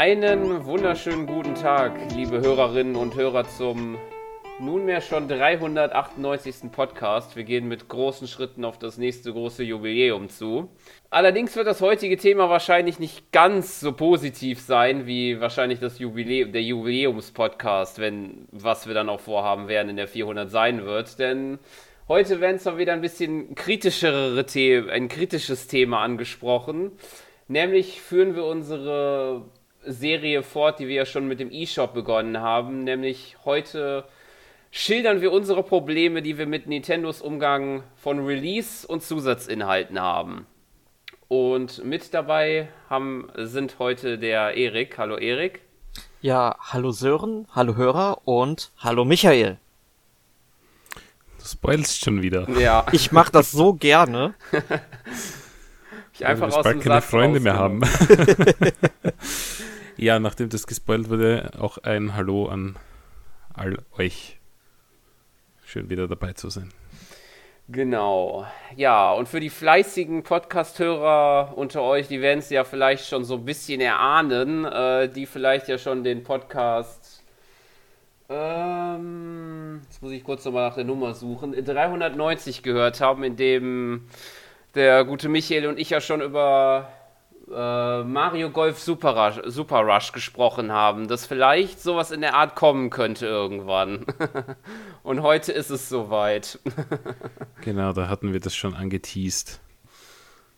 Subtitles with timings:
[0.00, 3.98] Einen wunderschönen guten Tag, liebe Hörerinnen und Hörer, zum
[4.58, 6.72] nunmehr schon 398.
[6.72, 7.36] Podcast.
[7.36, 10.70] Wir gehen mit großen Schritten auf das nächste große Jubiläum zu.
[11.10, 16.52] Allerdings wird das heutige Thema wahrscheinlich nicht ganz so positiv sein wie wahrscheinlich das Jubiläum,
[16.52, 21.18] der Jubiläumspodcast, wenn was wir dann auch vorhaben werden in der 400 sein wird.
[21.18, 21.58] Denn
[22.08, 26.92] heute werden mal wieder ein bisschen kritischere Themen, ein kritisches Thema angesprochen.
[27.48, 29.44] Nämlich führen wir unsere
[29.84, 32.84] Serie fort, die wir ja schon mit dem E-Shop begonnen haben.
[32.84, 34.04] Nämlich heute
[34.70, 40.46] schildern wir unsere Probleme, die wir mit Nintendos Umgang von Release und Zusatzinhalten haben.
[41.28, 44.98] Und mit dabei haben, sind heute der Erik.
[44.98, 45.62] Hallo Erik.
[46.20, 49.58] Ja, hallo Sören, hallo Hörer und hallo Michael.
[51.38, 52.48] Du spoilst schon wieder.
[52.58, 52.84] Ja.
[52.92, 54.34] Ich mach das so gerne.
[56.12, 57.80] ich einfach aus dem keine Satz Freunde mehr haben.
[60.00, 62.76] ja, nachdem das gespoilt wurde, auch ein Hallo an
[63.52, 64.38] all euch.
[65.66, 66.72] Schön wieder dabei zu sein.
[67.68, 68.46] Genau.
[68.76, 73.34] Ja, und für die fleißigen Podcast-Hörer unter euch, die werden es ja vielleicht schon so
[73.34, 77.22] ein bisschen erahnen, äh, die vielleicht ja schon den Podcast.
[78.30, 81.52] Ähm, jetzt muss ich kurz nochmal nach der Nummer suchen.
[81.52, 84.08] 390 gehört haben, in dem
[84.74, 86.88] der gute Michael und ich ja schon über
[87.50, 92.54] äh, Mario Golf Super Rush, Super Rush gesprochen haben, dass vielleicht sowas in der Art
[92.54, 94.06] kommen könnte irgendwann.
[95.02, 96.58] Und heute ist es soweit.
[97.62, 99.60] genau, da hatten wir das schon angeteased.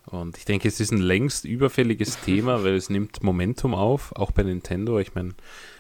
[0.07, 4.33] Und ich denke, es ist ein längst überfälliges Thema, weil es nimmt Momentum auf, auch
[4.33, 4.99] bei Nintendo.
[4.99, 5.35] Ich meine,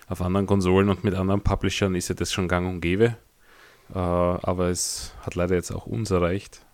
[0.08, 3.16] auf anderen Konsolen und mit anderen Publishern ist ja das schon gang und gäbe.
[3.94, 6.64] Uh, aber es hat leider jetzt auch uns erreicht.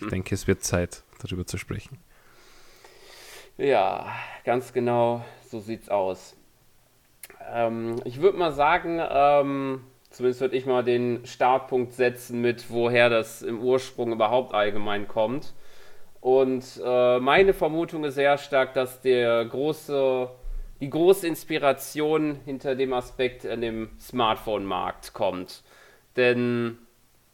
[0.00, 1.98] Ich denke, es wird Zeit, darüber zu sprechen.
[3.60, 4.06] Ja,
[4.44, 6.34] ganz genau, so sieht's aus.
[7.52, 13.10] Ähm, ich würde mal sagen, ähm, zumindest würde ich mal den Startpunkt setzen mit, woher
[13.10, 15.52] das im Ursprung überhaupt allgemein kommt.
[16.22, 20.30] Und äh, meine Vermutung ist sehr stark, dass der große,
[20.80, 25.64] die große Inspiration hinter dem Aspekt in dem Smartphone-Markt kommt.
[26.16, 26.78] Denn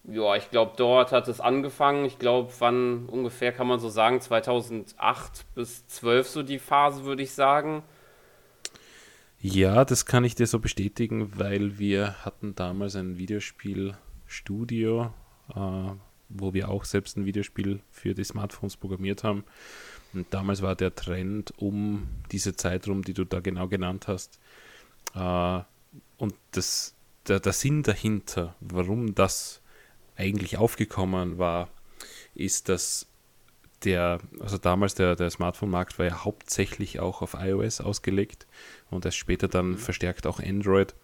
[0.09, 2.05] ja, ich glaube, dort hat es angefangen.
[2.05, 7.23] Ich glaube, wann ungefähr kann man so sagen, 2008 bis 12 so die Phase, würde
[7.23, 7.83] ich sagen.
[9.41, 15.13] Ja, das kann ich dir so bestätigen, weil wir hatten damals ein Videospielstudio,
[15.55, 15.91] äh,
[16.29, 19.45] wo wir auch selbst ein Videospiel für die Smartphones programmiert haben.
[20.15, 24.39] Und damals war der Trend um diese Zeit rum, die du da genau genannt hast.
[25.15, 25.61] Äh,
[26.17, 26.95] und das,
[27.27, 29.63] der, der Sinn dahinter, warum das
[30.17, 31.69] eigentlich aufgekommen war,
[32.35, 33.07] ist, dass
[33.85, 38.47] der, also damals der, der Smartphone-Markt war ja hauptsächlich auch auf iOS ausgelegt
[38.91, 39.79] und erst später dann mhm.
[39.79, 40.95] verstärkt auch Android.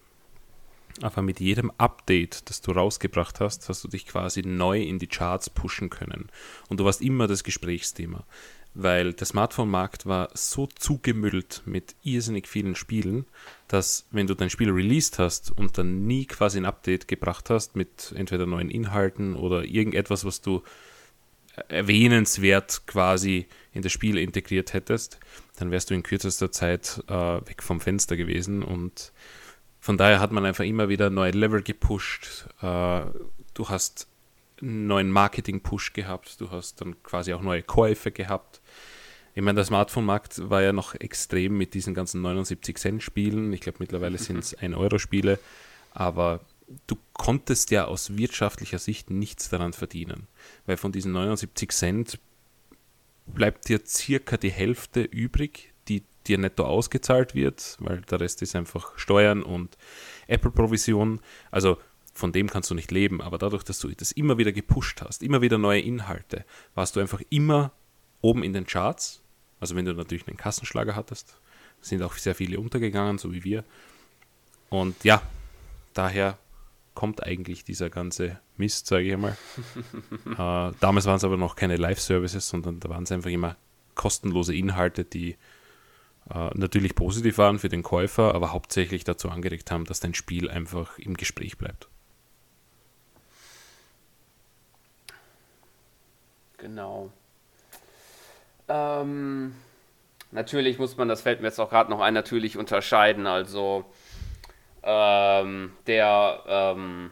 [1.01, 5.07] Aber mit jedem Update, das du rausgebracht hast, hast du dich quasi neu in die
[5.07, 6.29] Charts pushen können.
[6.69, 8.25] Und du warst immer das Gesprächsthema
[8.73, 13.25] weil der Smartphone-Markt war so zugemüllt mit irrsinnig vielen Spielen,
[13.73, 17.75] dass wenn du dein Spiel released hast und dann nie quasi ein Update gebracht hast
[17.75, 20.61] mit entweder neuen Inhalten oder irgendetwas, was du
[21.69, 25.19] erwähnenswert quasi in das Spiel integriert hättest,
[25.57, 28.61] dann wärst du in kürzester Zeit äh, weg vom Fenster gewesen.
[28.61, 29.11] Und
[29.79, 32.47] von daher hat man einfach immer wieder neue Level gepusht.
[32.61, 33.01] Äh,
[33.55, 34.07] du hast
[34.61, 38.61] einen neuen Marketing-Push gehabt, du hast dann quasi auch neue Käufe gehabt
[39.35, 43.51] ich meine, der Smartphone-Markt war ja noch extrem mit diesen ganzen 79-Cent-Spielen.
[43.51, 45.39] Ich glaube, mittlerweile sind es 1-Euro-Spiele.
[45.91, 46.41] Aber
[46.87, 50.27] du konntest ja aus wirtschaftlicher Sicht nichts daran verdienen.
[50.65, 52.19] Weil von diesen 79 Cent
[53.25, 58.55] bleibt dir circa die Hälfte übrig, die dir netto ausgezahlt wird, weil der Rest ist
[58.55, 59.77] einfach Steuern und
[60.27, 61.21] Apple-Provision.
[61.49, 61.77] Also
[62.13, 65.23] von dem kannst du nicht leben, aber dadurch, dass du das immer wieder gepusht hast,
[65.23, 67.71] immer wieder neue Inhalte, warst du einfach immer
[68.21, 69.22] oben in den Charts
[69.63, 71.37] also wenn du natürlich einen Kassenschlager hattest,
[71.79, 73.63] sind auch sehr viele untergegangen, so wie wir.
[74.69, 75.21] Und ja,
[75.93, 76.37] daher
[76.95, 79.37] kommt eigentlich dieser ganze Mist, sage ich einmal.
[80.25, 83.55] äh, damals waren es aber noch keine Live-Services, sondern da waren es einfach immer
[83.95, 85.37] kostenlose Inhalte, die
[86.29, 90.49] äh, natürlich positiv waren für den Käufer, aber hauptsächlich dazu angeregt haben, dass dein Spiel
[90.49, 91.87] einfach im Gespräch bleibt.
[96.57, 97.13] Genau.
[98.73, 99.53] Ähm,
[100.31, 103.27] natürlich muss man, das fällt mir jetzt auch gerade noch ein, natürlich unterscheiden.
[103.27, 103.85] Also
[104.81, 107.11] ähm, der, ähm,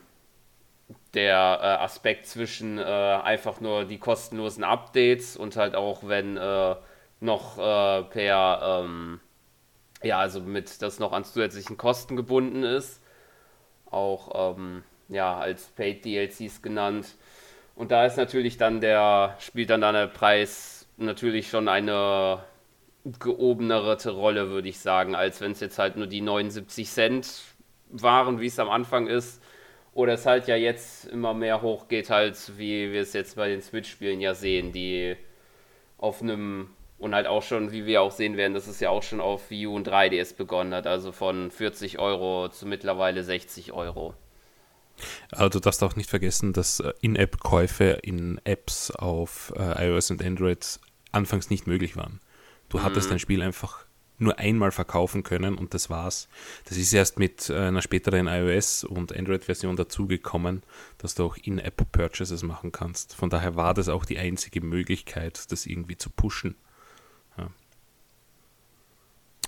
[1.14, 6.76] der äh, Aspekt zwischen äh, einfach nur die kostenlosen Updates und halt auch wenn äh,
[7.20, 9.20] noch äh, per ähm,
[10.04, 13.02] ja, also mit das noch an zusätzlichen Kosten gebunden ist.
[13.92, 17.16] Auch ähm, ja, als Paid DLCs genannt.
[17.76, 22.44] Und da ist natürlich dann der, spielt dann, dann der Preis natürlich schon eine
[23.20, 27.42] geobenere Rolle, würde ich sagen, als wenn es jetzt halt nur die 79 Cent
[27.90, 29.42] waren, wie es am Anfang ist.
[29.94, 33.62] Oder es halt ja jetzt immer mehr hochgeht, halt, wie wir es jetzt bei den
[33.62, 35.18] Switch-Spielen ja sehen, die
[35.98, 39.02] auf einem und halt auch schon, wie wir auch sehen werden, dass es ja auch
[39.02, 43.74] schon auf Wii U und 3DS begonnen hat, also von 40 Euro zu mittlerweile 60
[43.74, 44.14] Euro.
[45.32, 50.24] Aber du darfst auch nicht vergessen, dass äh, In-App-Käufe in Apps auf äh, iOS und
[50.24, 50.80] Android
[51.12, 52.20] anfangs nicht möglich waren.
[52.70, 52.84] Du mhm.
[52.84, 53.86] hattest dein Spiel einfach
[54.22, 56.30] nur einmal verkaufen können und das war's.
[56.66, 60.62] Das ist erst mit äh, einer späteren iOS- und Android-Version dazugekommen,
[61.00, 63.16] dass du auch In-App-Purchases machen kannst.
[63.16, 66.56] Von daher war das auch die einzige Möglichkeit, das irgendwie zu pushen.
[67.38, 67.50] Ja.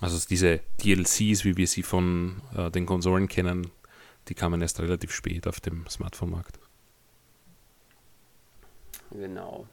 [0.00, 3.70] Also diese DLCs, wie wir sie von äh, den Konsolen kennen,
[4.28, 6.58] die kamen erst relativ spät auf dem Smartphone-Markt.
[9.12, 9.68] Genau.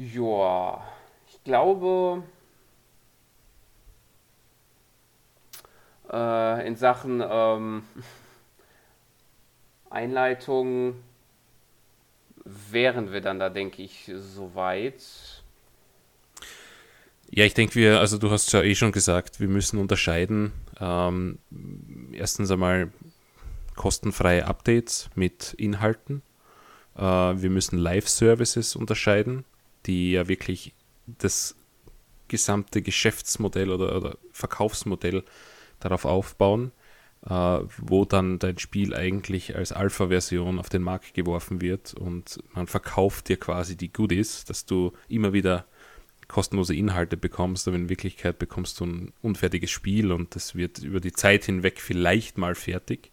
[0.00, 0.82] Ja,
[1.28, 2.22] ich glaube,
[6.10, 7.82] äh, in Sachen ähm,
[9.90, 10.94] Einleitung
[12.46, 15.02] wären wir dann da, denke ich, soweit.
[17.28, 20.52] Ja, ich denke, wir, also du hast ja eh schon gesagt, wir müssen unterscheiden.
[20.80, 21.38] Ähm,
[22.12, 22.90] erstens einmal
[23.76, 26.22] kostenfreie Updates mit Inhalten.
[26.96, 29.44] Äh, wir müssen Live-Services unterscheiden,
[29.86, 30.74] die ja wirklich
[31.06, 31.56] das
[32.28, 35.24] gesamte Geschäftsmodell oder, oder Verkaufsmodell
[35.80, 36.72] darauf aufbauen,
[37.26, 37.30] äh,
[37.78, 43.28] wo dann dein Spiel eigentlich als Alpha-Version auf den Markt geworfen wird und man verkauft
[43.28, 45.66] dir quasi die Goodies, dass du immer wieder
[46.28, 51.00] kostenlose Inhalte bekommst, aber in Wirklichkeit bekommst du ein unfertiges Spiel und das wird über
[51.00, 53.10] die Zeit hinweg vielleicht mal fertig.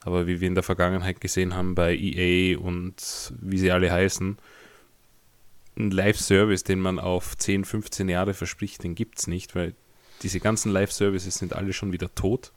[0.00, 4.38] Aber wie wir in der Vergangenheit gesehen haben bei EA und wie sie alle heißen,
[5.78, 9.74] ein Live-Service, den man auf 10, 15 Jahre verspricht, den gibt es nicht, weil
[10.22, 12.52] diese ganzen Live-Services sind alle schon wieder tot.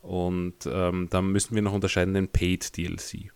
[0.00, 3.32] Und ähm, da müssen wir noch unterscheiden den Paid-DLC.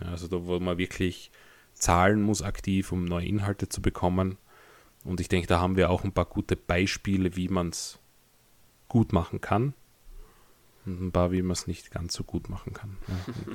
[0.00, 1.30] Ja, also da, wo man wirklich
[1.74, 4.36] zahlen muss aktiv, um neue Inhalte zu bekommen.
[5.04, 7.98] Und ich denke, da haben wir auch ein paar gute Beispiele, wie man es
[8.88, 9.74] gut machen kann.
[10.84, 12.98] Und ein paar, wie man es nicht ganz so gut machen kann.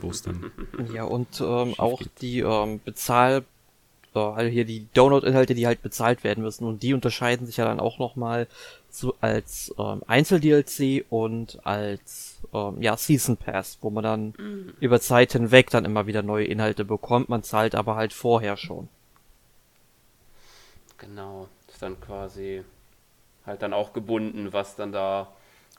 [0.02, 0.52] Ja, dann.
[0.94, 2.22] Ja, und ähm, auch geht.
[2.22, 3.46] die ähm, Bezahl-
[4.19, 6.66] also hier die Download-Inhalte, die halt bezahlt werden müssen.
[6.66, 8.48] Und die unterscheiden sich ja dann auch nochmal
[8.90, 14.74] zu, als ähm, Einzel-DLC und als ähm, ja, Season Pass, wo man dann mhm.
[14.80, 17.30] über Zeit hinweg dann immer wieder neue Inhalte bekommt.
[17.30, 18.90] Man zahlt aber halt vorher schon.
[20.98, 22.64] Genau, ist dann quasi
[23.46, 25.28] halt dann auch gebunden, was dann da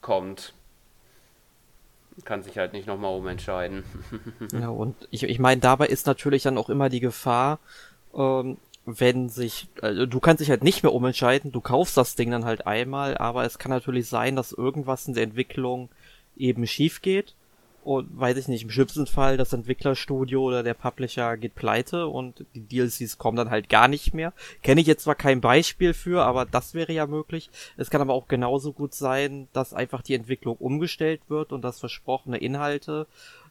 [0.00, 0.54] kommt.
[2.24, 3.84] Kann sich halt nicht nochmal umentscheiden.
[4.52, 7.60] ja, und ich, ich meine, dabei ist natürlich dann auch immer die Gefahr,
[8.18, 12.30] ähm, wenn sich, also du kannst dich halt nicht mehr umentscheiden, du kaufst das Ding
[12.30, 15.90] dann halt einmal, aber es kann natürlich sein, dass irgendwas in der Entwicklung
[16.36, 17.34] eben schief geht
[17.84, 22.44] und weiß ich nicht, im schlimmsten Fall das Entwicklerstudio oder der Publisher geht pleite und
[22.54, 24.32] die DLCs kommen dann halt gar nicht mehr.
[24.62, 27.50] Kenne ich jetzt zwar kein Beispiel für, aber das wäre ja möglich.
[27.76, 31.80] Es kann aber auch genauso gut sein, dass einfach die Entwicklung umgestellt wird und dass
[31.80, 33.06] versprochene Inhalte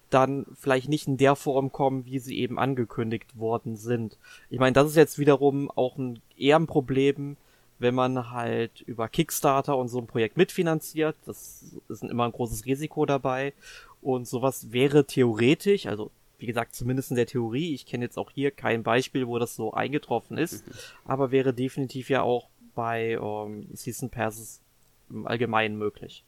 [0.10, 4.18] dann vielleicht nicht in der Form kommen, wie sie eben angekündigt worden sind.
[4.50, 7.38] Ich meine, das ist jetzt wiederum auch ein, eher ein Problem,
[7.80, 11.16] wenn man halt über Kickstarter und so ein Projekt mitfinanziert.
[11.26, 13.54] Das ist immer ein großes Risiko dabei.
[14.02, 18.32] Und sowas wäre theoretisch, also wie gesagt, zumindest in der Theorie, ich kenne jetzt auch
[18.32, 20.72] hier kein Beispiel, wo das so eingetroffen ist, mhm.
[21.06, 24.62] aber wäre definitiv ja auch bei ähm, Season Passes
[25.10, 26.24] im Allgemeinen möglich.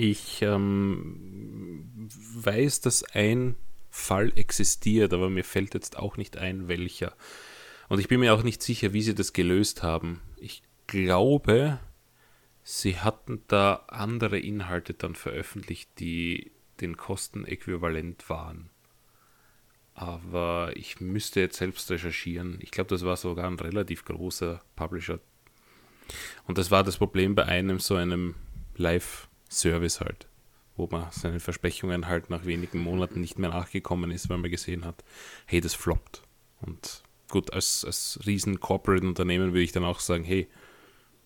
[0.00, 3.56] Ich ähm, weiß, dass ein
[3.90, 7.16] Fall existiert, aber mir fällt jetzt auch nicht ein, welcher.
[7.88, 10.20] Und ich bin mir auch nicht sicher, wie sie das gelöst haben.
[10.36, 11.80] Ich glaube,
[12.62, 18.70] sie hatten da andere Inhalte dann veröffentlicht, die den Kosten äquivalent waren.
[19.94, 22.60] Aber ich müsste jetzt selbst recherchieren.
[22.60, 25.18] Ich glaube, das war sogar ein relativ großer Publisher.
[26.46, 28.36] Und das war das Problem bei einem so einem
[28.76, 30.26] Live- Service halt,
[30.76, 34.84] wo man seinen Versprechungen halt nach wenigen Monaten nicht mehr nachgekommen ist, weil man gesehen
[34.84, 35.04] hat,
[35.46, 36.22] hey, das floppt.
[36.60, 40.48] Und gut, als, als riesen Corporate-Unternehmen würde ich dann auch sagen, hey,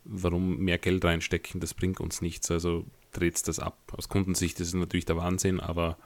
[0.05, 3.79] warum mehr Geld reinstecken, das bringt uns nichts, also dreht das ab.
[3.97, 5.97] Aus Kundensicht ist es natürlich der Wahnsinn, aber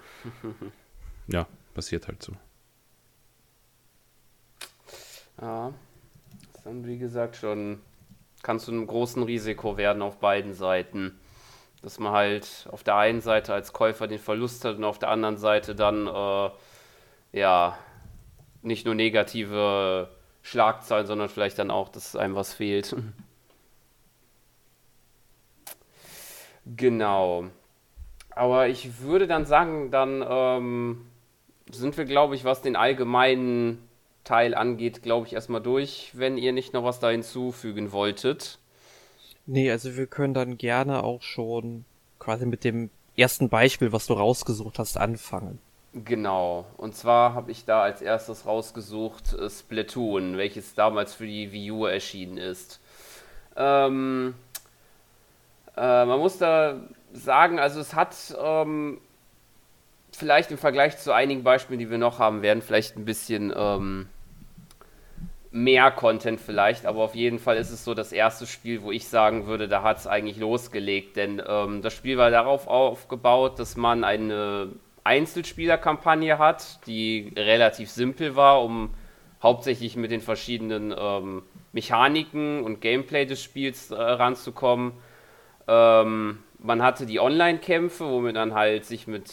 [1.29, 2.33] ja, passiert halt so.
[5.41, 5.73] Ja,
[6.41, 7.81] das ist dann wie gesagt schon
[8.43, 11.19] kann zu einem großen Risiko werden auf beiden Seiten.
[11.87, 15.09] Dass man halt auf der einen Seite als Käufer den Verlust hat und auf der
[15.09, 16.51] anderen Seite dann äh,
[17.31, 17.79] ja
[18.63, 20.09] nicht nur negative
[20.43, 22.97] Schlagzeilen, sondern vielleicht dann auch, dass einem was fehlt.
[26.77, 27.45] genau.
[28.31, 31.07] Aber ich würde dann sagen, dann ähm,
[31.71, 33.89] sind wir, glaube ich, was den allgemeinen
[34.25, 38.59] Teil angeht, glaube ich, erstmal durch, wenn ihr nicht noch was da hinzufügen wolltet.
[39.47, 41.85] Nee, also wir können dann gerne auch schon
[42.19, 45.59] quasi mit dem ersten Beispiel, was du rausgesucht hast, anfangen.
[46.05, 46.67] Genau.
[46.77, 51.71] Und zwar habe ich da als erstes rausgesucht äh, Splatoon, welches damals für die Wii
[51.71, 52.81] U erschienen ist.
[53.57, 54.35] Ähm,
[55.77, 56.81] äh, man muss da
[57.15, 59.01] sagen, also es hat ähm,
[60.13, 64.09] vielleicht im Vergleich zu einigen Beispielen, die wir noch haben werden, vielleicht ein bisschen ähm,
[65.57, 69.09] mehr Content vielleicht, aber auf jeden Fall ist es so das erste Spiel, wo ich
[69.09, 73.75] sagen würde, da hat es eigentlich losgelegt, denn ähm, das Spiel war darauf aufgebaut, dass
[73.75, 74.69] man eine
[75.03, 78.91] Einzelspielerkampagne hat, die relativ simpel war, um
[79.43, 84.93] hauptsächlich mit den verschiedenen ähm, Mechaniken und Gameplay des Spiels äh, ranzukommen.
[85.69, 89.33] Ähm, man hatte die Online-Kämpfe, womit man halt sich mit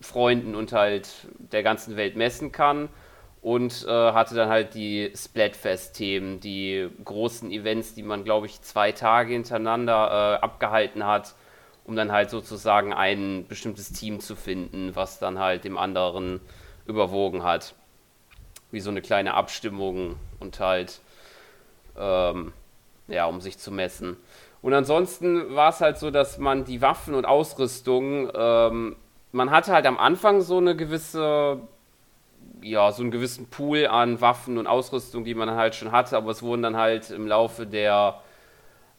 [0.00, 1.08] Freunden und halt
[1.52, 2.88] der ganzen Welt messen kann.
[3.44, 8.90] Und äh, hatte dann halt die Splatfest-Themen, die großen Events, die man, glaube ich, zwei
[8.90, 11.34] Tage hintereinander äh, abgehalten hat
[11.84, 16.40] um dann halt sozusagen ein bestimmtes Team zu finden, was dann halt dem anderen
[16.86, 17.74] überwogen hat.
[18.70, 21.00] Wie so eine kleine Abstimmung und halt,
[21.96, 22.52] ähm,
[23.06, 24.16] ja, um sich zu messen.
[24.62, 28.96] Und ansonsten war es halt so, dass man die Waffen und Ausrüstung, ähm,
[29.30, 31.60] man hatte halt am Anfang so eine gewisse,
[32.64, 36.30] ja, so einen gewissen Pool an Waffen und Ausrüstung, die man halt schon hatte, aber
[36.30, 38.20] es wurden dann halt im Laufe der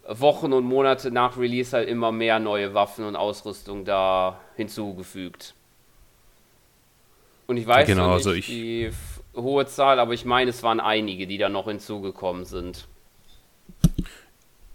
[0.08, 5.56] Wochen und Monate nach Release halt immer mehr neue Waffen und Ausrüstung da hinzugefügt.
[7.48, 8.92] Und ich weiß genau, nicht also ich die
[9.36, 12.88] hohe Zahl, aber ich meine, es waren einige, die da noch hinzugekommen sind.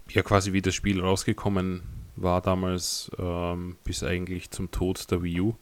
[0.09, 1.83] Ja, quasi wie das Spiel rausgekommen
[2.17, 5.55] war damals, ähm, bis eigentlich zum Tod der Wii U.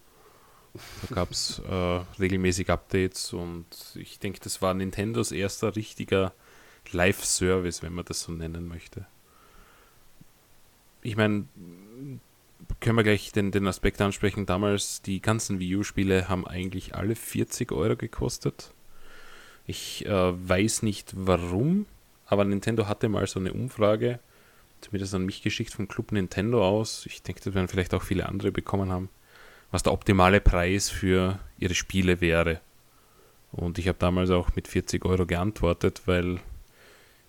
[0.74, 1.74] Da gab es äh,
[2.20, 6.34] regelmäßig Updates und ich denke, das war Nintendos erster richtiger
[6.92, 9.06] Live-Service, wenn man das so nennen möchte
[11.02, 11.46] ich meine,
[12.80, 14.46] können wir gleich den, den Aspekt ansprechen.
[14.46, 18.74] Damals, die ganzen Wii U-Spiele haben eigentlich alle 40 Euro gekostet.
[19.66, 21.86] Ich äh, weiß nicht warum,
[22.26, 24.20] aber Nintendo hatte mal so eine Umfrage,
[24.82, 27.06] zumindest an mich geschickt vom Club Nintendo aus.
[27.06, 29.10] Ich denke, das werden vielleicht auch viele andere bekommen haben,
[29.72, 32.62] was der optimale Preis für ihre Spiele wäre.
[33.52, 36.40] Und ich habe damals auch mit 40 Euro geantwortet, weil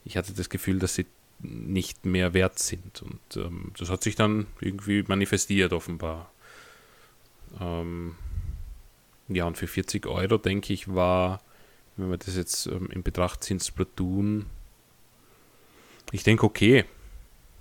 [0.04, 1.06] ich hatte das Gefühl, dass sie
[1.40, 3.02] nicht mehr wert sind.
[3.02, 6.30] Und ähm, das hat sich dann irgendwie manifestiert, offenbar.
[7.58, 8.16] Ähm,
[9.28, 11.40] ja, und für 40 Euro, denke ich, war,
[11.96, 14.46] wenn wir das jetzt ähm, in Betracht ziehen, Splatoon,
[16.12, 16.84] ich denke, okay.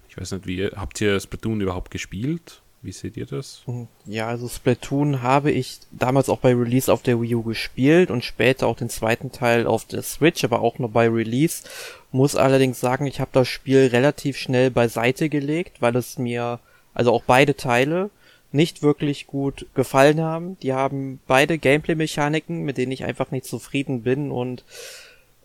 [0.09, 2.61] Ich weiß nicht, wie habt ihr Splatoon überhaupt gespielt?
[2.81, 3.61] Wie seht ihr das?
[3.67, 3.87] Mhm.
[4.05, 8.23] Ja, also Splatoon habe ich damals auch bei Release auf der Wii U gespielt und
[8.23, 11.63] später auch den zweiten Teil auf der Switch, aber auch nur bei Release.
[12.11, 16.59] Muss allerdings sagen, ich habe das Spiel relativ schnell beiseite gelegt, weil es mir,
[16.93, 18.09] also auch beide Teile,
[18.51, 20.57] nicht wirklich gut gefallen haben.
[20.61, 24.63] Die haben beide Gameplay-Mechaniken, mit denen ich einfach nicht zufrieden bin und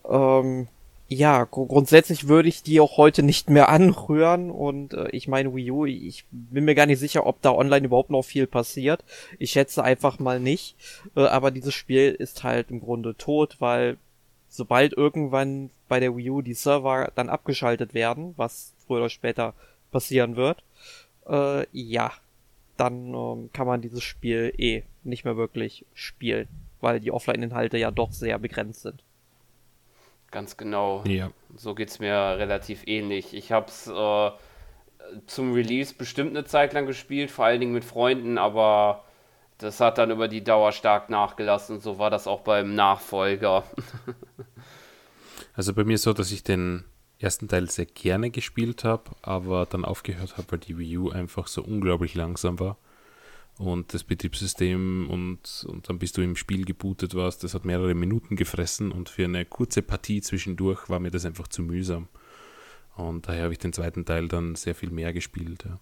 [0.09, 0.67] ähm,
[1.07, 5.53] ja, gr grundsätzlich würde ich die auch heute nicht mehr anrühren und äh, ich meine
[5.53, 9.03] Wii U, ich bin mir gar nicht sicher, ob da online überhaupt noch viel passiert.
[9.37, 10.75] Ich schätze einfach mal nicht,
[11.15, 13.97] äh, aber dieses Spiel ist halt im Grunde tot, weil
[14.49, 19.53] sobald irgendwann bei der Wii U die Server dann abgeschaltet werden, was früher oder später
[19.91, 20.63] passieren wird,
[21.27, 22.11] äh, ja,
[22.77, 26.47] dann äh, kann man dieses Spiel eh nicht mehr wirklich spielen,
[26.81, 29.04] weil die Offline-Inhalte ja doch sehr begrenzt sind.
[30.35, 31.01] Ganz genau.
[31.07, 31.31] Ja.
[31.55, 33.33] So geht es mir relativ ähnlich.
[33.33, 34.31] Ich habe es äh,
[35.27, 39.05] zum Release bestimmt eine Zeit lang gespielt, vor allen Dingen mit Freunden, aber
[39.59, 41.79] das hat dann über die Dauer stark nachgelassen.
[41.79, 43.63] So war das auch beim Nachfolger.
[45.53, 46.83] also bei mir so, dass ich den
[47.17, 51.47] ersten Teil sehr gerne gespielt habe, aber dann aufgehört habe, weil die Wii U einfach
[51.47, 52.75] so unglaublich langsam war
[53.57, 57.93] und das Betriebssystem und, und dann bist du im Spiel gebootet warst, das hat mehrere
[57.93, 62.07] Minuten gefressen und für eine kurze Partie zwischendurch war mir das einfach zu mühsam.
[62.95, 65.65] Und daher habe ich den zweiten Teil dann sehr viel mehr gespielt.
[65.65, 65.79] Ja.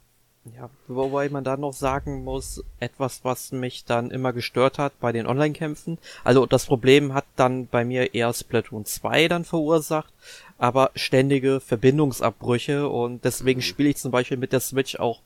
[0.58, 5.14] Ja, wobei man da noch sagen muss, etwas, was mich dann immer gestört hat bei
[5.14, 5.98] den Online-Kämpfen.
[6.26, 10.14] Also das Problem hat dann bei mir eher Splatoon 2 dann verursacht,
[10.58, 13.64] aber ständige Verbindungsabbrüche und deswegen mhm.
[13.64, 15.22] spiele ich zum Beispiel mit der Switch auch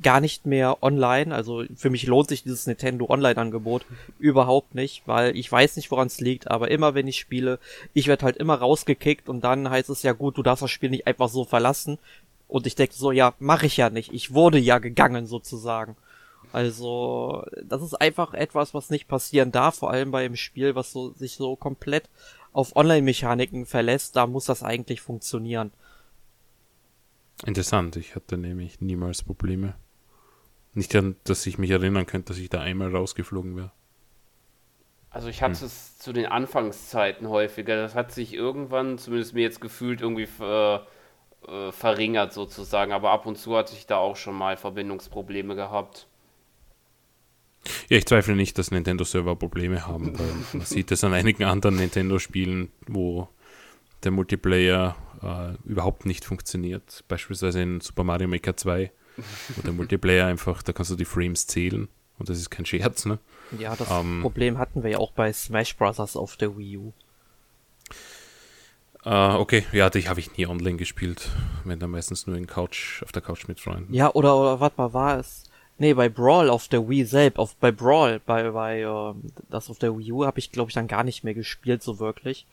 [0.00, 1.34] gar nicht mehr online.
[1.34, 3.84] Also für mich lohnt sich dieses Nintendo Online-Angebot
[4.18, 7.58] überhaupt nicht, weil ich weiß nicht, woran es liegt, aber immer wenn ich spiele,
[7.92, 10.88] ich werde halt immer rausgekickt und dann heißt es ja gut, du darfst das Spiel
[10.88, 11.98] nicht einfach so verlassen.
[12.52, 14.12] Und ich denke so, ja, mache ich ja nicht.
[14.12, 15.96] Ich wurde ja gegangen sozusagen.
[16.52, 20.92] Also, das ist einfach etwas, was nicht passieren darf, vor allem bei einem Spiel, was
[20.92, 22.10] so, sich so komplett
[22.52, 25.72] auf Online-Mechaniken verlässt, da muss das eigentlich funktionieren.
[27.46, 29.74] Interessant, ich hatte nämlich niemals Probleme.
[30.74, 30.94] Nicht,
[31.24, 33.72] dass ich mich erinnern könnte, dass ich da einmal rausgeflogen wäre.
[35.08, 35.66] Also ich hatte hm.
[35.68, 37.76] es zu den Anfangszeiten häufiger.
[37.76, 40.80] Das hat sich irgendwann, zumindest mir jetzt gefühlt, irgendwie äh,
[41.48, 42.92] äh, verringert sozusagen.
[42.92, 46.06] Aber ab und zu hatte ich da auch schon mal Verbindungsprobleme gehabt.
[47.88, 51.76] Ja, ich zweifle nicht, dass Nintendo-Server Probleme haben, weil man sieht es an einigen anderen
[51.76, 53.28] Nintendo-Spielen, wo
[54.02, 57.04] der Multiplayer äh, überhaupt nicht funktioniert.
[57.08, 58.90] Beispielsweise in Super Mario Maker 2,
[59.56, 63.04] wo der Multiplayer einfach, da kannst du die Frames zählen und das ist kein Scherz,
[63.04, 63.18] ne?
[63.58, 65.98] Ja, das ähm, Problem hatten wir ja auch bei Smash Bros.
[66.16, 66.92] auf der Wii U.
[69.04, 71.28] Uh, okay, ja, die habe ich nie online gespielt.
[71.64, 73.92] Wenn dann meistens nur in Couch, auf der Couch mit Freunden.
[73.92, 75.44] Ja, oder, oder warte mal, war es
[75.78, 79.14] Nee, bei Brawl auf der Wii selbst, auf bei Brawl, bei bei äh,
[79.50, 81.98] das auf der Wii U habe ich glaube ich dann gar nicht mehr gespielt so
[81.98, 82.46] wirklich.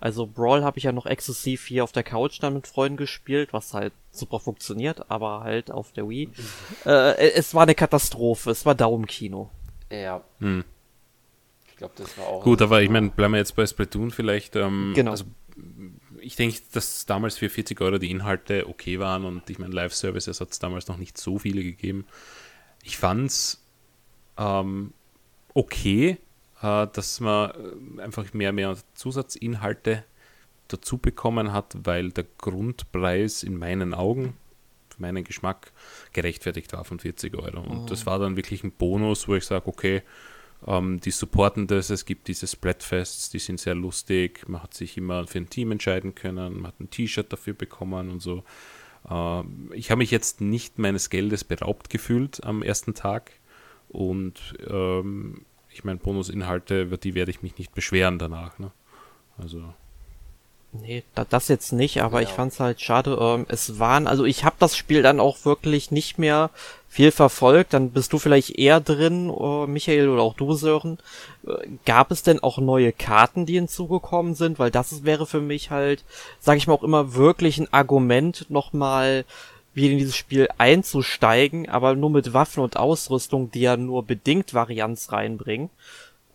[0.00, 3.52] Also Brawl habe ich ja noch exzessiv hier auf der Couch dann mit Freunden gespielt,
[3.52, 6.30] was halt super funktioniert, aber halt auf der Wii.
[6.86, 9.50] äh, es war eine Katastrophe, es war Daumenkino.
[9.90, 10.22] Ja.
[10.38, 10.64] Hm.
[11.68, 12.42] Ich glaube, das war auch.
[12.42, 14.56] Gut, aber ich meine, bleiben wir jetzt bei Splatoon vielleicht.
[14.56, 15.10] Ähm, genau.
[15.10, 15.24] Also,
[16.20, 20.40] ich denke, dass damals für 40 Euro die Inhalte okay waren und ich meine, Live-Services
[20.40, 22.04] hat es damals noch nicht so viele gegeben
[22.82, 23.64] ich fand es
[24.38, 24.92] ähm,
[25.54, 26.18] okay,
[26.62, 27.50] äh, dass man
[27.98, 30.04] äh, einfach mehr, mehr Zusatzinhalte
[30.68, 34.36] dazu bekommen hat, weil der Grundpreis in meinen Augen,
[34.88, 35.72] für meinen Geschmack,
[36.12, 37.60] gerechtfertigt war von 40 Euro.
[37.60, 37.86] Und oh.
[37.86, 40.02] das war dann wirklich ein Bonus, wo ich sage, okay,
[40.66, 44.96] ähm, die supporten das, es gibt diese Splatfests, die sind sehr lustig, man hat sich
[44.96, 48.44] immer für ein Team entscheiden können, man hat ein T-Shirt dafür bekommen und so.
[49.08, 49.42] Äh,
[49.74, 53.32] ich habe mich jetzt nicht meines Geldes beraubt gefühlt am ersten Tag
[53.88, 58.58] und ähm, ich meine, Bonusinhalte, über die werde ich mich nicht beschweren danach.
[58.58, 58.72] Ne?
[59.38, 59.72] Also.
[60.72, 62.28] Nee, das jetzt nicht, aber ja.
[62.28, 63.18] ich fand's halt schade.
[63.20, 66.50] Ähm, es waren, also ich habe das Spiel dann auch wirklich nicht mehr
[66.88, 67.74] viel verfolgt.
[67.74, 70.98] Dann bist du vielleicht eher drin, äh, Michael oder auch du, Sören.
[71.44, 74.60] Äh, gab es denn auch neue Karten, die hinzugekommen sind?
[74.60, 76.04] Weil das wäre für mich halt,
[76.38, 79.24] sag ich mal auch immer, wirklich ein Argument, nochmal
[79.74, 84.54] wieder in dieses Spiel einzusteigen, aber nur mit Waffen und Ausrüstung, die ja nur bedingt
[84.54, 85.70] Varianz reinbringen.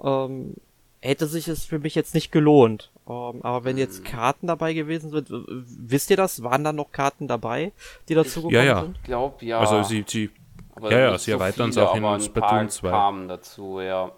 [0.04, 0.56] Ähm,
[1.02, 2.90] hätte sich es für mich jetzt nicht gelohnt.
[3.06, 4.04] Um, ähm, aber wenn jetzt hm.
[4.06, 6.42] Karten dabei gewesen sind, wisst ihr das?
[6.42, 7.72] Waren da noch Karten dabei,
[8.10, 8.82] die dazu gekommen ja, ja.
[8.82, 8.98] sind?
[8.98, 9.60] Ich glaube, ja.
[9.60, 10.32] Also sie, sie
[10.76, 12.90] aber ja, ja, sie so erweitern es auch in Splatoon 2.
[12.90, 14.12] kamen dazu, ja.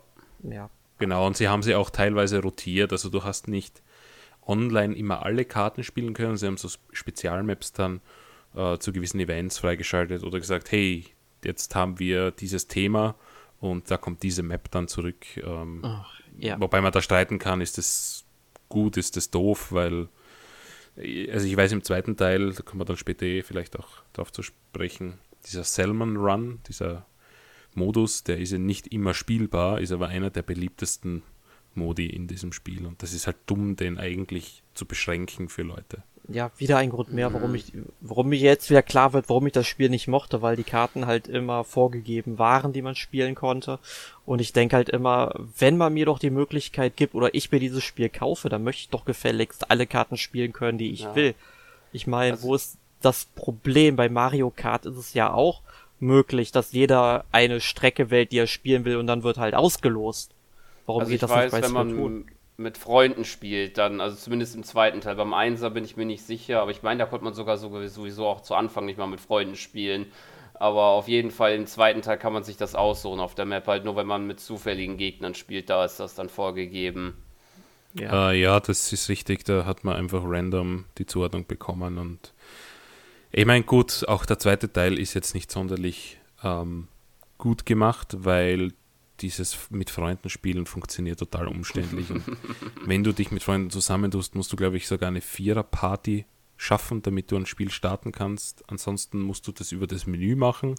[0.44, 0.70] Ja.
[1.00, 2.92] Genau, und sie haben sie auch teilweise rotiert.
[2.92, 3.84] Also du hast nicht
[4.46, 6.38] online immer alle Karten spielen können.
[6.38, 8.02] Sie haben so Spezialmaps dann
[8.56, 11.06] äh, zu gewissen Events freigeschaltet oder gesagt, hey,
[11.44, 13.16] jetzt haben wir dieses Thema
[13.60, 15.26] und da kommt diese Map dann zurück.
[15.38, 16.60] Ähm, Ach, ja.
[16.60, 18.26] Wobei man da streiten kann, ist das
[18.70, 20.08] gut, ist das doof, weil,
[20.96, 24.32] also ich weiß im zweiten Teil, da kommen wir dann später eh vielleicht auch darauf
[24.32, 27.06] zu sprechen, dieser Salmon Run, dieser
[27.76, 31.24] Modus, der ist ja nicht immer spielbar, ist aber einer der beliebtesten
[31.76, 32.86] Modi in diesem Spiel.
[32.86, 37.14] Und das ist halt dumm, den eigentlich zu beschränken für Leute ja, wieder ein Grund
[37.14, 40.42] mehr, warum ich, warum mir jetzt wieder klar wird, warum ich das Spiel nicht mochte,
[40.42, 43.80] weil die Karten halt immer vorgegeben waren, die man spielen konnte.
[44.26, 47.60] Und ich denke halt immer, wenn man mir doch die Möglichkeit gibt oder ich mir
[47.60, 51.16] dieses Spiel kaufe, dann möchte ich doch gefälligst alle Karten spielen können, die ich ja.
[51.16, 51.34] will.
[51.94, 53.96] Ich meine, also, wo ist das Problem?
[53.96, 55.62] Bei Mario Kart ist es ja auch
[56.00, 60.32] möglich, dass jeder eine Strecke wählt, die er spielen will und dann wird halt ausgelost.
[60.86, 62.26] Warum also geht das weiß, nicht bei Splatoon?
[62.58, 65.16] Mit Freunden spielt, dann, also zumindest im zweiten Teil.
[65.16, 68.26] Beim Einser bin ich mir nicht sicher, aber ich meine, da konnte man sogar sowieso
[68.26, 70.08] auch zu Anfang nicht mal mit Freunden spielen.
[70.56, 73.68] Aber auf jeden Fall im zweiten Teil kann man sich das aussuchen auf der Map,
[73.68, 77.14] halt nur wenn man mit zufälligen Gegnern spielt, da ist das dann vorgegeben.
[77.94, 82.34] Ja, äh, ja das ist richtig, da hat man einfach random die Zuordnung bekommen und
[83.32, 86.88] ich meine, gut, auch der zweite Teil ist jetzt nicht sonderlich ähm,
[87.38, 88.72] gut gemacht, weil
[89.22, 92.10] dieses mit Freunden spielen funktioniert total umständlich.
[92.10, 92.24] Und
[92.86, 96.26] wenn du dich mit Freunden zusammentust, musst du, glaube ich, sogar eine Vierer-Party
[96.58, 98.64] schaffen, damit du ein Spiel starten kannst.
[98.70, 100.76] Ansonsten musst du das über das Menü machen,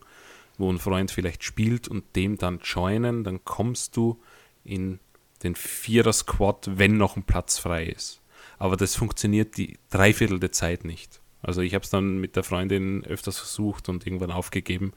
[0.57, 3.25] wo ein Freund vielleicht spielt und dem dann joinen.
[3.25, 4.21] Dann kommst du
[4.65, 4.99] in
[5.43, 8.21] den Vierer-Squad, wenn noch ein Platz frei ist.
[8.59, 11.21] Aber das funktioniert die Dreiviertel der Zeit nicht.
[11.43, 14.93] Also ich habe es dann mit der Freundin öfters versucht und irgendwann aufgegeben.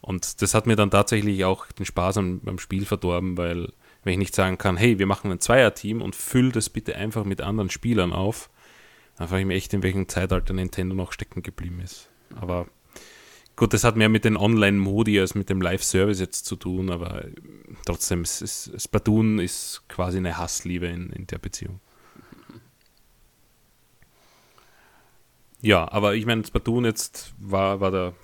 [0.00, 4.14] Und das hat mir dann tatsächlich auch den Spaß am, am Spiel verdorben, weil wenn
[4.14, 7.40] ich nicht sagen kann, hey, wir machen ein Zweier-Team und füll das bitte einfach mit
[7.40, 8.48] anderen Spielern auf,
[9.16, 12.08] dann frage ich mich echt, in welchem Zeitalter Nintendo noch stecken geblieben ist.
[12.34, 12.66] Aber
[13.56, 17.26] gut, das hat mehr mit den Online-Modi als mit dem Live-Service jetzt zu tun, aber
[17.84, 21.80] trotzdem, es ist, Splatoon ist quasi eine Hassliebe in, in der Beziehung.
[25.60, 28.14] Ja, aber ich meine, Splatoon jetzt war, war der,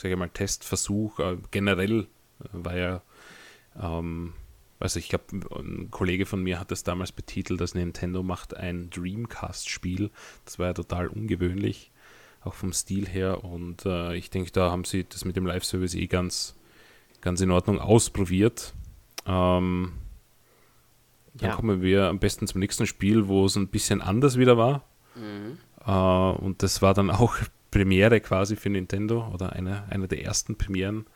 [0.00, 1.18] sage ich mal, Testversuch.
[1.20, 2.00] Äh, generell
[2.40, 3.02] äh, war ja,
[3.80, 4.32] ähm,
[4.78, 5.24] also ich glaube,
[5.56, 10.10] ein Kollege von mir hat das damals betitelt, dass Nintendo macht ein Dreamcast-Spiel.
[10.44, 11.92] Das war ja total ungewöhnlich,
[12.42, 13.44] auch vom Stil her.
[13.44, 16.56] Und äh, ich denke, da haben sie das mit dem Live-Service eh ganz,
[17.20, 18.74] ganz in Ordnung ausprobiert.
[19.26, 19.92] Ähm,
[21.34, 21.54] dann ja.
[21.56, 24.82] kommen wir am besten zum nächsten Spiel, wo es ein bisschen anders wieder war.
[25.14, 25.58] Mhm.
[25.84, 27.36] Äh, und das war dann auch
[27.70, 31.06] Premiere quasi für Nintendo oder eine, eine der ersten Premieren,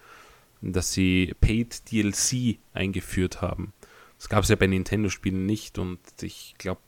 [0.61, 3.73] dass sie Paid DLC eingeführt haben.
[4.19, 6.81] Das gab es ja bei Nintendo-Spielen nicht und ich glaube,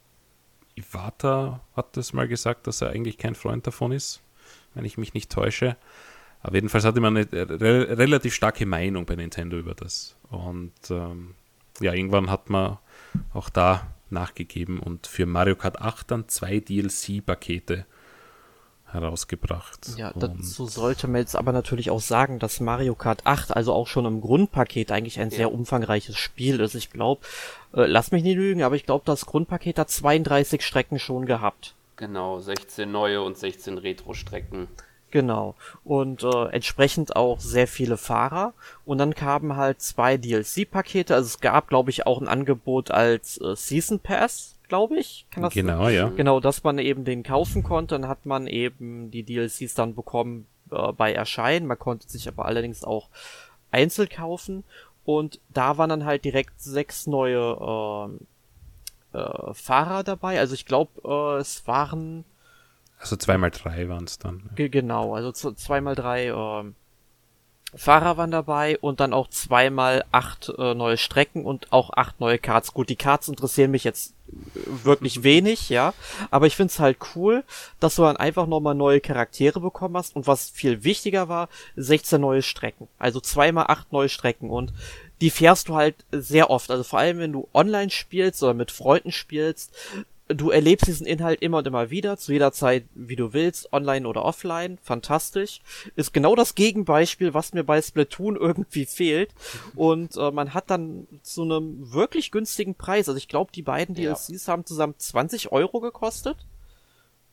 [0.75, 4.21] Iwata hat das mal gesagt, dass er eigentlich kein Freund davon ist,
[4.73, 5.75] wenn ich mich nicht täusche.
[6.41, 10.15] Aber jedenfalls hatte man eine re relativ starke Meinung bei Nintendo über das.
[10.29, 11.33] Und ähm,
[11.81, 12.77] ja, irgendwann hat man
[13.33, 17.85] auch da nachgegeben und für Mario Kart 8 dann zwei DLC-Pakete
[18.91, 19.97] herausgebracht.
[19.97, 23.87] Ja, dazu sollte man jetzt aber natürlich auch sagen, dass Mario Kart 8 also auch
[23.87, 25.37] schon im Grundpaket eigentlich ein ja.
[25.37, 26.75] sehr umfangreiches Spiel ist.
[26.75, 27.21] Ich glaube,
[27.73, 31.75] äh, lass mich nicht lügen, aber ich glaube, das Grundpaket hat 32 Strecken schon gehabt.
[31.97, 34.67] Genau, 16 neue und 16 Retro-Strecken.
[35.09, 35.55] Genau.
[35.83, 38.53] Und äh, entsprechend auch sehr viele Fahrer.
[38.85, 41.15] Und dann kamen halt zwei DLC-Pakete.
[41.15, 45.25] Also es gab, glaube ich, auch ein Angebot als äh, Season Pass, glaube ich.
[45.31, 46.09] Kann das genau, ja.
[46.09, 47.95] Genau, dass man eben den kaufen konnte.
[47.95, 51.67] Dann hat man eben die DLCs dann bekommen äh, bei Erscheinen.
[51.67, 53.09] Man konnte sich aber allerdings auch
[53.71, 54.63] einzeln kaufen.
[55.05, 58.17] Und da waren dann halt direkt sechs neue
[59.13, 60.39] äh, äh, Fahrer dabei.
[60.39, 62.25] Also ich glaube, äh, es waren
[62.99, 64.49] also zweimal drei waren es dann.
[64.55, 66.63] Genau, also zweimal drei äh,
[67.75, 72.39] Fahrer waren dabei und dann auch zweimal acht äh, neue Strecken und auch acht neue
[72.39, 72.73] Karts.
[72.73, 75.93] Gut, die Karts interessieren mich jetzt wirklich wenig, ja.
[76.31, 77.43] Aber ich find's halt cool,
[77.81, 82.21] dass du dann einfach nochmal neue Charaktere bekommen hast und was viel wichtiger war, 16
[82.21, 82.87] neue Strecken.
[82.99, 84.71] Also zweimal acht neue Strecken und
[85.19, 86.71] die fährst du halt sehr oft.
[86.71, 89.73] Also vor allem, wenn du online spielst oder mit Freunden spielst,
[90.27, 94.07] du erlebst diesen Inhalt immer und immer wieder, zu jeder Zeit, wie du willst, online
[94.07, 95.61] oder offline, fantastisch.
[95.95, 99.33] Ist genau das Gegenbeispiel, was mir bei Splatoon irgendwie fehlt.
[99.75, 103.95] Und äh, man hat dann zu einem wirklich günstigen Preis, also ich glaube, die beiden
[103.95, 104.53] DLCs ja.
[104.53, 106.37] haben zusammen 20 Euro gekostet.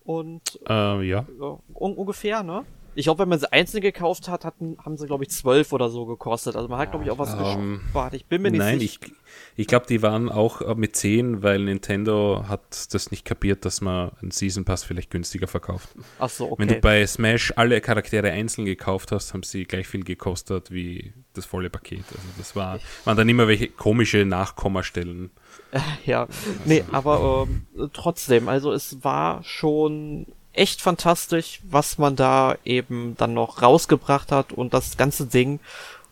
[0.04, 1.26] Und äh, ja.
[1.38, 2.64] un ungefähr, ne?
[2.94, 5.88] Ich glaube, wenn man sie einzeln gekauft hat, hatten, haben sie, glaube ich, zwölf oder
[5.88, 6.56] so gekostet.
[6.56, 8.14] Also man hat, glaube ich, auch was um, gespart.
[8.14, 8.98] Ich bin mir nicht nein, sicher.
[9.02, 13.24] Nein, ich, ich glaube, die waren auch äh, mit zehn, weil Nintendo hat das nicht
[13.24, 15.88] kapiert, dass man einen Season Pass vielleicht günstiger verkauft.
[16.18, 16.54] Ach so, okay.
[16.58, 21.12] Wenn du bei Smash alle Charaktere einzeln gekauft hast, haben sie gleich viel gekostet wie
[21.32, 22.04] das volle Paket.
[22.10, 25.30] Also das war, waren dann immer welche komische Nachkommastellen.
[26.04, 32.56] Ja, also, nee, aber ähm, trotzdem, also es war schon echt fantastisch, was man da
[32.64, 35.60] eben dann noch rausgebracht hat und das ganze Ding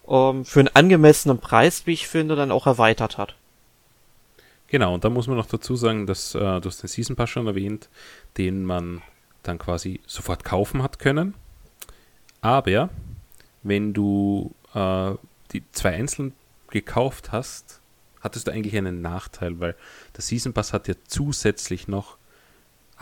[0.08, 3.34] ähm, für einen angemessenen Preis, wie ich finde, dann auch erweitert hat.
[4.68, 7.30] Genau, und da muss man noch dazu sagen, dass äh, du hast den Season Pass
[7.30, 7.88] schon erwähnt,
[8.38, 9.02] den man
[9.42, 11.34] dann quasi sofort kaufen hat können.
[12.40, 12.88] Aber
[13.62, 15.12] wenn du äh,
[15.52, 16.32] die zwei einzeln
[16.70, 17.80] gekauft hast,
[18.20, 19.76] hattest du eigentlich einen Nachteil, weil
[20.16, 22.16] der Season Pass hat ja zusätzlich noch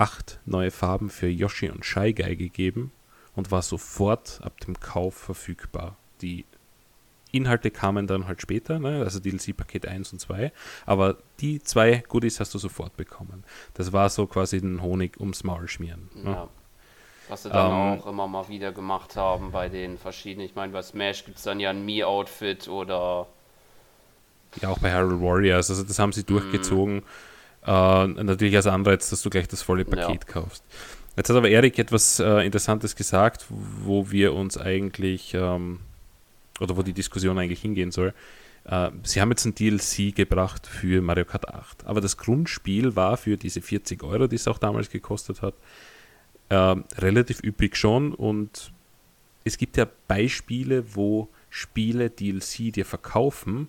[0.00, 2.90] acht neue Farben für Yoshi und Shy Guy gegeben
[3.36, 5.96] und war sofort ab dem Kauf verfügbar.
[6.22, 6.46] Die
[7.32, 9.02] Inhalte kamen dann halt später, ne?
[9.04, 10.52] also DLC Paket 1 und 2,
[10.86, 13.44] aber die zwei Goodies hast du sofort bekommen.
[13.74, 16.08] Das war so quasi den Honig ums Maul schmieren.
[16.14, 16.30] Ne?
[16.30, 16.48] Ja.
[17.28, 20.46] Was sie dann ähm, auch immer mal wieder gemacht haben bei den verschiedenen.
[20.46, 23.28] Ich meine, bei Smash gibt es dann ja ein Me-Outfit oder.
[24.60, 25.70] Ja, auch bei Harold Warriors.
[25.70, 26.96] Also, das haben sie durchgezogen.
[26.96, 27.02] Mm.
[27.66, 30.32] Äh, natürlich als Anreiz, dass du gleich das volle Paket ja.
[30.32, 30.64] kaufst.
[31.16, 35.80] Jetzt hat aber Erik etwas äh, Interessantes gesagt, wo wir uns eigentlich, ähm,
[36.60, 38.14] oder wo die Diskussion eigentlich hingehen soll.
[38.64, 43.16] Äh, sie haben jetzt ein DLC gebracht für Mario Kart 8, aber das Grundspiel war
[43.16, 45.54] für diese 40 Euro, die es auch damals gekostet hat,
[46.50, 48.72] Äh, relativ üppig schon und
[49.44, 53.68] es gibt ja Beispiele, wo Spiele DLC dir verkaufen,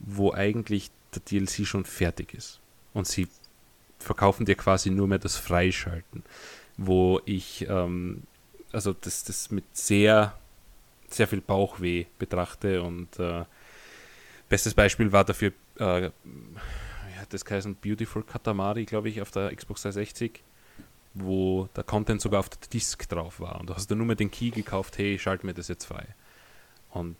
[0.00, 2.60] wo eigentlich der DLC schon fertig ist.
[2.94, 3.28] Und sie
[3.98, 6.22] verkaufen dir quasi nur mehr das Freischalten.
[6.76, 8.22] Wo ich ähm,
[8.74, 10.36] also das, das mit sehr,
[11.08, 13.44] sehr viel Bauchweh betrachte und äh,
[14.48, 16.12] bestes Beispiel war dafür, äh, ja,
[17.28, 20.42] das heißt Beautiful Katamari, glaube ich, auf der Xbox 360
[21.16, 23.60] wo der Content sogar auf der Disk drauf war.
[23.60, 26.06] Und du hast dann nur mehr den Key gekauft, hey, schalt mir das jetzt frei.
[26.90, 27.16] Und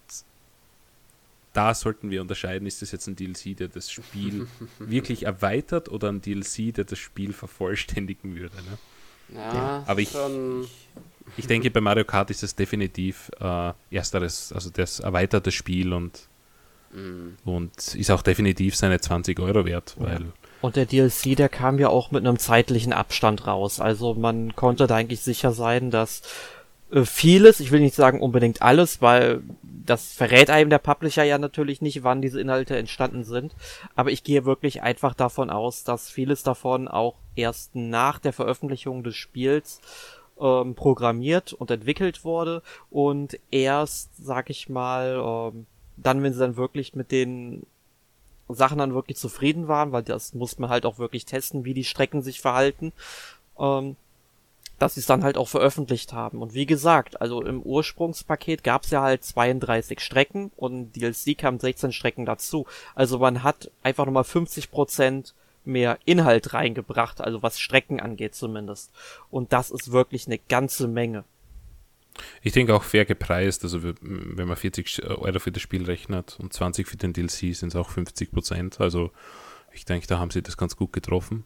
[1.55, 4.47] da sollten wir unterscheiden, ist das jetzt ein DLC, der das Spiel
[4.79, 8.57] wirklich erweitert oder ein DLC, der das Spiel vervollständigen würde.
[8.57, 8.79] Ne?
[9.37, 10.11] Ja, Aber ich,
[11.37, 16.29] ich denke, bei Mario Kart ist es definitiv äh, ersteres, also das erweiterte Spiel und,
[16.93, 17.49] mm.
[17.49, 20.07] und ist auch definitiv seine 20 Euro wert, ja.
[20.07, 23.81] weil und der DLC, der kam ja auch mit einem zeitlichen Abstand raus.
[23.81, 26.23] Also man konnte da eigentlich sicher sein, dass
[27.03, 31.83] vieles, ich will nicht sagen unbedingt alles, weil das verrät einem der Publisher ja natürlich
[31.83, 33.55] nicht, wann diese Inhalte entstanden sind.
[33.95, 39.03] Aber ich gehe wirklich einfach davon aus, dass vieles davon auch erst nach der Veröffentlichung
[39.03, 39.81] des Spiels
[40.41, 46.57] ähm, programmiert und entwickelt wurde und erst, sag ich mal, ähm, dann, wenn sie dann
[46.57, 47.65] wirklich mit den
[48.49, 51.85] Sachen dann wirklich zufrieden waren, weil das muss man halt auch wirklich testen, wie die
[51.85, 52.93] Strecken sich verhalten,
[53.59, 53.97] ähm,
[54.79, 56.43] dass sie es dann halt auch veröffentlicht haben.
[56.43, 61.61] Und wie gesagt, also im Ursprungspaket gab es ja halt 32 Strecken und DLC kamen
[61.61, 62.67] 16 Strecken dazu.
[62.95, 65.35] Also man hat einfach nochmal 50 Prozent
[65.65, 68.93] mehr Inhalt reingebracht, also was Strecken angeht zumindest.
[69.31, 71.25] Und das ist wirklich eine ganze Menge.
[72.43, 76.53] Ich denke auch fair gepreist, also wenn man 40 Euro für das Spiel rechnet und
[76.53, 78.81] 20 für den DLC sind es auch 50 Prozent.
[78.81, 79.11] Also
[79.73, 81.45] ich denke, da haben sie das ganz gut getroffen.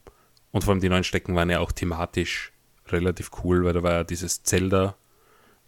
[0.51, 2.53] Und vor allem die neuen Strecken waren ja auch thematisch
[2.92, 4.96] relativ cool, weil da war ja dieses Zelda,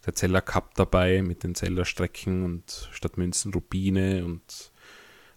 [0.05, 4.71] der Zelda Cup dabei mit den Zelda Strecken und statt Münzen Rubine und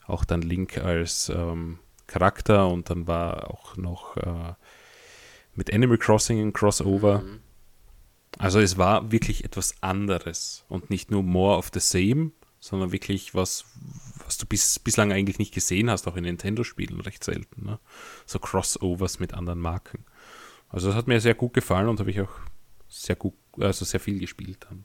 [0.07, 4.55] auch dann Link als ähm, Charakter und dann war auch noch äh,
[5.55, 7.21] mit Animal Crossing ein Crossover.
[7.21, 7.41] Mhm.
[8.39, 13.35] Also es war wirklich etwas anderes und nicht nur more of the same, sondern wirklich
[13.35, 13.67] was,
[14.25, 17.65] was du bis, bislang eigentlich nicht gesehen hast, auch in Nintendo-Spielen recht selten.
[17.65, 17.79] Ne?
[18.27, 20.05] So Crossovers mit anderen Marken.
[20.75, 22.33] Also das hat mir sehr gut gefallen und habe ich auch
[22.89, 24.85] sehr gut, also sehr viel gespielt dann.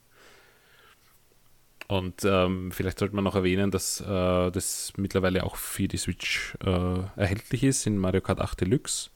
[1.87, 6.55] Und ähm, vielleicht sollte man noch erwähnen, dass äh, das mittlerweile auch für die Switch
[6.63, 9.09] äh, erhältlich ist in Mario Kart 8 Deluxe.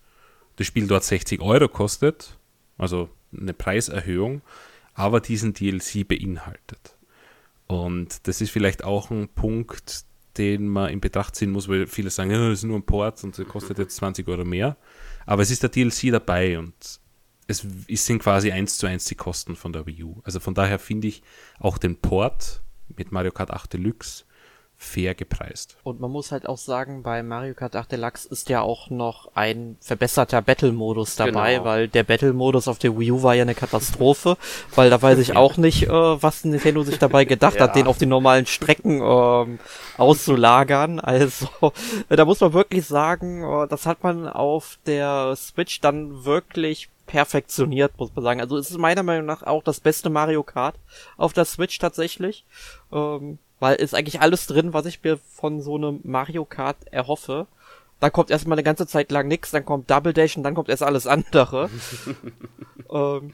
[0.56, 2.40] Das Spiel dort 60 Euro kostet,
[2.80, 4.42] also eine Preiserhöhung,
[4.96, 6.98] aber diesen DLC beinhaltet.
[7.68, 10.06] Und das ist vielleicht auch ein Punkt,
[10.40, 13.24] den man in Betracht ziehen muss, weil viele sagen, ja, das ist nur ein Port
[13.24, 14.76] und das kostet jetzt 20 Euro mehr.
[15.26, 16.74] Aber es ist der DLC dabei und
[17.48, 17.66] es
[18.06, 20.22] sind quasi eins zu eins die Kosten von der Wii U.
[20.24, 21.24] Also von daher finde ich
[21.60, 22.62] auch den Port
[22.96, 24.26] mit Mario Kart 8 Deluxe
[24.84, 25.78] fair gepreist.
[25.84, 29.32] Und man muss halt auch sagen, bei Mario Kart 8 Deluxe ist ja auch noch
[29.34, 31.66] ein verbesserter Battle-Modus dabei, genau.
[31.66, 34.38] weil der Battle-Modus auf der Wii U war ja eine Katastrophe,
[34.76, 37.62] weil da weiß ich auch nicht, äh, was Nintendo sich dabei gedacht ja.
[37.62, 39.60] hat, den auf die normalen Strecken ähm,
[39.98, 41.00] auszulagern.
[41.00, 41.48] Also
[42.10, 47.98] da muss man wirklich sagen, äh, das hat man auf der Switch dann wirklich perfektioniert,
[47.98, 48.42] muss man sagen.
[48.42, 50.76] Also es ist meiner Meinung nach auch das beste Mario Kart
[51.18, 52.46] auf der Switch tatsächlich.
[52.92, 57.48] Ähm, weil ist eigentlich alles drin, was ich mir von so einem Mario Kart erhoffe.
[58.02, 60.68] Da kommt erstmal eine ganze Zeit lang nichts, dann kommt Double Dash und dann kommt
[60.68, 61.70] erst alles andere.
[62.92, 63.34] ähm,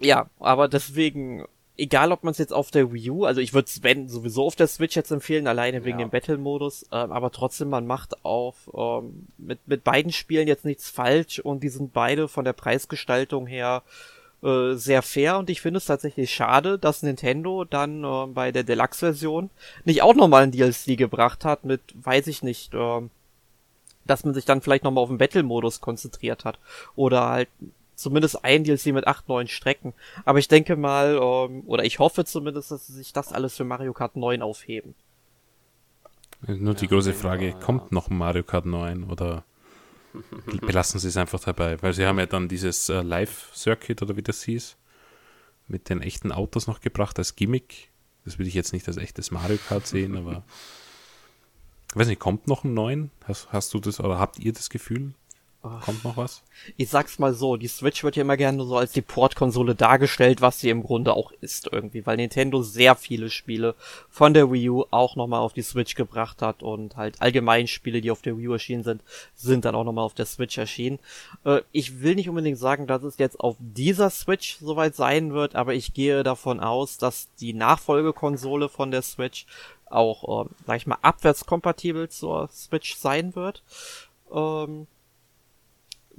[0.00, 1.44] ja, aber deswegen,
[1.76, 4.56] egal ob man es jetzt auf der Wii U, also ich würde Sven sowieso auf
[4.56, 6.06] der Switch jetzt empfehlen, alleine wegen ja.
[6.06, 10.90] dem Battle-Modus, ähm, aber trotzdem, man macht auf ähm, mit, mit beiden Spielen jetzt nichts
[10.90, 13.84] falsch und die sind beide von der Preisgestaltung her
[14.42, 18.64] äh, sehr fair und ich finde es tatsächlich schade, dass Nintendo dann äh, bei der
[18.64, 19.50] Deluxe-Version
[19.84, 23.00] nicht auch nochmal ein DLC gebracht hat mit, weiß ich nicht, äh,
[24.06, 26.58] dass man sich dann vielleicht nochmal auf den Battle-Modus konzentriert hat
[26.96, 27.48] oder halt
[27.94, 29.92] zumindest ein DLC mit acht neuen Strecken.
[30.24, 33.64] Aber ich denke mal, ähm, oder ich hoffe zumindest, dass sie sich das alles für
[33.64, 34.94] Mario Kart 9 aufheben.
[36.46, 37.52] Nur die ja, große Frage, ja.
[37.52, 39.44] kommt noch Mario Kart 9 oder
[40.60, 44.22] belassen sie es einfach dabei, weil sie haben ja dann dieses äh, Live-Circuit oder wie
[44.22, 44.76] das hieß,
[45.68, 47.90] mit den echten Autos noch gebracht als Gimmick.
[48.24, 50.44] Das würde ich jetzt nicht als echtes Mario Kart sehen, aber
[51.90, 53.10] ich weiß nicht, kommt noch ein neuen?
[53.24, 55.14] Hast, hast du das oder habt ihr das Gefühl?
[55.62, 56.42] Kommt noch was?
[56.78, 60.40] Ich sag's mal so, die Switch wird ja immer gerne so als die Portkonsole dargestellt,
[60.40, 63.74] was sie im Grunde auch ist irgendwie, weil Nintendo sehr viele Spiele
[64.08, 68.00] von der Wii U auch nochmal auf die Switch gebracht hat und halt allgemein Spiele,
[68.00, 69.02] die auf der Wii U erschienen sind,
[69.34, 70.98] sind dann auch nochmal auf der Switch erschienen.
[71.44, 75.56] Äh, ich will nicht unbedingt sagen, dass es jetzt auf dieser Switch soweit sein wird,
[75.56, 79.44] aber ich gehe davon aus, dass die Nachfolgekonsole von der Switch
[79.90, 83.62] auch, äh, sag ich mal, abwärtskompatibel zur Switch sein wird.
[84.32, 84.86] Ähm,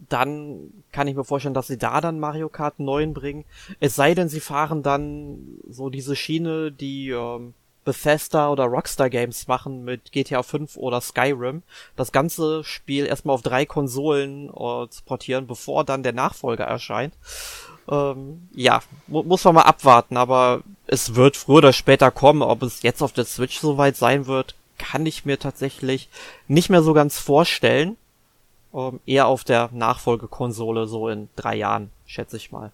[0.09, 3.45] dann kann ich mir vorstellen, dass sie da dann Mario Kart 9 bringen.
[3.79, 9.47] Es sei denn, sie fahren dann so diese Schiene, die ähm, Bethesda oder Rockstar Games
[9.47, 11.63] machen mit GTA 5 oder Skyrim.
[11.95, 17.13] Das ganze Spiel erstmal auf drei Konsolen äh, zu portieren, bevor dann der Nachfolger erscheint.
[17.89, 22.43] Ähm, ja, mu muss man mal abwarten, aber es wird früher oder später kommen.
[22.43, 26.09] Ob es jetzt auf der Switch soweit sein wird, kann ich mir tatsächlich
[26.47, 27.97] nicht mehr so ganz vorstellen
[28.73, 32.71] ähm, eher auf der Nachfolgekonsole so in drei Jahren, schätze ich mal.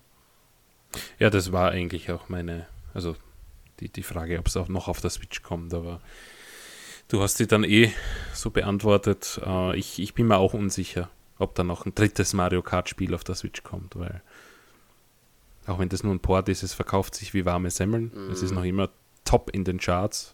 [1.19, 3.15] Ja, das war eigentlich auch meine, also
[3.79, 6.01] die, die Frage, ob es auch noch auf der Switch kommt, aber
[7.09, 7.91] du hast sie dann eh
[8.33, 9.39] so beantwortet.
[9.45, 13.23] Äh, ich, ich bin mir auch unsicher, ob da noch ein drittes Mario Kart-Spiel auf
[13.23, 14.21] der Switch kommt, weil
[15.67, 18.11] auch wenn das nur ein Port ist, es verkauft sich wie warme Semmeln.
[18.15, 18.31] Mhm.
[18.31, 18.89] Es ist noch immer
[19.25, 20.33] top in den Charts.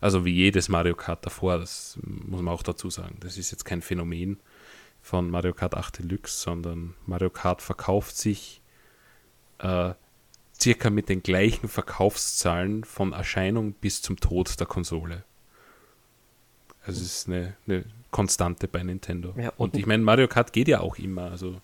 [0.00, 3.16] Also wie jedes Mario Kart davor, das muss man auch dazu sagen.
[3.20, 4.38] Das ist jetzt kein Phänomen
[5.02, 8.60] von Mario Kart 8 Deluxe, sondern Mario Kart verkauft sich
[9.58, 9.94] äh,
[10.60, 15.24] circa mit den gleichen Verkaufszahlen von Erscheinung bis zum Tod der Konsole.
[16.84, 19.34] Also es ist eine, eine Konstante bei Nintendo.
[19.36, 21.30] Ja, und, und ich meine, Mario Kart geht ja auch immer.
[21.30, 21.60] Also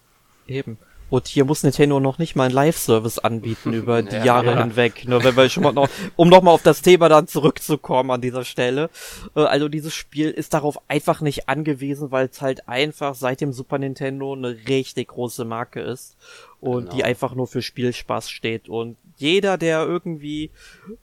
[0.47, 0.79] eben.
[1.09, 4.63] Und hier muss Nintendo noch nicht mal einen Live-Service anbieten über die ja, Jahre ja.
[4.63, 5.07] hinweg.
[5.07, 8.45] Nur wenn wir schon mal noch, um nochmal auf das Thema dann zurückzukommen an dieser
[8.45, 8.91] Stelle.
[9.35, 13.53] Äh, also dieses Spiel ist darauf einfach nicht angewiesen, weil es halt einfach seit dem
[13.53, 16.17] Super Nintendo eine richtig große Marke ist.
[16.61, 16.97] Und genau.
[16.97, 18.69] die einfach nur für Spielspaß steht.
[18.69, 20.51] Und jeder, der irgendwie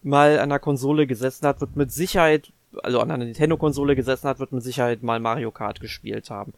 [0.01, 4.39] mal an der Konsole gesessen hat, wird mit Sicherheit also an einer Nintendo-Konsole gesessen hat,
[4.39, 6.53] wird mit Sicherheit mal Mario Kart gespielt haben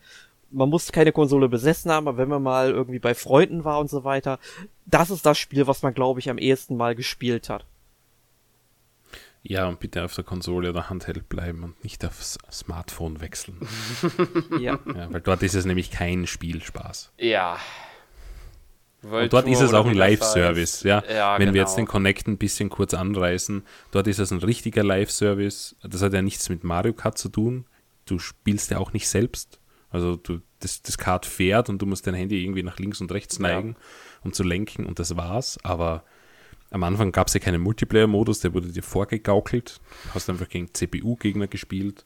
[0.56, 3.90] man muss keine Konsole besessen haben, aber wenn man mal irgendwie bei Freunden war und
[3.90, 4.40] so weiter,
[4.86, 7.66] das ist das Spiel, was man, glaube ich, am ehesten mal gespielt hat.
[9.44, 13.60] Ja, und bitte auf der Konsole oder Handheld bleiben und nicht aufs Smartphone wechseln.
[14.60, 14.80] ja.
[14.88, 15.14] ja.
[15.14, 17.12] Weil dort ist es nämlich kein Spielspaß.
[17.20, 17.60] Ja.
[19.04, 21.04] und dort ist es auch ein Live-Service, ja.
[21.08, 21.34] ja.
[21.34, 21.54] Wenn genau.
[21.54, 25.76] wir jetzt den Connect ein bisschen kurz anreißen, dort ist es ein richtiger Live-Service.
[25.84, 27.66] Das hat ja nichts mit Mario Kart zu tun.
[28.06, 29.60] Du spielst ja auch nicht selbst.
[29.96, 33.12] Also du, das, das Kart fährt und du musst dein Handy irgendwie nach links und
[33.12, 33.76] rechts neigen, ja.
[34.24, 35.58] um zu lenken und das war's.
[35.64, 36.04] Aber
[36.70, 39.80] am Anfang gab es ja keinen Multiplayer-Modus, der wurde dir vorgegaukelt.
[40.04, 42.06] Du hast einfach gegen CPU-Gegner gespielt.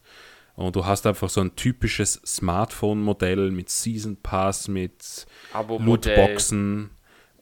[0.54, 6.90] Und du hast einfach so ein typisches Smartphone-Modell mit Season Pass, mit Lootboxen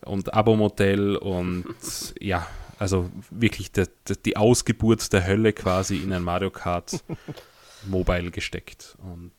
[0.02, 1.64] und Abo-Modell und
[2.20, 2.46] ja,
[2.78, 3.84] also wirklich die,
[4.24, 7.04] die Ausgeburt der Hölle quasi in ein Mario Kart
[7.86, 8.96] Mobile gesteckt.
[9.02, 9.32] Und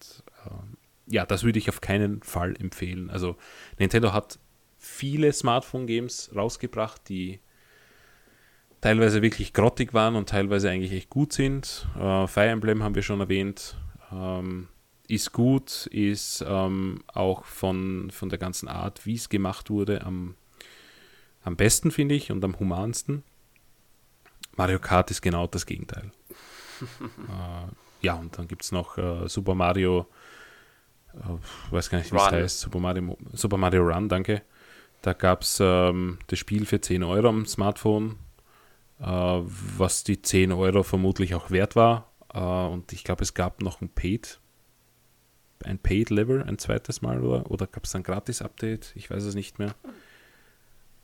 [0.45, 0.77] ähm,
[1.09, 3.09] ja, das würde ich auf keinen Fall empfehlen.
[3.09, 3.35] Also
[3.77, 4.39] Nintendo hat
[4.77, 7.39] viele Smartphone-Games rausgebracht, die
[8.81, 11.87] teilweise wirklich grottig waren und teilweise eigentlich echt gut sind.
[11.95, 13.75] Äh, Fire Emblem haben wir schon erwähnt.
[14.11, 14.69] Ähm,
[15.07, 20.35] ist gut, ist ähm, auch von, von der ganzen Art, wie es gemacht wurde, am,
[21.43, 23.23] am besten, finde ich, und am humansten.
[24.55, 26.11] Mario Kart ist genau das Gegenteil.
[26.81, 30.07] äh, ja, und dann gibt es noch äh, Super Mario
[31.13, 34.41] äh, weiß gar nicht, wie es heißt, Super Mario, Super Mario Run, danke.
[35.01, 38.17] Da gab es ähm, das Spiel für 10 Euro am Smartphone,
[38.99, 42.11] äh, was die 10 Euro vermutlich auch wert war.
[42.33, 44.39] Äh, und ich glaube, es gab noch ein Paid,
[45.63, 48.93] ein Paid-Level ein zweites Mal oder, oder gab es ein Gratis-Update?
[48.95, 49.75] Ich weiß es nicht mehr.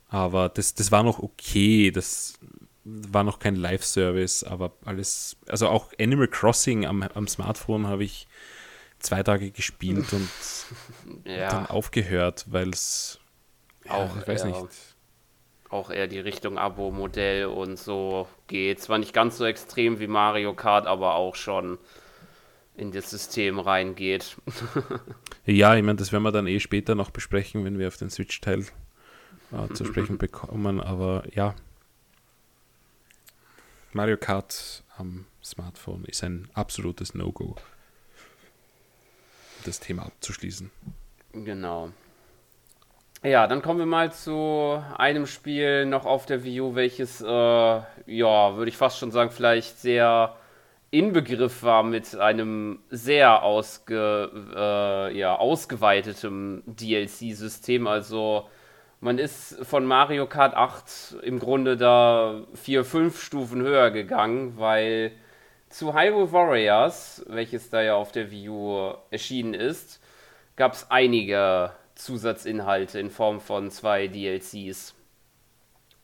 [0.08, 2.38] Aber das, das war noch okay, das
[2.84, 8.28] war noch kein Live-Service, aber alles, also auch Animal Crossing am, am Smartphone habe ich
[9.06, 10.28] zwei Tage gespielt und
[11.24, 11.48] ja.
[11.48, 13.20] dann aufgehört, weil es
[13.88, 14.96] auch, ich weiß eher, nicht.
[15.70, 18.80] Auch eher die Richtung Abo-Modell und so geht.
[18.80, 21.78] Zwar nicht ganz so extrem wie Mario Kart, aber auch schon
[22.76, 24.36] in das System reingeht.
[25.46, 28.10] ja, ich meine, das werden wir dann eh später noch besprechen, wenn wir auf den
[28.10, 28.66] Switch-Teil
[29.52, 30.80] äh, zu sprechen bekommen.
[30.80, 31.54] Aber ja,
[33.92, 37.56] Mario Kart am Smartphone ist ein absolutes No-Go
[39.66, 40.70] das Thema abzuschließen.
[41.32, 41.90] Genau.
[43.22, 47.26] Ja, dann kommen wir mal zu einem Spiel noch auf der Wii U, welches, äh,
[47.26, 50.36] ja, würde ich fast schon sagen, vielleicht sehr
[50.90, 57.86] Inbegriff war mit einem sehr ausge, äh, ja, ausgeweiteten DLC-System.
[57.86, 58.48] Also
[59.00, 65.12] man ist von Mario Kart 8 im Grunde da vier, fünf Stufen höher gegangen, weil
[65.76, 70.00] zu Hyrule Warriors, welches da ja auf der Wii U erschienen ist,
[70.56, 74.94] gab es einige Zusatzinhalte in Form von zwei DLCs.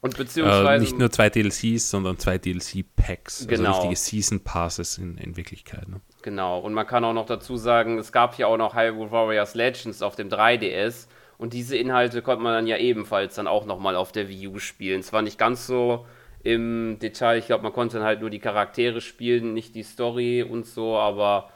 [0.02, 0.74] Und beziehungsweise.
[0.74, 3.42] Äh, nicht nur zwei DLCs, sondern zwei DLC-Packs.
[3.42, 3.68] Also genau.
[3.68, 5.88] Also richtige Season Passes in, in Wirklichkeit.
[5.88, 6.00] Ne?
[6.20, 6.58] Genau.
[6.58, 10.02] Und man kann auch noch dazu sagen, es gab ja auch noch Hyrule Warriors Legends
[10.02, 11.06] auf dem 3DS.
[11.38, 14.58] Und diese Inhalte konnte man dann ja ebenfalls dann auch nochmal auf der Wii U
[14.58, 15.02] spielen.
[15.02, 16.04] Zwar nicht ganz so
[16.42, 20.42] im Detail, ich glaube, man konnte dann halt nur die Charaktere spielen, nicht die Story
[20.42, 21.50] und so, aber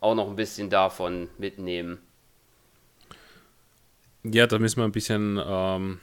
[0.00, 1.98] auch noch ein bisschen davon mitnehmen.
[4.24, 6.00] Ja, da müssen wir ein bisschen ähm,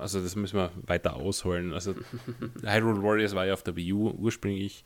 [0.00, 1.72] also das müssen wir weiter ausholen.
[1.72, 1.94] Also
[2.62, 4.84] Hyrule Warriors war ja auf der Wii U ursprünglich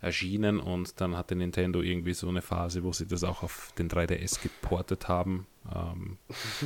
[0.00, 3.88] erschienen und dann hatte Nintendo irgendwie so eine Phase, wo sie das auch auf den
[3.88, 5.46] 3DS geportet haben.
[5.72, 6.18] Ähm,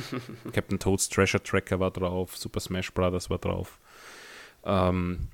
[0.53, 3.29] Captain Toads Treasure Tracker war drauf, Super Smash Bros.
[3.29, 3.79] war drauf.
[4.67, 5.29] Ähm,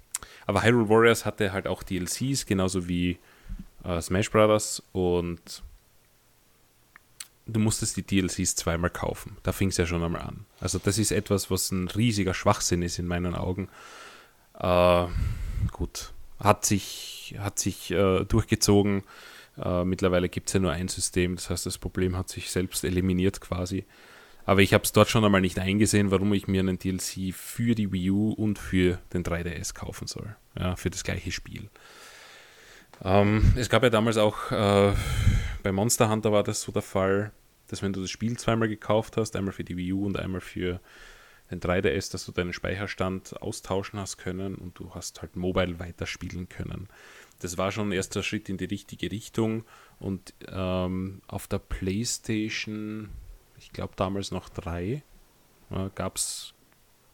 [0.45, 3.17] aber Hyrule Warriors hatte halt auch DLCs, genauso wie
[3.84, 4.84] äh, Smash Bros.
[4.93, 5.63] und
[7.45, 9.38] du musstest die DLCs zweimal kaufen.
[9.43, 10.45] Da fing es ja schon einmal an.
[10.59, 13.69] Also das ist etwas, was ein riesiger Schwachsinn ist in meinen Augen.
[14.59, 15.05] Äh,
[15.71, 19.03] gut, hat sich, hat sich äh, durchgezogen.
[19.57, 22.84] Äh, mittlerweile gibt es ja nur ein System, das heißt, das Problem hat sich selbst
[22.84, 23.86] eliminiert quasi.
[24.46, 27.76] Aber ich habe es dort schon einmal nicht eingesehen, warum ich mir einen DLC für
[27.76, 30.36] die Wii U und für den 3DS kaufen soll.
[30.60, 31.70] Ja, für das gleiche Spiel.
[33.04, 34.94] Ähm, es gab ja damals auch äh,
[35.64, 37.32] bei Monster Hunter war das so der Fall,
[37.68, 40.41] dass wenn du das Spiel zweimal gekauft hast, einmal für die Wii U und einmal
[40.41, 40.80] für
[41.50, 46.50] den 3DS, dass du deinen Speicherstand austauschen hast können und du hast halt mobile weiterspielen
[46.50, 46.88] können.
[47.39, 49.66] Das war schon ein erster Schritt in die richtige Richtung
[50.00, 53.10] und ähm, auf der PlayStation,
[53.64, 55.03] ich glaube damals noch drei,
[55.72, 56.53] äh, gab es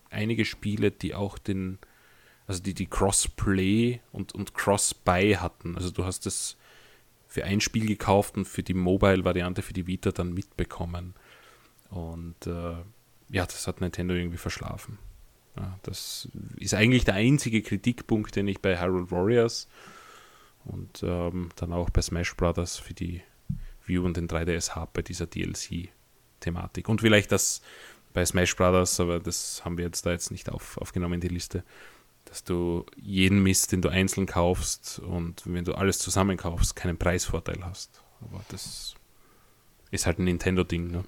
[0.10, 1.78] einige Spiele, die auch den,
[2.48, 5.76] also die die Crossplay und, und Cross-Buy hatten.
[5.76, 6.58] Also du hast das
[7.28, 11.14] für ein Spiel gekauft und für die Mobile-Variante für die Vita dann mitbekommen.
[11.90, 12.78] Und äh,
[13.30, 14.98] ja, das hat Nintendo irgendwie verschlafen.
[15.56, 19.68] Ja, das ist eigentlich der einzige Kritikpunkt, den ich bei Hyrule Warriors
[20.66, 23.22] und ähm, dann auch bei Smash Brothers für die
[23.86, 25.28] View und den 3DS habe bei dieser
[26.40, 26.90] DLC-Thematik.
[26.90, 27.62] Und vielleicht das
[28.14, 31.28] bei Smash Brothers, aber das haben wir jetzt da jetzt nicht auf, aufgenommen in die
[31.28, 31.64] Liste,
[32.26, 36.98] dass du jeden Mist, den du einzeln kaufst und wenn du alles zusammen kaufst, keinen
[36.98, 38.02] Preisvorteil hast.
[38.22, 38.96] Aber das
[39.92, 41.04] ist halt ein Nintendo-Ding, ne?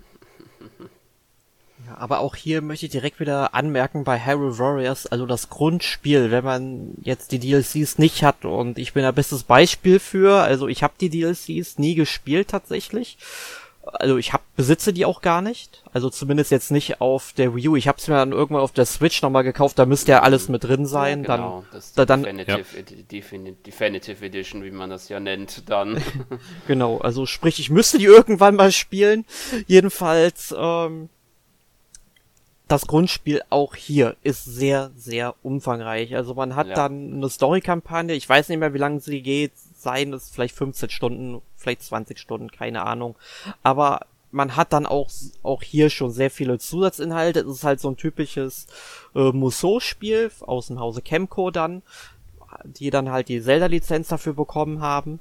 [1.88, 6.30] Ja, aber auch hier möchte ich direkt wieder anmerken bei Hyrule Warriors, also das Grundspiel,
[6.30, 10.68] wenn man jetzt die DLCs nicht hat und ich bin ein bestes Beispiel für, also
[10.68, 13.18] ich habe die DLCs nie gespielt tatsächlich
[13.84, 15.84] also ich hab, besitze die auch gar nicht.
[15.92, 17.76] Also zumindest jetzt nicht auf der Wii U.
[17.76, 19.80] Ich habe es mir dann irgendwann auf der Switch nochmal gekauft.
[19.80, 21.24] Da müsste ja alles mit drin sein.
[21.24, 23.52] Ja, genau, dann, das da, dann Definitive, ja.
[23.66, 26.02] Definitive Edition, wie man das ja nennt, dann.
[26.68, 29.26] genau, also sprich, ich müsste die irgendwann mal spielen.
[29.68, 31.10] Jedenfalls, ähm,
[32.68, 36.16] das Grundspiel auch hier ist sehr, sehr umfangreich.
[36.16, 36.76] Also man hat ja.
[36.76, 38.16] dann eine Story-Kampagne.
[38.16, 39.52] Ich weiß nicht mehr, wie lange sie geht
[39.82, 43.16] sein, ist vielleicht 15 Stunden, vielleicht 20 Stunden, keine Ahnung.
[43.64, 44.02] Aber
[44.32, 45.10] man hat dann auch,
[45.44, 47.42] auch hier schon sehr viele Zusatzinhalte.
[47.42, 48.68] Es ist halt so ein typisches
[49.14, 51.82] äh, Musou-Spiel aus dem Hause Chemco dann,
[52.64, 55.20] die dann halt die Zelda-Lizenz dafür bekommen haben.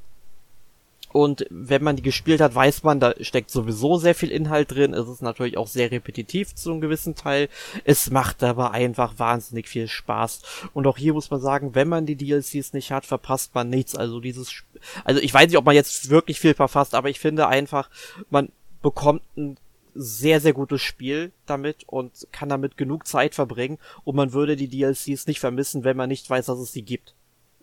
[1.12, 4.94] Und wenn man die gespielt hat, weiß man, da steckt sowieso sehr viel Inhalt drin.
[4.94, 7.48] Es ist natürlich auch sehr repetitiv zu einem gewissen Teil.
[7.84, 10.42] Es macht aber einfach wahnsinnig viel Spaß.
[10.72, 13.96] Und auch hier muss man sagen, wenn man die DLCs nicht hat, verpasst man nichts.
[13.96, 14.62] Also dieses,
[15.04, 17.90] also ich weiß nicht, ob man jetzt wirklich viel verpasst, aber ich finde einfach,
[18.30, 18.50] man
[18.82, 19.56] bekommt ein
[19.94, 24.68] sehr, sehr gutes Spiel damit und kann damit genug Zeit verbringen und man würde die
[24.68, 27.14] DLCs nicht vermissen, wenn man nicht weiß, dass es sie gibt.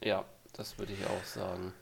[0.04, 1.74] Ja, das würde ich auch sagen.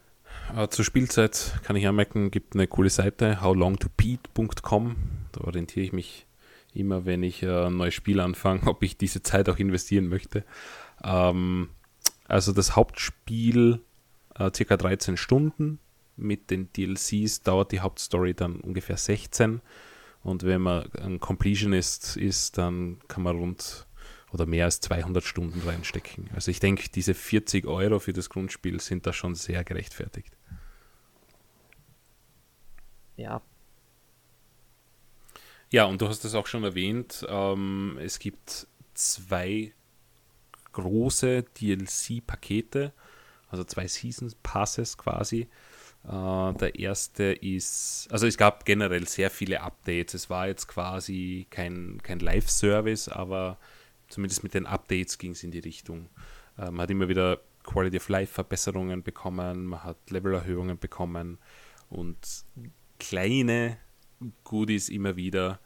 [0.56, 4.96] Äh, zur Spielzeit kann ich anmerken, gibt eine coole Seite, howlongtobeat.com.
[5.32, 6.26] Da orientiere ich mich
[6.74, 10.44] immer, wenn ich äh, ein neues Spiel anfange, ob ich diese Zeit auch investieren möchte.
[11.04, 11.70] Ähm,
[12.28, 13.82] also das Hauptspiel
[14.36, 15.80] äh, circa 13 Stunden.
[16.18, 19.62] Mit den DLCs dauert die Hauptstory dann ungefähr 16.
[20.24, 23.86] Und wenn man ein Completionist ist, dann kann man rund
[24.36, 26.30] oder mehr als 200 Stunden reinstecken.
[26.36, 30.38] Also ich denke, diese 40 Euro für das Grundspiel sind da schon sehr gerechtfertigt.
[33.18, 33.42] Ja.
[35.72, 39.74] Ja, und du hast es auch schon erwähnt, ähm, es gibt zwei
[40.74, 42.94] große DLC-Pakete
[43.56, 45.48] also zwei Season Passes quasi.
[46.04, 50.14] Äh, der erste ist, also es gab generell sehr viele Updates.
[50.14, 53.58] Es war jetzt quasi kein, kein Live-Service, aber
[54.10, 56.10] zumindest mit den Updates ging es in die Richtung.
[56.58, 61.40] Äh, man hat immer wieder Quality of Life Verbesserungen bekommen, man hat Levelerhöhungen bekommen
[61.90, 62.18] und
[63.00, 63.78] kleine
[64.44, 65.60] Goodies immer wieder,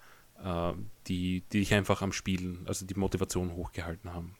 [0.43, 0.73] äh,
[1.07, 4.35] die, die dich einfach am Spielen, also die Motivation hochgehalten haben.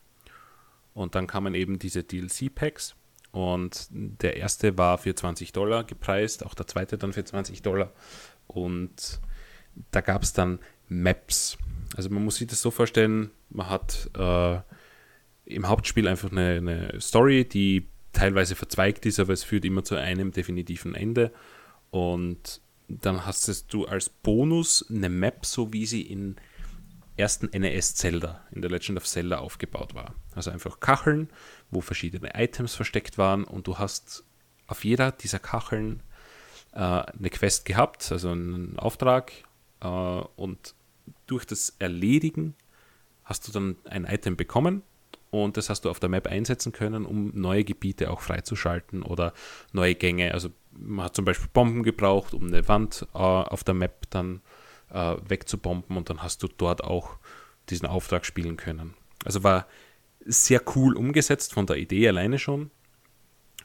[0.94, 2.96] Und dann kamen eben diese DLC-Packs
[3.32, 7.92] und der erste war für 20 Dollar gepreist, auch der zweite dann für 20 Dollar.
[8.48, 9.20] Und
[9.92, 11.58] da gab es dann Maps.
[12.00, 14.60] Also man muss sich das so vorstellen, man hat äh,
[15.44, 19.96] im Hauptspiel einfach eine, eine, Story, die teilweise verzweigt ist, aber es führt immer zu
[19.96, 21.34] einem definitiven Ende.
[21.92, 26.38] Und dann hast du als Bonus eine Map, so wie sie in
[27.18, 30.16] ersten NES Zelda, in der Legend of Zelda aufgebaut war.
[30.34, 31.28] Also einfach Kacheln,
[31.70, 34.24] wo verschiedene Items versteckt waren und du hast
[34.68, 36.02] auf jeder dieser Kacheln
[36.72, 39.34] äh, eine Quest gehabt, also einen Auftrag
[39.82, 40.76] äh, und
[41.30, 42.56] durch das Erledigen
[43.24, 44.82] hast du dann ein Item bekommen
[45.30, 49.34] und das hast du auf der Map einsetzen können, um neue Gebiete auch freizuschalten oder
[49.72, 50.34] neue Gänge.
[50.34, 54.42] Also man hat zum Beispiel Bomben gebraucht, um eine Wand äh, auf der Map dann
[54.92, 57.18] äh, wegzubomben und dann hast du dort auch
[57.70, 58.96] diesen Auftrag spielen können.
[59.24, 59.68] Also war
[60.26, 62.72] sehr cool umgesetzt von der Idee alleine schon.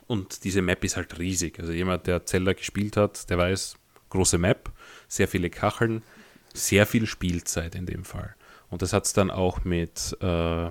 [0.06, 1.58] Und diese Map ist halt riesig.
[1.58, 3.76] Also jemand, der Zelda gespielt hat, der weiß,
[4.10, 4.70] große Map,
[5.08, 6.02] sehr viele Kacheln,
[6.54, 8.34] sehr viel Spielzeit in dem Fall.
[8.70, 10.70] Und das hat es dann auch mit äh,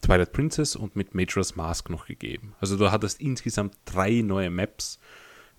[0.00, 2.54] Twilight Princess und mit Majora's Mask noch gegeben.
[2.60, 4.98] Also du hattest insgesamt drei neue Maps,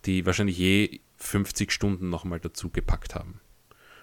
[0.05, 3.39] die wahrscheinlich je 50 Stunden nochmal dazu gepackt haben.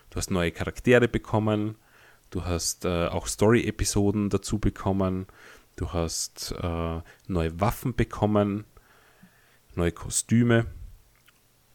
[0.08, 1.76] Du hast neue Charaktere bekommen,
[2.30, 5.26] du hast äh, auch Story-Episoden dazu bekommen,
[5.76, 8.64] du hast äh, neue Waffen bekommen,
[9.74, 10.66] neue Kostüme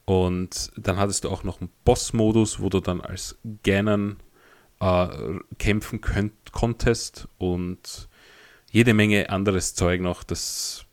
[0.05, 4.17] und dann hattest du auch noch einen Boss-Modus, wo du dann als Ganon
[4.79, 5.07] äh,
[5.57, 8.07] kämpfen könnt, konntest und
[8.71, 10.85] jede Menge anderes Zeug noch, das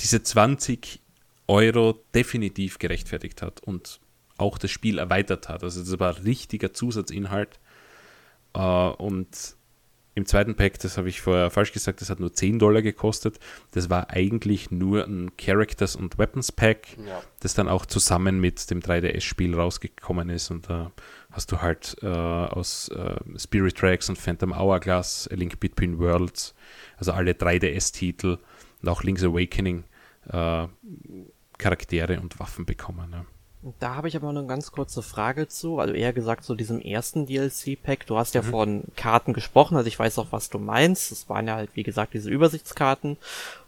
[0.00, 1.00] diese 20
[1.46, 4.00] Euro definitiv gerechtfertigt hat und
[4.36, 5.62] auch das Spiel erweitert hat.
[5.62, 7.60] Also das war richtiger Zusatzinhalt.
[8.54, 9.56] Äh, und
[10.16, 13.40] im zweiten Pack, das habe ich vorher falsch gesagt, das hat nur 10 Dollar gekostet.
[13.72, 17.20] Das war eigentlich nur ein Characters und Weapons Pack, ja.
[17.40, 20.52] das dann auch zusammen mit dem 3DS-Spiel rausgekommen ist.
[20.52, 20.92] Und da
[21.32, 26.54] hast du halt äh, aus äh, Spirit Tracks und Phantom Hourglass, A Link Between Worlds,
[26.96, 28.38] also alle 3DS-Titel
[28.82, 29.82] und auch Link's Awakening
[30.28, 30.68] äh,
[31.58, 33.10] Charaktere und Waffen bekommen.
[33.12, 33.24] Ja.
[33.80, 36.80] Da habe ich aber noch eine ganz kurze Frage zu, also eher gesagt zu diesem
[36.80, 38.06] ersten DLC-Pack.
[38.06, 38.46] Du hast ja mhm.
[38.46, 41.10] von Karten gesprochen, also ich weiß auch, was du meinst.
[41.12, 43.16] Es waren ja halt, wie gesagt, diese Übersichtskarten,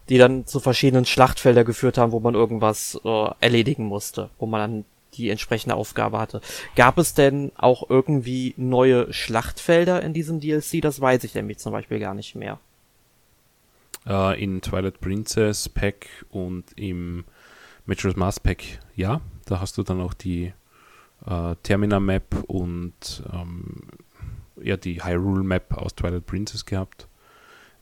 [0.09, 4.59] die dann zu verschiedenen Schlachtfelder geführt haben, wo man irgendwas äh, erledigen musste, wo man
[4.59, 4.85] dann
[5.15, 6.41] die entsprechende Aufgabe hatte.
[6.75, 10.79] Gab es denn auch irgendwie neue Schlachtfelder in diesem DLC?
[10.81, 12.59] Das weiß ich nämlich zum Beispiel gar nicht mehr.
[14.05, 17.25] Uh, in Twilight Princess Pack und im
[17.87, 19.21] Majora's Mask Pack, ja.
[19.45, 20.53] Da hast du dann auch die
[21.25, 23.81] äh, Termina Map und ähm,
[24.61, 27.07] ja, die Hyrule Map aus Twilight Princess gehabt.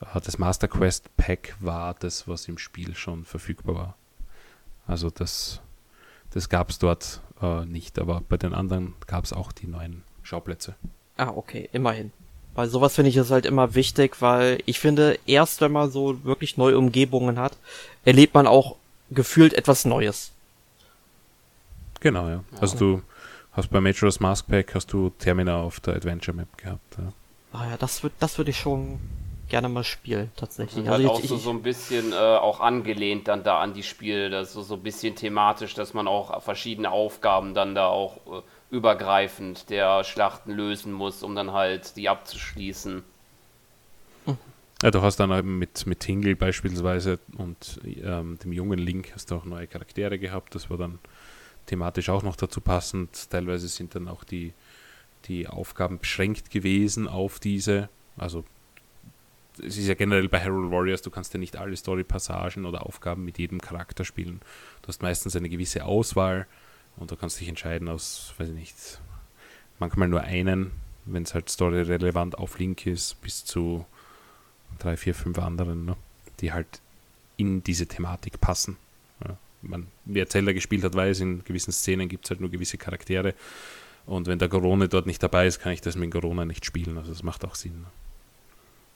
[0.02, 3.98] Äh, das Master Quest Pack war das, was im Spiel schon verfügbar war.
[4.86, 5.62] Also das,
[6.30, 10.04] das gab es dort äh, nicht, aber bei den anderen gab es auch die neuen
[10.22, 10.76] Schauplätze.
[11.18, 12.12] Ah, okay, immerhin.
[12.54, 16.24] Weil sowas finde ich ist halt immer wichtig, weil ich finde, erst wenn man so
[16.24, 17.58] wirklich neue Umgebungen hat,
[18.06, 18.78] erlebt man auch
[19.12, 20.32] gefühlt etwas Neues.
[22.00, 22.44] Genau, ja.
[22.60, 23.02] Also du
[23.54, 26.98] hast bei Majora's Mask Pack hast du Termina auf der Adventure Map gehabt.
[26.98, 27.14] Ja.
[27.54, 29.00] Ah ja, das würde das würd ich schon
[29.48, 30.84] gerne mal spielen, tatsächlich.
[30.86, 33.74] Und also halt ich, auch so, so ein bisschen äh, auch angelehnt dann da an
[33.74, 37.88] die Spiele, das so, so ein bisschen thematisch, dass man auch verschiedene Aufgaben dann da
[37.88, 38.42] auch äh,
[38.72, 43.04] übergreifend der Schlachten lösen muss, um dann halt die abzuschließen.
[44.84, 49.32] Ja, du hast dann eben mit, mit Tingle beispielsweise und ähm, dem jungen Link hast
[49.32, 50.54] du auch neue Charaktere gehabt.
[50.54, 51.00] Das war dann
[51.66, 53.30] thematisch auch noch dazu passend.
[53.30, 54.54] Teilweise sind dann auch die,
[55.26, 57.90] die Aufgaben beschränkt gewesen auf diese.
[58.18, 58.44] Also
[59.64, 63.24] es ist ja generell bei Hyrule Warriors, du kannst ja nicht alle Story-Passagen oder Aufgaben
[63.24, 64.42] mit jedem Charakter spielen.
[64.82, 66.48] Du hast meistens eine gewisse Auswahl
[66.98, 68.76] und du kannst dich entscheiden aus, weiß ich nicht,
[69.80, 70.72] manchmal nur einen,
[71.06, 73.86] wenn es halt story-relevant auf Link ist, bis zu
[74.80, 75.96] drei, vier, fünf anderen, ne?
[76.40, 76.82] die halt
[77.38, 78.78] in diese Thematik passen.
[79.24, 79.38] Ja.
[79.62, 83.34] Man, wer Zelda gespielt hat, weiß, in gewissen Szenen gibt es halt nur gewisse Charaktere.
[84.06, 86.98] Und wenn der Corona dort nicht dabei ist, kann ich das mit Corona nicht spielen.
[86.98, 87.82] Also das macht auch Sinn.
[87.82, 87.88] Ne?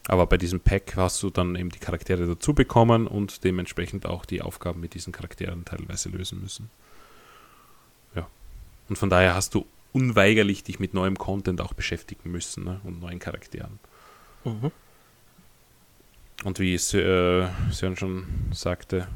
[0.07, 4.25] Aber bei diesem Pack hast du dann eben die Charaktere dazu bekommen und dementsprechend auch
[4.25, 6.69] die Aufgaben mit diesen Charakteren teilweise lösen müssen.
[8.15, 8.27] Ja.
[8.87, 12.79] Und von daher hast du unweigerlich dich mit neuem Content auch beschäftigen müssen ne?
[12.83, 13.79] und neuen Charakteren.
[14.43, 14.71] Mhm.
[16.43, 16.77] Und wie äh,
[17.71, 19.07] Sören schon sagte,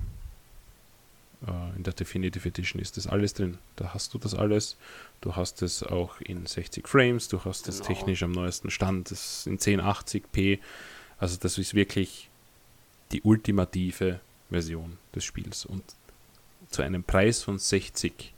[1.47, 3.57] äh, in der Definitive Edition ist das alles drin.
[3.76, 4.78] Da hast du das alles.
[5.21, 7.88] Du hast es auch in 60 Frames, du hast es genau.
[7.88, 10.59] technisch am neuesten Stand, das in 1080p.
[11.17, 12.30] Also das ist wirklich
[13.11, 14.19] die ultimative
[14.49, 15.65] Version des Spiels.
[15.65, 15.84] Und
[16.69, 18.34] zu einem Preis von 60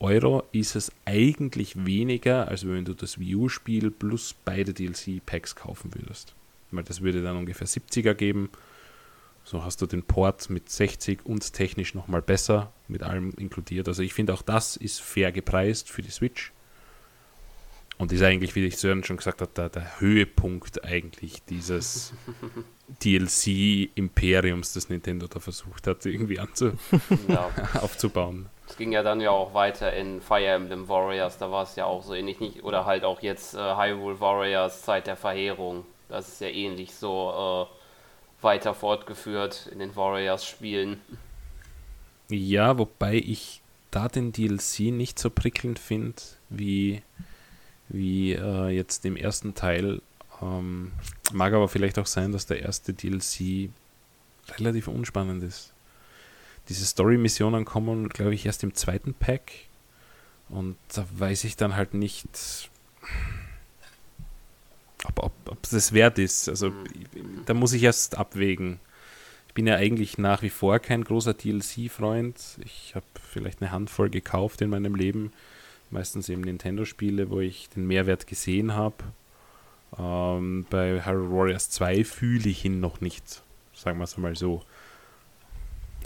[0.00, 5.94] Euro ist es eigentlich weniger, als wenn du das Wii U-Spiel plus beide DLC-Packs kaufen
[5.94, 6.34] würdest.
[6.72, 8.50] Weil das würde dann ungefähr 70er geben
[9.44, 13.88] so hast du den Port mit 60 und technisch nochmal besser, mit allem inkludiert.
[13.88, 16.52] Also ich finde auch das ist fair gepreist für die Switch.
[17.98, 22.12] Und ist eigentlich, wie ich Sören schon gesagt habe, der, der Höhepunkt eigentlich dieses
[23.04, 26.72] DLC-Imperiums, das Nintendo da versucht hat, irgendwie anzu
[27.28, 27.50] ja.
[27.80, 28.48] aufzubauen.
[28.66, 31.84] Es ging ja dann ja auch weiter in Fire Emblem Warriors, da war es ja
[31.84, 35.84] auch so ähnlich, nicht, oder halt auch jetzt äh, Hyrule Warriors, Zeit der Verheerung.
[36.12, 37.68] Das ist ja ähnlich so.
[37.68, 37.82] Äh,
[38.42, 41.00] weiter fortgeführt in den Warriors-Spielen.
[42.28, 47.02] Ja, wobei ich da den DLC nicht so prickelnd finde wie,
[47.88, 50.00] wie äh, jetzt im ersten Teil.
[50.40, 50.92] Ähm,
[51.32, 53.70] mag aber vielleicht auch sein, dass der erste DLC
[54.58, 55.72] relativ unspannend ist.
[56.68, 59.52] Diese Story-Missionen kommen, glaube ich, erst im zweiten Pack.
[60.48, 62.28] Und da weiß ich dann halt nicht,
[65.04, 66.48] ob, ob, ob das wert ist.
[66.48, 67.42] Also mhm.
[67.46, 68.80] da muss ich erst abwägen.
[69.48, 72.58] Ich bin ja eigentlich nach wie vor kein großer DLC-Freund.
[72.64, 75.32] Ich habe vielleicht eine Handvoll gekauft in meinem Leben.
[75.90, 78.96] Meistens eben Nintendo-Spiele, wo ich den Mehrwert gesehen habe.
[79.98, 83.42] Ähm, bei Hyrule Warriors 2 fühle ich ihn noch nicht.
[83.74, 84.62] Sagen wir es mal so.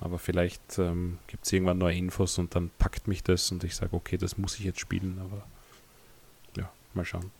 [0.00, 3.76] Aber vielleicht ähm, gibt es irgendwann neue Infos und dann packt mich das und ich
[3.76, 5.20] sage, okay, das muss ich jetzt spielen.
[5.20, 5.46] Aber
[6.56, 7.30] ja, mal schauen.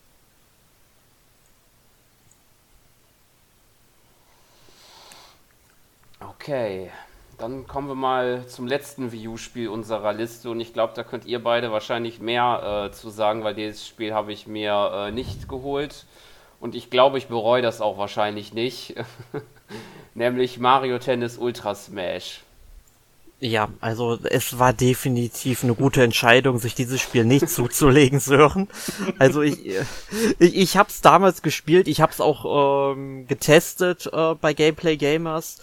[6.46, 6.90] Okay,
[7.38, 11.26] dann kommen wir mal zum letzten Wii U-Spiel unserer Liste und ich glaube, da könnt
[11.26, 15.48] ihr beide wahrscheinlich mehr äh, zu sagen, weil dieses Spiel habe ich mir äh, nicht
[15.48, 16.06] geholt
[16.60, 18.94] und ich glaube, ich bereue das auch wahrscheinlich nicht,
[20.14, 22.42] nämlich Mario Tennis Ultra Smash.
[23.40, 28.68] Ja, also es war definitiv eine gute Entscheidung, sich dieses Spiel nicht zuzulegen, Sören.
[29.18, 29.66] Also ich,
[30.38, 34.96] ich, ich habe es damals gespielt, ich habe es auch ähm, getestet äh, bei Gameplay
[34.96, 35.58] Gamers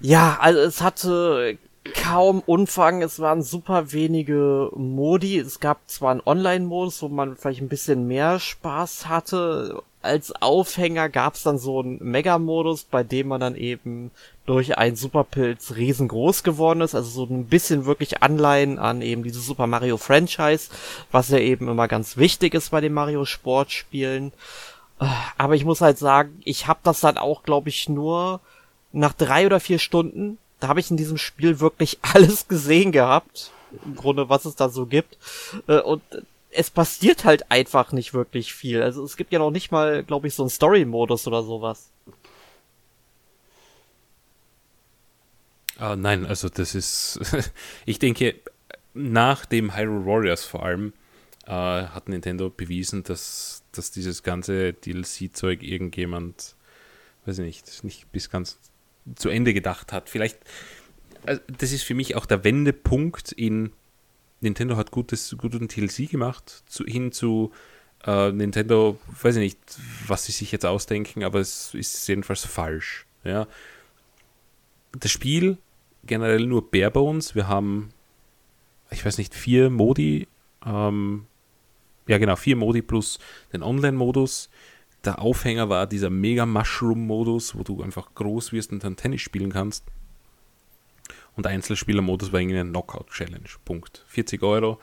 [0.00, 1.58] ja, also es hatte
[1.92, 5.38] kaum Umfang, es waren super wenige Modi.
[5.38, 9.82] Es gab zwar einen Online-Modus, wo man vielleicht ein bisschen mehr Spaß hatte.
[10.00, 14.10] Als Aufhänger gab es dann so einen Mega-Modus, bei dem man dann eben
[14.46, 16.94] durch einen Superpilz riesengroß geworden ist.
[16.94, 20.70] Also so ein bisschen wirklich Anleihen an eben dieses Super Mario Franchise,
[21.10, 24.32] was ja eben immer ganz wichtig ist bei den Mario Sportspielen.
[25.38, 28.40] Aber ich muss halt sagen, ich habe das dann auch, glaube ich, nur
[28.94, 33.50] nach drei oder vier Stunden, da habe ich in diesem Spiel wirklich alles gesehen gehabt.
[33.84, 35.18] Im Grunde, was es da so gibt.
[35.66, 36.02] Äh, und
[36.50, 38.80] es passiert halt einfach nicht wirklich viel.
[38.82, 41.90] Also es gibt ja noch nicht mal, glaube ich, so einen Story-Modus oder sowas.
[45.76, 47.18] Ah, nein, also das ist,
[47.86, 48.36] ich denke,
[48.94, 50.92] nach dem Hyrule Warriors vor allem
[51.46, 56.54] äh, hat Nintendo bewiesen, dass, dass dieses ganze DLC-Zeug irgendjemand,
[57.26, 58.58] weiß ich nicht, nicht bis ganz
[59.14, 60.08] zu Ende gedacht hat.
[60.08, 60.38] Vielleicht,
[61.24, 63.72] also das ist für mich auch der Wendepunkt in
[64.40, 67.52] Nintendo hat gutes, guten TLC gemacht, zu, hin zu
[68.06, 69.58] äh, Nintendo, weiß ich nicht,
[70.06, 73.06] was sie sich jetzt ausdenken, aber es ist jedenfalls falsch.
[73.24, 73.46] Ja.
[74.92, 75.56] Das Spiel
[76.04, 77.34] generell nur Barebones.
[77.34, 77.90] Wir haben,
[78.90, 80.28] ich weiß nicht, vier Modi.
[80.64, 81.26] Ähm,
[82.06, 83.18] ja, genau, vier Modi plus
[83.52, 84.50] den Online-Modus
[85.04, 89.52] der Aufhänger war dieser Mega Mushroom-Modus, wo du einfach groß wirst und dann Tennis spielen
[89.52, 89.84] kannst.
[91.36, 93.48] Und Einzelspieler-Modus war irgendwie eine Knockout-Challenge.
[93.64, 94.04] Punkt.
[94.08, 94.80] 40 Euro.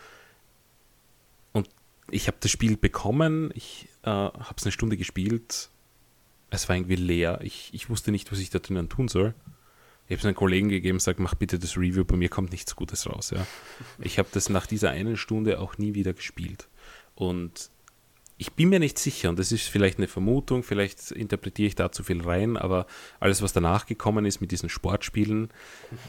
[1.54, 1.70] Und
[2.10, 3.52] ich habe das Spiel bekommen.
[3.56, 5.70] Ich äh, habe es eine Stunde gespielt.
[6.50, 7.40] Es war irgendwie leer.
[7.42, 9.34] Ich, ich wusste nicht, was ich da drinnen tun soll.
[10.08, 12.76] Ich habe es einem Kollegen gegeben, sag, mach bitte das Review, bei mir kommt nichts
[12.76, 13.30] Gutes raus.
[13.30, 13.48] Ja.
[14.00, 16.68] Ich habe das nach dieser einen Stunde auch nie wieder gespielt.
[17.16, 17.70] Und
[18.42, 21.92] ich bin mir nicht sicher, und das ist vielleicht eine Vermutung, vielleicht interpretiere ich da
[21.92, 22.88] zu viel rein, aber
[23.20, 25.50] alles, was danach gekommen ist mit diesen Sportspielen,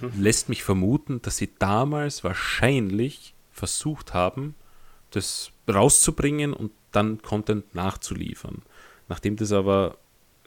[0.00, 0.12] mhm.
[0.18, 4.54] lässt mich vermuten, dass sie damals wahrscheinlich versucht haben,
[5.10, 8.62] das rauszubringen und dann Content nachzuliefern.
[9.08, 9.98] Nachdem das aber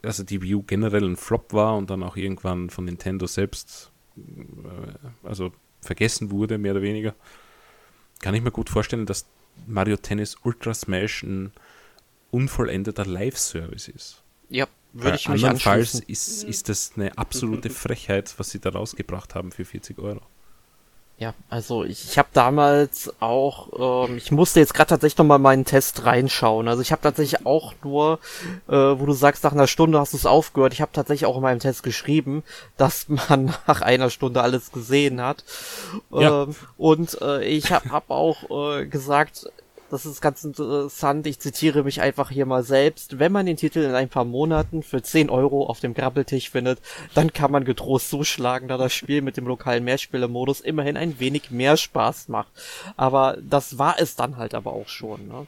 [0.02, 5.22] also die U generell ein Flop war und dann auch irgendwann von Nintendo selbst äh,
[5.22, 7.14] also vergessen wurde, mehr oder weniger,
[8.20, 9.26] kann ich mir gut vorstellen, dass
[9.68, 11.52] Mario Tennis Ultra Smash ein
[12.36, 14.22] unvollendeter Live-Service ist.
[14.48, 19.34] Ja, würde ich mich andernfalls ist, ist das eine absolute Frechheit, was sie da rausgebracht
[19.34, 20.22] haben für 40 Euro.
[21.18, 25.38] Ja, also ich, ich habe damals auch, ähm, ich musste jetzt gerade tatsächlich noch mal
[25.38, 26.68] meinen Test reinschauen.
[26.68, 28.18] Also ich habe tatsächlich auch nur,
[28.68, 30.74] äh, wo du sagst, nach einer Stunde hast du es aufgehört.
[30.74, 32.42] Ich habe tatsächlich auch in meinem Test geschrieben,
[32.76, 35.42] dass man nach einer Stunde alles gesehen hat.
[36.10, 36.42] Ja.
[36.42, 39.50] Ähm, und äh, ich habe hab auch äh, gesagt,
[39.90, 43.18] das ist ganz interessant, ich zitiere mich einfach hier mal selbst.
[43.18, 46.80] Wenn man den Titel in ein paar Monaten für 10 Euro auf dem Grabbeltisch findet,
[47.14, 51.50] dann kann man getrost zuschlagen, da das Spiel mit dem lokalen Mehrspielermodus immerhin ein wenig
[51.50, 52.50] mehr Spaß macht.
[52.96, 55.46] Aber das war es dann halt aber auch schon, ne?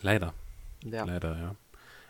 [0.00, 0.32] Leider,
[0.84, 1.04] Ja.
[1.04, 1.54] leider, ja.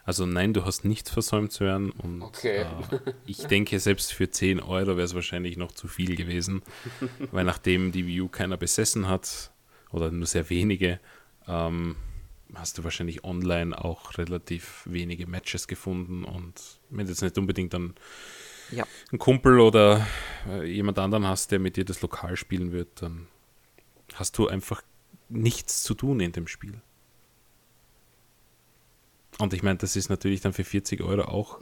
[0.05, 2.63] Also nein, du hast nichts versäumt zu hören und Okay.
[2.63, 6.63] äh, ich denke, selbst für 10 Euro wäre es wahrscheinlich noch zu viel gewesen,
[7.31, 9.51] weil nachdem die Wii U keiner besessen hat
[9.93, 11.01] oder nur sehr wenige,
[11.47, 11.97] ähm,
[12.55, 17.75] hast du wahrscheinlich online auch relativ wenige Matches gefunden und wenn du jetzt nicht unbedingt
[17.75, 17.95] dann
[18.71, 18.87] Ja.
[19.11, 20.07] einen Kumpel oder
[20.49, 23.27] äh, jemand anderen hast, der mit dir das Lokal spielen wird, dann
[24.15, 24.83] hast du einfach
[25.29, 26.81] nichts zu tun in dem Spiel.
[29.39, 31.61] Und ich meine, das ist natürlich dann für 40 Euro auch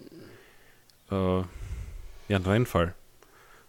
[1.11, 1.41] äh,
[2.29, 2.95] ja, ein Reinfall.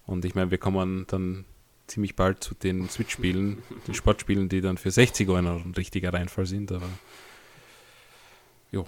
[0.06, 1.46] Und ich meine, wir kommen dann
[1.88, 6.46] ziemlich bald zu den Switch-Spielen, den Sportspielen, die dann für 60 Euro ein richtiger Reinfall
[6.46, 6.90] sind, aber
[8.72, 8.88] jo.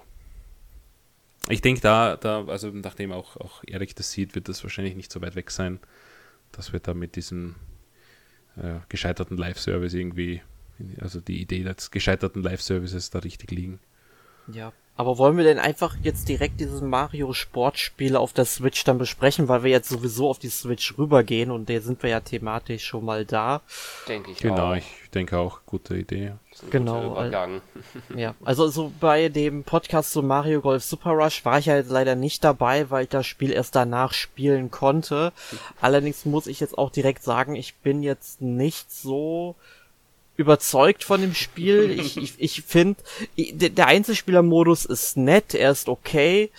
[1.47, 5.12] Ich denke da, da, also nachdem auch, auch Erik das sieht, wird das wahrscheinlich nicht
[5.12, 5.80] so weit weg sein,
[6.52, 7.56] dass wir da mit diesem
[8.58, 10.41] äh, gescheiterten Live-Service irgendwie,
[11.00, 13.80] also die Idee des gescheiterten Live-Services da richtig liegen.
[14.52, 14.74] Ja.
[15.00, 19.47] Aber wollen wir denn einfach jetzt direkt dieses Mario Sportspiel auf der Switch dann besprechen,
[19.47, 23.06] weil wir jetzt sowieso auf die Switch rübergehen und da sind wir ja thematisch schon
[23.06, 23.62] mal da.
[24.10, 24.76] Denke ich Genau, auch.
[24.76, 24.84] ich
[25.14, 26.34] denke auch, gute Idee.
[26.70, 27.62] Genau, Übergang.
[28.14, 32.16] Ja, also so bei dem Podcast zu Mario Golf Super Rush war ich halt leider
[32.16, 35.32] nicht dabei, weil ich das Spiel erst danach spielen konnte.
[35.80, 39.56] Allerdings muss ich jetzt auch direkt sagen, ich bin jetzt nicht so
[40.40, 41.90] überzeugt von dem Spiel.
[42.00, 43.02] Ich, ich, ich finde,
[43.38, 46.50] der Einzelspielermodus ist nett, er ist okay.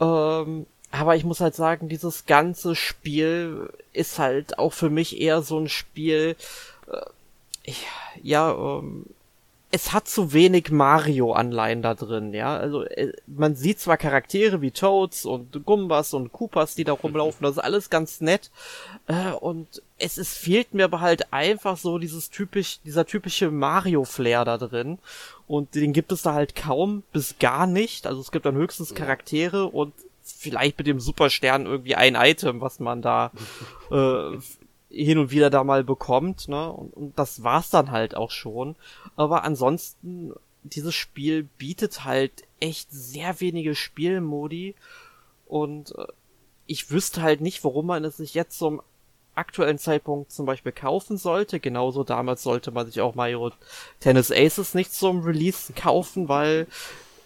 [0.00, 5.42] Ähm, aber ich muss halt sagen, dieses ganze Spiel ist halt auch für mich eher
[5.42, 6.36] so ein Spiel,
[6.90, 7.72] äh,
[8.22, 9.06] ja, ähm,
[9.74, 12.56] es hat zu wenig Mario-Anleihen da drin, ja.
[12.56, 17.42] Also äh, man sieht zwar Charaktere wie Toads und Gumbas und Koopas, die da rumlaufen,
[17.42, 18.52] das ist alles ganz nett.
[19.08, 24.44] Äh, und es ist, fehlt mir aber halt einfach so dieses typisch, dieser typische Mario-Flair
[24.44, 25.00] da drin.
[25.48, 28.06] Und den gibt es da halt kaum bis gar nicht.
[28.06, 32.78] Also es gibt dann höchstens Charaktere und vielleicht mit dem Superstern irgendwie ein Item, was
[32.78, 33.32] man da
[33.90, 34.38] äh,
[34.94, 36.70] hin und wieder da mal bekommt, ne?
[36.70, 38.76] Und, und das war's dann halt auch schon.
[39.16, 40.32] Aber ansonsten,
[40.62, 44.74] dieses Spiel bietet halt echt sehr wenige Spielmodi
[45.46, 46.06] und äh,
[46.66, 48.80] ich wüsste halt nicht, warum man es sich jetzt zum
[49.34, 51.60] aktuellen Zeitpunkt zum Beispiel kaufen sollte.
[51.60, 53.50] Genauso damals sollte man sich auch Mario
[54.00, 56.66] Tennis Aces nicht zum Release kaufen, weil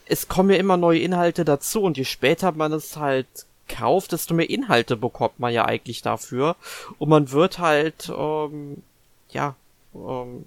[0.06, 4.34] es kommen ja immer neue Inhalte dazu und je später man es halt kauft, desto
[4.34, 6.56] mehr Inhalte bekommt man ja eigentlich dafür.
[6.98, 8.82] Und man wird halt, ähm,
[9.30, 9.54] ja,
[9.94, 10.44] ähm,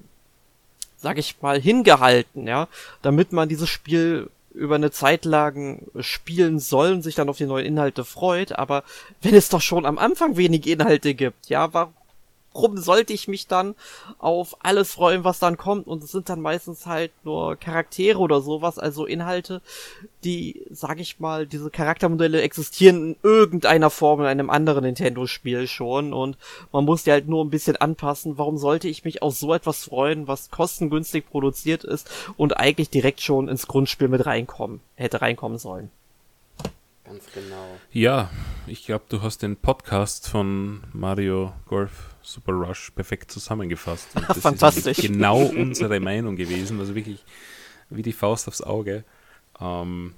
[0.98, 2.68] sag ich mal, hingehalten, ja,
[3.02, 7.46] damit man dieses Spiel über eine Zeit lang spielen soll und sich dann auf die
[7.46, 8.84] neuen Inhalte freut, aber
[9.22, 11.94] wenn es doch schon am Anfang wenige Inhalte gibt, ja, warum
[12.54, 13.76] sollte ich mich dann
[14.20, 15.88] auf alles freuen, was dann kommt?
[15.88, 19.62] Und es sind dann meistens halt nur Charaktere oder sowas, also Inhalte,
[20.24, 26.14] die, sag ich mal, diese Charaktermodelle existieren in irgendeiner Form in einem anderen Nintendo-Spiel schon
[26.14, 26.38] und
[26.72, 28.38] man muss die halt nur ein bisschen anpassen.
[28.38, 33.22] Warum sollte ich mich auf so etwas freuen, was kostengünstig produziert ist und eigentlich direkt
[33.22, 35.90] schon ins Grundspiel mit reinkommen, hätte reinkommen sollen?
[37.04, 37.68] Ganz genau.
[37.92, 38.30] Ja,
[38.68, 44.10] ich glaube, du hast den Podcast von Mario Golf Super Rush perfekt zusammengefasst.
[44.16, 45.00] Und das Fantastisch.
[45.00, 47.24] Ist genau unsere Meinung gewesen, also wirklich
[47.90, 49.04] wie die Faust aufs Auge.
[49.60, 50.14] Ähm,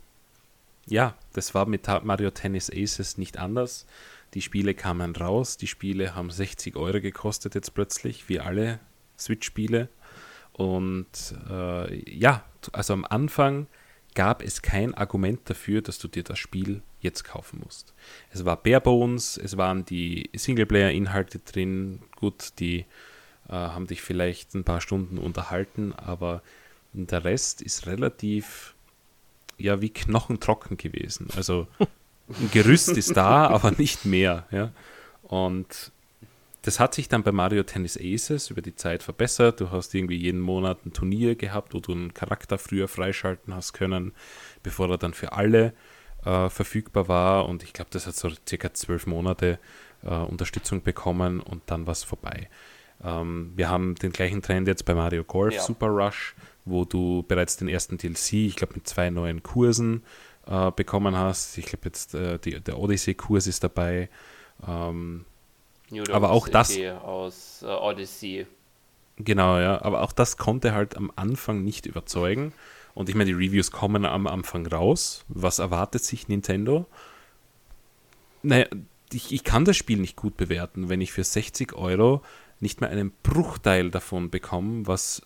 [0.85, 3.85] ja, das war mit Mario Tennis Aces nicht anders.
[4.33, 8.79] Die Spiele kamen raus, die Spiele haben 60 Euro gekostet jetzt plötzlich, wie alle
[9.17, 9.89] Switch-Spiele.
[10.53, 11.07] Und
[11.49, 13.67] äh, ja, also am Anfang
[14.15, 17.93] gab es kein Argument dafür, dass du dir das Spiel jetzt kaufen musst.
[18.31, 22.85] Es war bare bones, es waren die Singleplayer-Inhalte drin, gut, die
[23.49, 26.41] äh, haben dich vielleicht ein paar Stunden unterhalten, aber
[26.93, 28.75] der Rest ist relativ
[29.57, 31.27] ja wie knochentrocken gewesen.
[31.35, 34.45] Also ein Gerüst ist da, aber nicht mehr.
[34.51, 34.71] Ja?
[35.23, 35.91] Und
[36.63, 39.59] das hat sich dann bei Mario Tennis Aces über die Zeit verbessert.
[39.59, 43.73] Du hast irgendwie jeden Monat ein Turnier gehabt, wo du einen Charakter früher freischalten hast
[43.73, 44.13] können,
[44.63, 45.73] bevor er dann für alle
[46.23, 47.49] äh, verfügbar war.
[47.49, 49.59] Und ich glaube, das hat so circa zwölf Monate
[50.03, 52.49] äh, Unterstützung bekommen und dann war es vorbei.
[53.03, 55.61] Ähm, wir haben den gleichen Trend jetzt bei Mario Golf Ja.
[55.61, 56.33] Super Rush,
[56.63, 60.03] wo du bereits den ersten DLC, ich glaube mit zwei neuen Kursen
[60.47, 61.57] äh, bekommen hast.
[61.57, 64.09] Ich glaube jetzt äh, die, der Odyssey-Kurs ist dabei.
[64.65, 65.25] Ähm,
[65.93, 68.47] New Aber auch das- City aus äh, Odyssey.
[69.17, 69.81] Genau, ja.
[69.83, 72.53] Aber auch das konnte halt am Anfang nicht überzeugen.
[72.95, 75.23] Und ich meine, die Reviews kommen am Anfang raus.
[75.27, 76.85] Was erwartet sich Nintendo?
[78.41, 78.65] Naja,
[79.11, 82.21] ich, ich kann das Spiel nicht gut bewerten, wenn ich für 60 Euro
[82.59, 85.21] nicht mehr einen Bruchteil davon bekomme, was,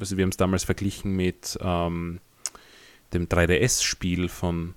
[0.00, 2.20] also wir haben es damals verglichen mit ähm,
[3.12, 4.74] dem 3DS-Spiel von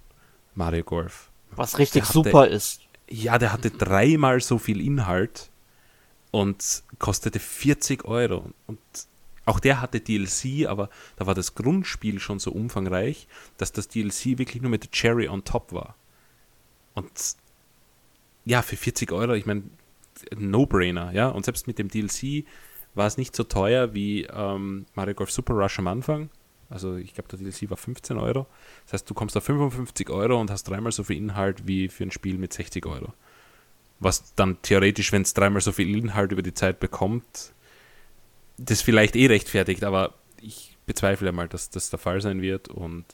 [0.56, 1.30] Mario Golf.
[1.52, 2.82] Was richtig super ist.
[3.12, 5.52] Ja, der hatte dreimal so viel Inhalt
[6.32, 8.52] und kostete 40 Euro.
[8.68, 8.80] Und
[9.46, 14.38] auch der hatte DLC, aber da war das Grundspiel schon so umfangreich, dass das DLC
[14.38, 15.96] wirklich nur mit Cherry on top war.
[16.94, 17.12] Und
[18.46, 19.64] ja, für 40 Euro, ich meine,
[20.38, 21.28] No-Brainer, ja.
[21.28, 22.46] Und selbst mit dem DLC
[22.94, 26.30] war es nicht so teuer wie ähm, Mario Golf Super Rush am Anfang.
[26.72, 28.48] Also ich glaube, der DLC war 15 Euro.
[28.86, 32.04] Das heißt, du kommst auf 55 Euro und hast dreimal so viel Inhalt wie für
[32.04, 33.14] ein Spiel mit 60 Euro.
[34.00, 37.54] Was dann theoretisch, wenn es dreimal so viel Inhalt über die Zeit bekommt,
[38.58, 42.70] das vielleicht eh rechtfertigt, aber ich bezweifle mal, dass das der Fall sein wird.
[42.70, 43.06] Und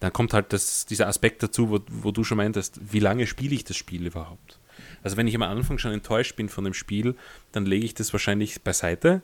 [0.00, 3.54] dann kommt halt das, dieser Aspekt dazu, wo, wo du schon meintest, wie lange spiele
[3.54, 4.58] ich das Spiel überhaupt?
[5.02, 7.14] Also wenn ich am Anfang schon enttäuscht bin von dem Spiel,
[7.52, 9.22] dann lege ich das wahrscheinlich beiseite,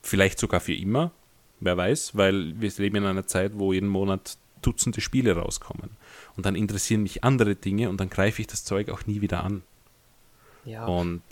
[0.00, 1.12] vielleicht sogar für immer,
[1.60, 5.90] wer weiß, weil wir leben in einer Zeit, wo jeden Monat Dutzende Spiele rauskommen.
[6.36, 9.42] Und dann interessieren mich andere Dinge und dann greife ich das Zeug auch nie wieder
[9.42, 9.62] an.
[10.64, 10.84] Ja.
[10.84, 11.22] Und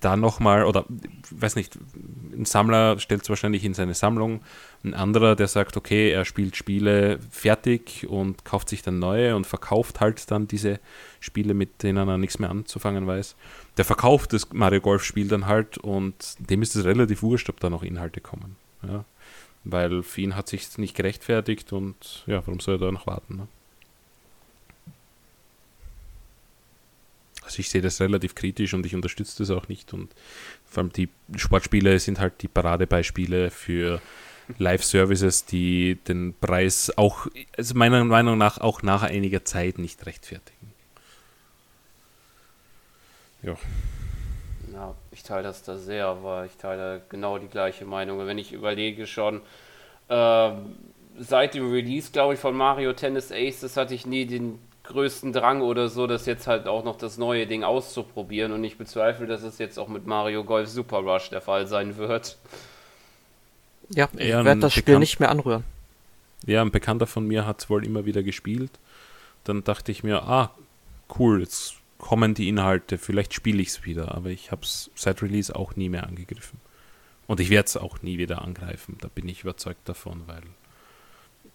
[0.00, 0.84] da nochmal, oder
[1.30, 1.76] weiß nicht,
[2.32, 4.42] ein Sammler stellt es wahrscheinlich in seine Sammlung,
[4.84, 9.46] ein anderer, der sagt, okay, er spielt Spiele fertig und kauft sich dann neue und
[9.46, 10.78] verkauft halt dann diese
[11.18, 13.34] Spiele, mit denen er nichts mehr anzufangen weiß.
[13.76, 17.58] Der verkauft das Mario Golf Spiel dann halt und dem ist es relativ wurscht, ob
[17.58, 18.56] da noch Inhalte kommen.
[18.82, 19.04] Ja?
[19.68, 23.36] Weil für ihn hat sich nicht gerechtfertigt und ja, warum soll er da noch warten?
[23.36, 23.48] Ne?
[27.42, 29.92] Also ich sehe das relativ kritisch und ich unterstütze das auch nicht.
[29.92, 30.14] Und
[30.64, 34.00] vor allem die Sportspiele sind halt die Paradebeispiele für
[34.58, 40.72] Live-Services, die den Preis auch, also meiner Meinung nach, auch nach einiger Zeit nicht rechtfertigen.
[43.42, 43.56] Ja.
[45.28, 48.20] Ja, ich teile das da sehr, aber ich teile genau die gleiche Meinung.
[48.20, 49.40] Und Wenn ich überlege schon,
[50.08, 50.76] ähm,
[51.18, 55.62] seit dem Release, glaube ich, von Mario Tennis Aces hatte ich nie den größten Drang
[55.62, 58.52] oder so, das jetzt halt auch noch das neue Ding auszuprobieren.
[58.52, 61.96] Und ich bezweifle, dass es jetzt auch mit Mario Golf Super Rush der Fall sein
[61.96, 62.36] wird.
[63.90, 65.64] ja, ich eher werde das Spiel bekannt- nicht mehr anrühren.
[66.46, 68.70] Ja, ein Bekannter von mir hat es wohl immer wieder gespielt.
[69.44, 70.50] Dann dachte ich mir, ah,
[71.18, 74.14] cool, jetzt kommen die Inhalte, vielleicht spiele ich es wieder.
[74.14, 76.60] Aber ich habe es seit Release auch nie mehr angegriffen.
[77.26, 80.42] Und ich werde es auch nie wieder angreifen, da bin ich überzeugt davon, weil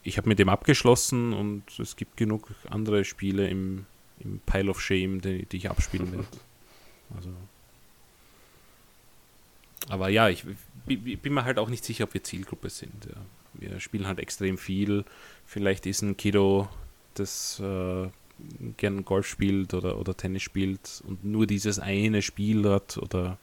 [0.03, 3.85] ich habe mit dem abgeschlossen und es gibt genug andere Spiele im,
[4.19, 6.25] im Pile of Shame, die, die ich abspielen will.
[7.15, 7.29] Also.
[9.89, 10.45] Aber ja, ich,
[10.85, 13.05] bi- bin mir halt auch nicht sicher, ob wir Zielgruppe sind.
[13.05, 13.21] Ja.
[13.53, 15.03] Wir spielen halt extrem viel.
[15.45, 16.69] Vielleicht ist ein Kiddo,
[17.15, 18.07] das äh,
[18.77, 23.37] gern Golf spielt oder, oder Tennis spielt und nur dieses eine Spiel hat oder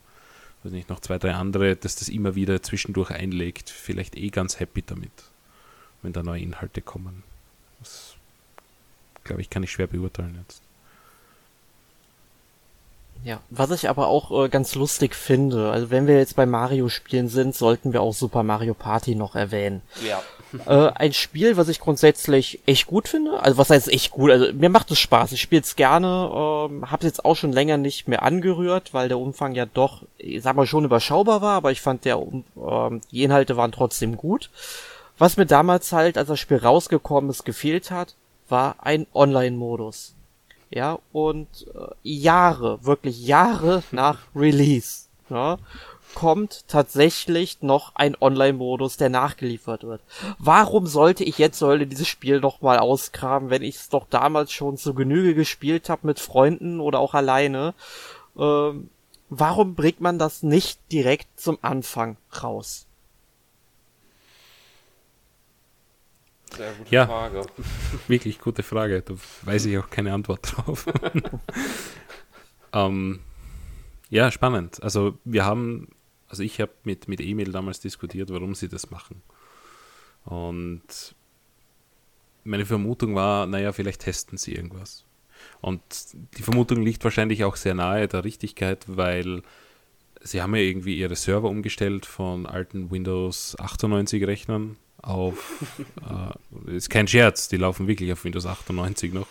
[0.62, 3.70] weiß nicht, noch zwei, drei andere, dass das immer wieder zwischendurch einlegt.
[3.70, 5.12] Vielleicht eh ganz happy damit,
[6.02, 7.22] wenn da neue Inhalte kommen.
[7.80, 8.16] Das,
[9.24, 10.62] glaube ich, kann ich schwer beurteilen jetzt.
[13.24, 16.88] Ja, was ich aber auch äh, ganz lustig finde, also wenn wir jetzt bei Mario
[16.88, 19.82] spielen sind, sollten wir auch Super Mario Party noch erwähnen.
[20.06, 20.22] Ja.
[20.66, 23.40] äh, ein Spiel, was ich grundsätzlich echt gut finde.
[23.42, 24.30] Also was heißt echt gut?
[24.30, 25.32] Also mir macht es Spaß.
[25.32, 26.30] Ich spiele es gerne.
[26.32, 30.42] Ähm, habe jetzt auch schon länger nicht mehr angerührt, weil der Umfang ja doch, ich
[30.42, 31.56] sag mal, schon überschaubar war.
[31.56, 34.48] Aber ich fand der, Um- ähm, die Inhalte waren trotzdem gut.
[35.18, 38.14] Was mir damals halt, als das Spiel rausgekommen ist, gefehlt hat,
[38.48, 40.14] war ein Online-Modus.
[40.70, 45.58] Ja, und äh, Jahre, wirklich Jahre nach Release, ja,
[46.14, 50.02] kommt tatsächlich noch ein Online-Modus, der nachgeliefert wird.
[50.38, 54.52] Warum sollte ich jetzt sollte dieses Spiel noch mal ausgraben, wenn ich es doch damals
[54.52, 57.74] schon zu Genüge gespielt habe mit Freunden oder auch alleine?
[58.36, 58.90] Ähm,
[59.30, 62.87] warum bringt man das nicht direkt zum Anfang raus?
[66.56, 67.06] Sehr gute Ja.
[67.06, 67.42] Frage.
[68.08, 69.02] Wirklich gute Frage.
[69.02, 70.86] Da weiß ich auch keine Antwort drauf.
[72.72, 73.20] ähm,
[74.10, 74.82] ja, spannend.
[74.82, 75.88] Also wir haben,
[76.28, 79.22] also ich habe mit, mit Emil damals diskutiert, warum sie das machen.
[80.24, 81.14] Und
[82.44, 85.04] meine Vermutung war, naja, vielleicht testen sie irgendwas.
[85.60, 85.82] Und
[86.36, 89.42] die Vermutung liegt wahrscheinlich auch sehr nahe der Richtigkeit, weil
[90.20, 95.74] sie haben ja irgendwie ihre Server umgestellt von alten Windows 98 Rechnern auf,
[96.68, 99.28] äh, ist kein Scherz, die laufen wirklich auf Windows 98 noch,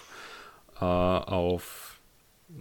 [0.80, 1.99] äh, auf,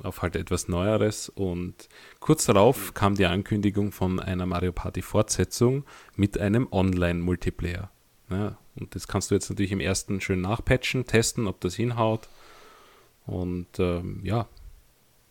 [0.02, 1.88] auf halt etwas Neueres und
[2.20, 5.84] kurz darauf kam die Ankündigung von einer Mario Party Fortsetzung
[6.16, 7.90] mit einem Online-Multiplayer.
[8.30, 12.28] Ja, und das kannst du jetzt natürlich im ersten schön nachpatchen, testen, ob das hinhaut.
[13.24, 14.48] Und ähm, ja,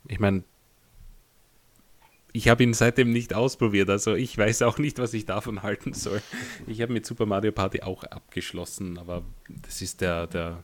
[0.07, 0.43] ich meine,
[2.35, 5.93] ich habe ihn seitdem nicht ausprobiert, also ich weiß auch nicht, was ich davon halten
[5.93, 6.21] soll.
[6.67, 10.63] Ich habe mit Super Mario Party auch abgeschlossen, aber das ist der, der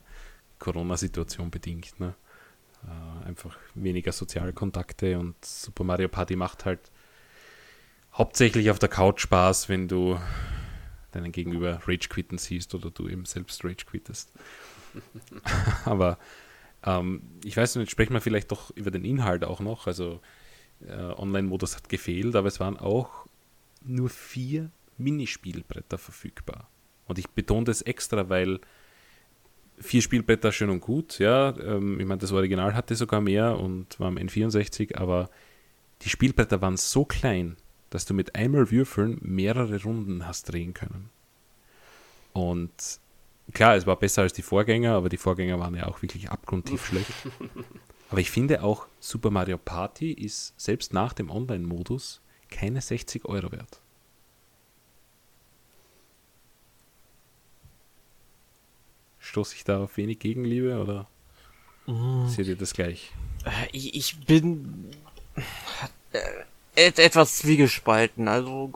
[0.58, 1.98] Corona-Situation bedingt.
[1.98, 2.14] Ne?
[2.84, 6.80] Äh, einfach weniger soziale Kontakte und Super Mario Party macht halt
[8.12, 10.20] hauptsächlich auf der Couch Spaß, wenn du
[11.12, 14.30] deinen Gegenüber Rage quitten siehst oder du eben selbst Rage quittest.
[15.86, 16.18] aber
[16.84, 19.86] ähm, ich weiß nicht, sprechen wir vielleicht doch über den Inhalt auch noch.
[19.86, 20.20] Also
[20.90, 23.26] Online-Modus hat gefehlt, aber es waren auch
[23.84, 26.68] nur vier Minispielbretter verfügbar.
[27.06, 28.60] Und ich betone das extra, weil
[29.78, 31.56] vier Spielbretter schön und gut, ja.
[31.58, 35.28] Ähm, ich meine, das Original hatte sogar mehr und war am N64, aber
[36.02, 37.56] die Spielbretter waren so klein,
[37.90, 41.10] dass du mit einmal Würfeln mehrere Runden hast drehen können.
[42.32, 42.72] Und
[43.52, 46.86] klar, es war besser als die Vorgänger, aber die Vorgänger waren ja auch wirklich abgrundtief
[46.86, 47.12] schlecht.
[48.12, 53.50] Aber ich finde auch, Super Mario Party ist selbst nach dem Online-Modus keine 60 Euro
[53.52, 53.80] wert.
[59.18, 61.08] Stoße ich da auf wenig Gegenliebe oder
[62.28, 63.12] seht ihr das gleich?
[63.46, 64.90] Äh, Ich, ich bin
[66.12, 66.18] äh,
[66.76, 68.28] et, etwas zwiegespalten.
[68.28, 68.70] Also,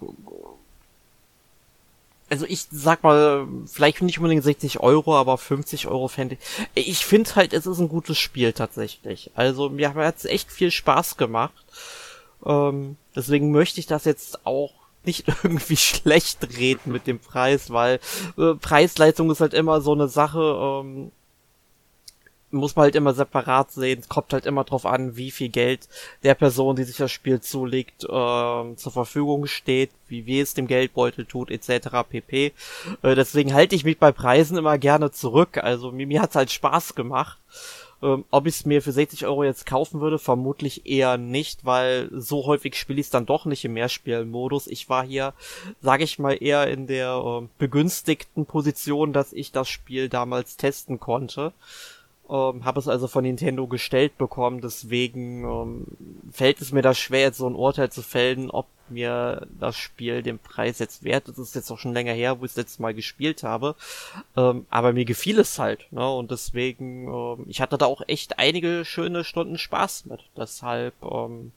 [2.28, 6.36] also ich sag mal, vielleicht nicht unbedingt 60 Euro, aber 50 Euro fände
[6.74, 6.88] ich.
[6.88, 9.30] Ich finde halt, es ist ein gutes Spiel tatsächlich.
[9.34, 11.64] Also mir hat es echt viel Spaß gemacht.
[12.44, 14.72] Ähm, deswegen möchte ich das jetzt auch
[15.04, 18.00] nicht irgendwie schlecht reden mit dem Preis, weil
[18.36, 21.12] äh, Preis-Leistung ist halt immer so eine Sache, ähm,
[22.50, 24.00] muss man halt immer separat sehen.
[24.00, 25.88] Es kommt halt immer drauf an, wie viel Geld
[26.22, 30.66] der Person, die sich das Spiel zulegt, ähm, zur Verfügung steht, wie weh es dem
[30.66, 31.88] Geldbeutel tut, etc.
[32.08, 32.52] pp.
[33.02, 35.58] Äh, deswegen halte ich mich bei Preisen immer gerne zurück.
[35.58, 37.38] Also mir, mir hat's halt Spaß gemacht.
[38.02, 42.10] Ähm, ob ich es mir für 60 Euro jetzt kaufen würde, vermutlich eher nicht, weil
[42.12, 44.66] so häufig spiele ich es dann doch nicht im Mehrspielmodus.
[44.66, 45.32] Ich war hier,
[45.80, 51.00] sage ich mal, eher in der ähm, begünstigten Position, dass ich das Spiel damals testen
[51.00, 51.52] konnte.
[52.28, 55.86] Ähm, habe es also von Nintendo gestellt bekommen, deswegen ähm,
[56.32, 60.22] fällt es mir da schwer, jetzt so ein Urteil zu fällen, ob mir das Spiel
[60.22, 61.38] den Preis jetzt wert ist.
[61.38, 63.74] Das ist jetzt auch schon länger her, wo ich es letztes Mal gespielt habe.
[64.36, 66.08] Ähm, aber mir gefiel es halt, ne?
[66.08, 70.20] Und deswegen, ähm, ich hatte da auch echt einige schöne Stunden Spaß mit.
[70.36, 71.52] Deshalb ähm,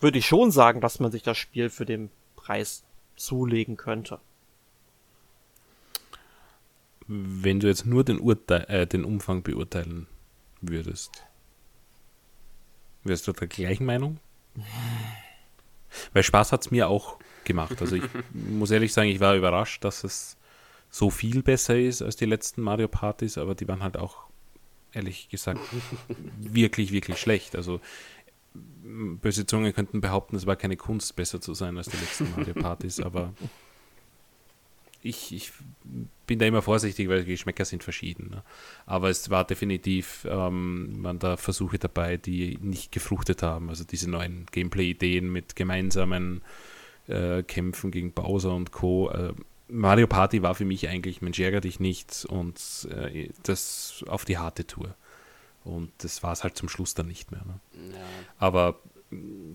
[0.00, 2.82] würde ich schon sagen, dass man sich das Spiel für den Preis
[3.16, 4.18] zulegen könnte.
[7.06, 10.06] Wenn du jetzt nur den, Urteil, äh, den Umfang beurteilen
[10.60, 11.24] würdest,
[13.02, 14.18] wärst du der gleichen Meinung?
[16.12, 17.80] Weil Spaß hat es mir auch gemacht.
[17.80, 20.36] Also ich muss ehrlich sagen, ich war überrascht, dass es
[20.90, 24.24] so viel besser ist als die letzten Mario Partys, aber die waren halt auch,
[24.92, 25.60] ehrlich gesagt,
[26.38, 27.56] wirklich, wirklich schlecht.
[27.56, 27.80] Also
[28.54, 32.54] böse Zungen könnten behaupten, es war keine Kunst, besser zu sein als die letzten Mario
[32.54, 33.34] Partys, aber
[35.04, 35.52] ich, ich
[36.26, 38.30] bin da immer vorsichtig, weil die Geschmäcker sind verschieden.
[38.30, 38.42] Ne?
[38.86, 43.68] Aber es war definitiv, ähm, waren da Versuche dabei, die nicht gefruchtet haben.
[43.68, 46.40] Also diese neuen Gameplay-Ideen mit gemeinsamen
[47.06, 49.10] äh, Kämpfen gegen Bowser und Co.
[49.10, 49.34] Äh,
[49.68, 54.38] Mario Party war für mich eigentlich Mensch ärger dich nicht und äh, das auf die
[54.38, 54.94] harte Tour.
[55.64, 57.42] Und das war es halt zum Schluss dann nicht mehr.
[57.44, 57.60] Ne?
[57.92, 58.00] Ja.
[58.38, 58.80] Aber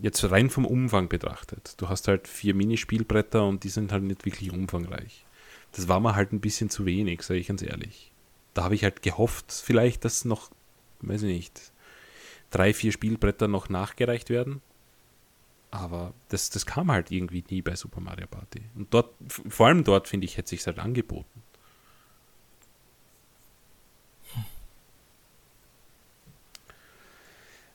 [0.02, 4.26] jetzt rein vom Umfang betrachtet, du hast halt vier Minispielbretter und die sind halt nicht
[4.26, 5.26] wirklich umfangreich.
[5.72, 8.12] Das war mir halt ein bisschen zu wenig, sage ich ganz ehrlich.
[8.54, 10.50] Da habe ich halt gehofft, vielleicht, dass noch,
[11.02, 11.72] weiß ich nicht,
[12.50, 14.62] drei, vier Spielbretter noch nachgereicht werden.
[15.72, 18.64] Aber das, das kam halt irgendwie nie bei Super Mario Party.
[18.76, 21.44] Und dort, vor allem dort, finde ich, hätte sich halt angeboten.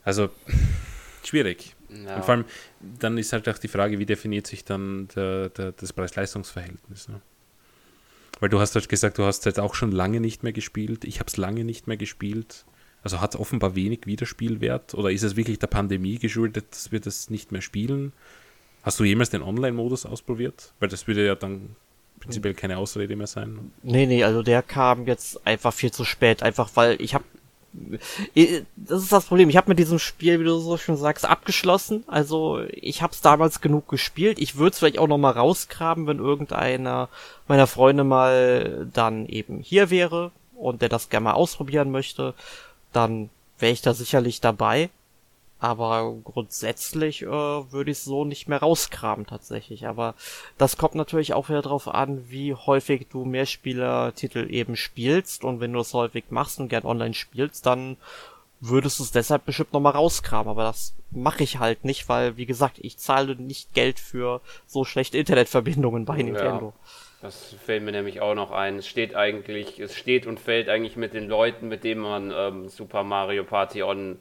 [0.04, 0.28] Also,
[1.22, 1.74] schwierig.
[1.88, 2.16] Ja.
[2.16, 2.44] Und vor allem,
[2.80, 7.08] dann ist halt auch die Frage, wie definiert sich dann der, der, das Preis-Leistungs-Verhältnis.
[7.08, 7.20] Ne?
[8.40, 11.04] Weil du hast halt gesagt, du hast jetzt auch schon lange nicht mehr gespielt.
[11.04, 12.64] Ich habe es lange nicht mehr gespielt.
[13.02, 17.00] Also hat es offenbar wenig Wiederspielwert oder ist es wirklich der Pandemie geschuldet, dass wir
[17.00, 18.12] das nicht mehr spielen?
[18.82, 20.72] Hast du jemals den Online-Modus ausprobiert?
[20.80, 21.76] Weil das würde ja dann
[22.20, 23.72] prinzipiell keine Ausrede mehr sein.
[23.82, 27.24] Nee, nee, also der kam jetzt einfach viel zu spät, einfach weil ich habe
[28.76, 29.48] das ist das Problem.
[29.48, 32.04] Ich habe mit diesem Spiel, wie du so schon sagst, abgeschlossen.
[32.06, 34.38] Also ich habe es damals genug gespielt.
[34.38, 37.08] Ich würde es vielleicht auch noch mal rausgraben, wenn irgendeiner
[37.48, 42.34] meiner Freunde mal dann eben hier wäre und der das gerne mal ausprobieren möchte.
[42.92, 44.90] Dann wäre ich da sicherlich dabei.
[45.64, 49.86] Aber grundsätzlich äh, würde ich so nicht mehr rauskramen tatsächlich.
[49.86, 50.14] Aber
[50.58, 55.42] das kommt natürlich auch wieder darauf an, wie häufig du Mehrspieler-Titel eben spielst.
[55.42, 57.96] Und wenn du es häufig machst und gern online spielst, dann
[58.60, 60.50] würdest du es deshalb bestimmt nochmal rauskramen.
[60.50, 64.84] Aber das mache ich halt nicht, weil, wie gesagt, ich zahle nicht Geld für so
[64.84, 66.74] schlechte Internetverbindungen bei Nintendo.
[66.76, 66.90] Ja.
[67.22, 68.76] Das fällt mir nämlich auch noch ein.
[68.76, 72.68] Es steht eigentlich, es steht und fällt eigentlich mit den Leuten, mit denen man ähm,
[72.68, 74.20] Super Mario Party on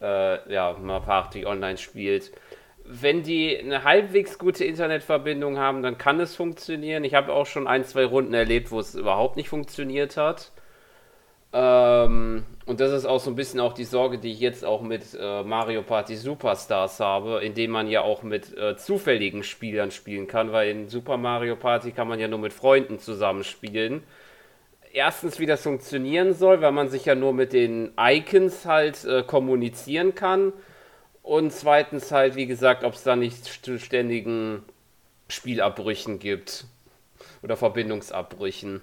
[0.00, 2.32] äh, ja, mal Party online spielt.
[2.84, 7.04] Wenn die eine halbwegs gute Internetverbindung haben, dann kann es funktionieren.
[7.04, 10.52] Ich habe auch schon ein, zwei Runden erlebt, wo es überhaupt nicht funktioniert hat.
[11.52, 14.82] Ähm, und das ist auch so ein bisschen auch die Sorge, die ich jetzt auch
[14.82, 20.26] mit äh, Mario Party Superstars habe, indem man ja auch mit äh, zufälligen Spielern spielen
[20.26, 24.02] kann, weil in Super Mario Party kann man ja nur mit Freunden zusammenspielen
[24.92, 29.22] erstens, wie das funktionieren soll, weil man sich ja nur mit den Icons halt äh,
[29.22, 30.52] kommunizieren kann.
[31.22, 34.62] Und zweitens halt, wie gesagt, ob es da nicht ständigen
[35.28, 36.64] Spielabbrüchen gibt.
[37.42, 38.80] Oder Verbindungsabbrüchen.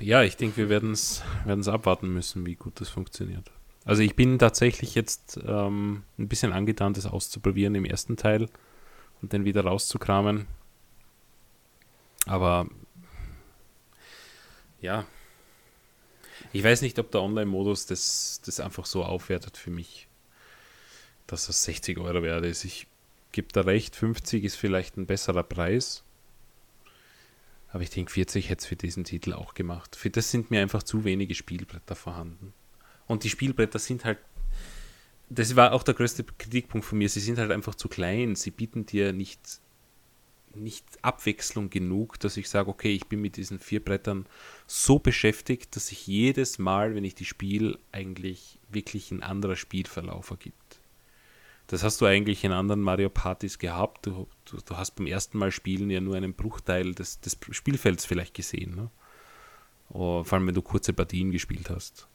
[0.00, 1.22] Ja, ich denke, wir werden es
[1.68, 3.50] abwarten müssen, wie gut das funktioniert.
[3.84, 8.48] Also ich bin tatsächlich jetzt ähm, ein bisschen angetan, das auszuprobieren im ersten Teil
[9.22, 10.46] und dann wieder rauszukramen.
[12.26, 12.68] Aber
[14.80, 15.06] ja,
[16.52, 20.08] ich weiß nicht, ob der Online-Modus das, das einfach so aufwertet für mich,
[21.26, 22.64] dass das 60 Euro wert ist.
[22.64, 22.86] Ich
[23.32, 26.02] gebe da recht, 50 ist vielleicht ein besserer Preis.
[27.68, 29.96] Aber ich denke, 40 hätte es für diesen Titel auch gemacht.
[29.96, 32.52] Für das sind mir einfach zu wenige Spielbretter vorhanden.
[33.06, 34.18] Und die Spielbretter sind halt,
[35.28, 38.34] das war auch der größte Kritikpunkt von mir, sie sind halt einfach zu klein.
[38.34, 39.60] Sie bieten dir nicht
[40.56, 44.26] nicht Abwechslung genug, dass ich sage, okay, ich bin mit diesen vier Brettern
[44.66, 50.30] so beschäftigt, dass sich jedes Mal, wenn ich die spiele, eigentlich wirklich ein anderer Spielverlauf
[50.30, 50.80] ergibt.
[51.68, 54.06] Das hast du eigentlich in anderen Mario Partys gehabt.
[54.06, 58.04] Du, du, du hast beim ersten Mal spielen ja nur einen Bruchteil des, des Spielfelds
[58.04, 58.76] vielleicht gesehen.
[58.76, 58.90] Ne?
[59.88, 62.08] Oh, vor allem, wenn du kurze Partien gespielt hast.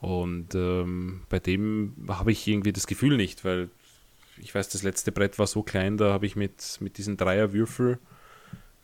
[0.00, 3.70] Und ähm, bei dem habe ich irgendwie das Gefühl nicht, weil
[4.40, 7.98] ich weiß, das letzte Brett war so klein, da habe ich mit, mit diesen Dreierwürfel,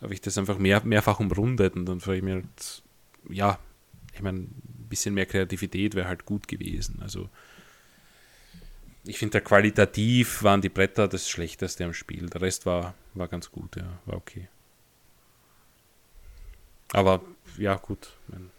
[0.00, 2.82] habe ich das einfach mehr, mehrfach umrundet und dann frage ich mir halt,
[3.28, 3.58] ja,
[4.12, 7.00] ich meine, ein bisschen mehr Kreativität wäre halt gut gewesen.
[7.02, 7.28] Also
[9.04, 12.26] ich finde, qualitativ waren die Bretter das Schlechteste am Spiel.
[12.28, 14.48] Der Rest war, war ganz gut, ja, war okay.
[16.92, 17.22] Aber
[17.58, 18.50] ja, gut, mein,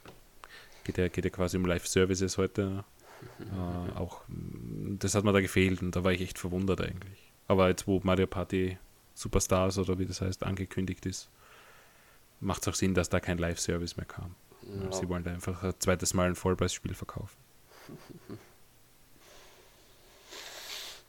[0.84, 2.84] geht, ja, geht ja quasi um Live-Services heute.
[3.40, 7.32] Äh, auch das hat mir da gefehlt und da war ich echt verwundert eigentlich.
[7.48, 8.78] Aber jetzt, wo Mario Party
[9.14, 11.30] Superstars oder wie das heißt, angekündigt ist,
[12.40, 14.36] macht es auch Sinn, dass da kein Live-Service mehr kam.
[14.64, 14.92] Ja.
[14.92, 17.38] Sie wollen da einfach ein zweites Mal ein Vollpreisspiel verkaufen.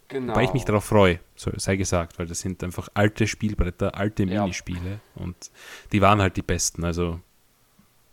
[0.09, 0.35] Genau.
[0.35, 4.43] Wobei ich mich darauf freue, sei gesagt, weil das sind einfach alte Spielbretter, alte ja.
[4.43, 5.51] Minispiele und
[5.91, 6.85] die waren halt die besten.
[6.85, 7.21] Also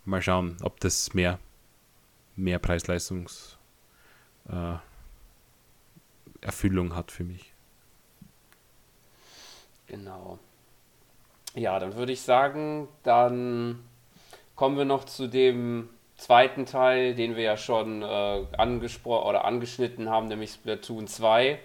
[0.03, 1.39] mal schauen, ob das mehr,
[2.35, 3.57] mehr Preis-Leistungs-
[4.49, 4.75] äh,
[6.41, 7.53] Erfüllung hat für mich.
[9.87, 10.39] Genau.
[11.55, 13.83] Ja, dann würde ich sagen, dann
[14.55, 20.09] kommen wir noch zu dem zweiten Teil, den wir ja schon äh, angesprochen oder angeschnitten
[20.09, 21.59] haben, nämlich Splatoon 2.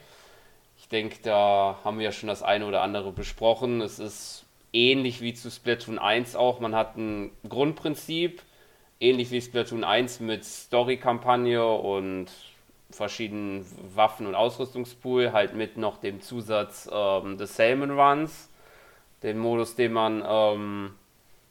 [0.79, 3.81] Ich denke, da haben wir ja schon das eine oder andere besprochen.
[3.81, 6.61] Es ist ähnlich wie zu Splatoon 1 auch.
[6.61, 8.43] Man hat ein Grundprinzip,
[9.01, 12.31] ähnlich wie Splatoon 1 mit Story-Kampagne und
[12.91, 18.49] verschiedenen Waffen- und Ausrüstungspool, halt mit noch dem Zusatz ähm, des Salmon Runs,
[19.23, 20.95] den Modus, den man ähm,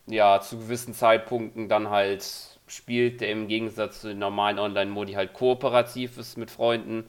[0.07, 2.25] ja zu gewissen Zeitpunkten dann halt
[2.67, 7.05] spielt, der im Gegensatz zu den normalen Online-Modi halt kooperativ ist mit Freunden.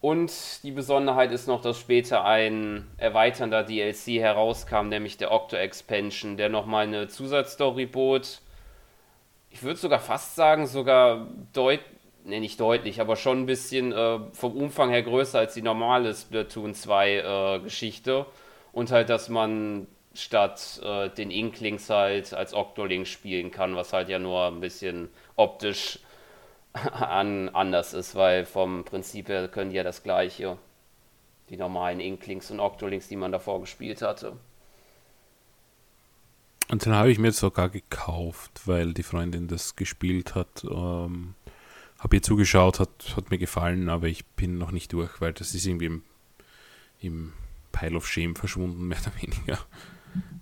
[0.00, 6.36] Und die Besonderheit ist noch, dass später ein erweiternder DLC herauskam, nämlich der Octo Expansion,
[6.36, 8.42] der nochmal eine Zusatzstory bot.
[9.50, 11.93] Ich würde sogar fast sagen, sogar deutlich
[12.24, 16.14] ne, nicht deutlich, aber schon ein bisschen äh, vom Umfang her größer als die normale
[16.14, 17.10] Splatoon 2
[17.58, 18.26] äh, Geschichte.
[18.72, 24.08] Und halt, dass man statt äh, den Inklings halt als Octoling spielen kann, was halt
[24.08, 26.00] ja nur ein bisschen optisch
[26.72, 30.58] an, anders ist, weil vom Prinzip her können die ja das gleiche.
[31.50, 34.32] Die normalen Inklings und Octolings, die man davor gespielt hatte.
[36.70, 40.64] Und den habe ich mir sogar gekauft, weil die Freundin das gespielt hat.
[40.64, 41.34] Ähm,
[42.04, 45.54] habe ihr zugeschaut, hat, hat mir gefallen, aber ich bin noch nicht durch, weil das
[45.54, 46.02] ist irgendwie im,
[47.00, 47.32] im
[47.72, 49.58] Pile of Shame verschwunden, mehr oder weniger.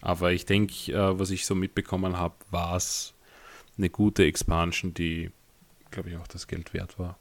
[0.00, 3.14] Aber ich denke, äh, was ich so mitbekommen habe, war es
[3.78, 5.30] eine gute Expansion, die,
[5.92, 7.16] glaube ich, auch das Geld wert war.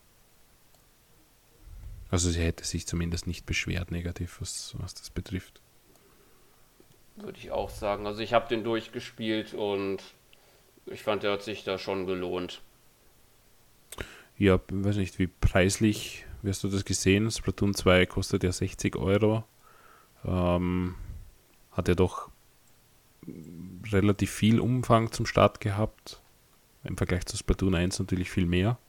[2.10, 5.62] Also sie hätte sich zumindest nicht beschwert negativ, was, was das betrifft.
[7.16, 8.08] Würde ich auch sagen.
[8.08, 10.04] Also ich habe den durchgespielt und
[10.88, 12.64] ich fand, der hat sich da schon gelohnt.
[14.42, 17.30] Ja, weiß nicht, wie preislich wirst du das gesehen?
[17.30, 19.44] Splatoon 2 kostet ja 60 Euro.
[20.26, 20.96] Ähm,
[21.74, 22.32] hat ja doch
[23.92, 26.20] relativ viel Umfang zum Start gehabt.
[26.84, 28.80] Im Vergleich zu Splatoon 1 natürlich viel mehr.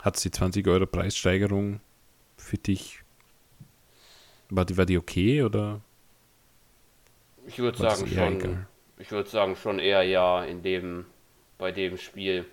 [0.00, 1.80] Hat die 20 Euro Preissteigerung
[2.36, 3.02] für dich
[4.50, 5.80] war die, war die okay oder?
[7.46, 8.34] Ich würde sagen schon.
[8.34, 8.66] Egal?
[8.98, 11.06] Ich würde sagen schon eher ja in dem,
[11.62, 12.44] bei dem Spiel.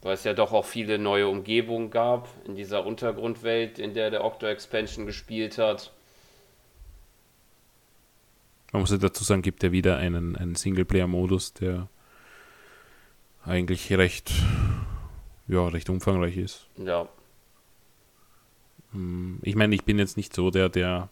[0.00, 4.24] Weil es ja doch auch viele neue Umgebungen gab in dieser Untergrundwelt, in der der
[4.24, 5.92] Octo Expansion gespielt hat.
[8.70, 11.88] Man muss ja dazu sagen, gibt ja wieder einen, einen Singleplayer-Modus, der
[13.44, 14.32] eigentlich recht,
[15.48, 16.68] ja, recht umfangreich ist.
[16.76, 17.08] Ja.
[18.92, 21.08] Hm, ich meine, ich bin jetzt nicht so der, der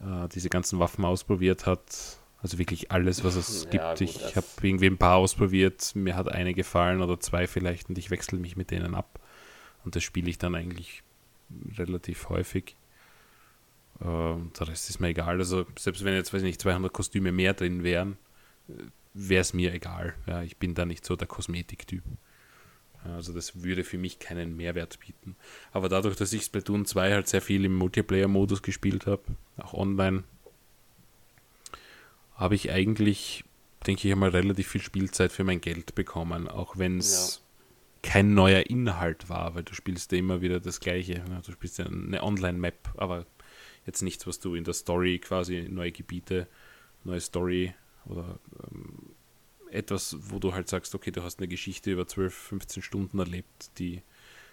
[0.00, 2.19] äh, diese ganzen Waffen ausprobiert hat.
[2.42, 3.98] Also wirklich alles, was es ja, gibt.
[3.98, 7.98] Gut, ich habe irgendwie ein paar ausprobiert, mir hat eine gefallen oder zwei vielleicht und
[7.98, 9.20] ich wechsle mich mit denen ab.
[9.84, 11.02] Und das spiele ich dann eigentlich
[11.76, 12.76] relativ häufig.
[14.00, 15.38] Äh, der Rest ist mir egal.
[15.38, 18.16] Also selbst wenn jetzt, weiß ich nicht, 200 Kostüme mehr drin wären,
[19.12, 20.14] wäre es mir egal.
[20.26, 22.02] Ja, ich bin da nicht so der Kosmetiktyp.
[23.02, 25.36] Also das würde für mich keinen Mehrwert bieten.
[25.72, 29.22] Aber dadurch, dass ich Splatoon 2 halt sehr viel im Multiplayer-Modus gespielt habe,
[29.56, 30.24] auch online,
[32.40, 33.44] habe ich eigentlich,
[33.86, 37.42] denke ich einmal, relativ viel Spielzeit für mein Geld bekommen, auch wenn es
[38.02, 38.10] ja.
[38.10, 41.22] kein neuer Inhalt war, weil du spielst ja immer wieder das Gleiche.
[41.44, 43.26] Du spielst ja eine Online-Map, aber
[43.84, 46.48] jetzt nichts, was du in der Story quasi neue Gebiete,
[47.04, 47.74] neue Story
[48.06, 48.40] oder
[48.72, 49.14] ähm,
[49.70, 53.70] etwas, wo du halt sagst, okay, du hast eine Geschichte über 12, 15 Stunden erlebt,
[53.78, 54.00] die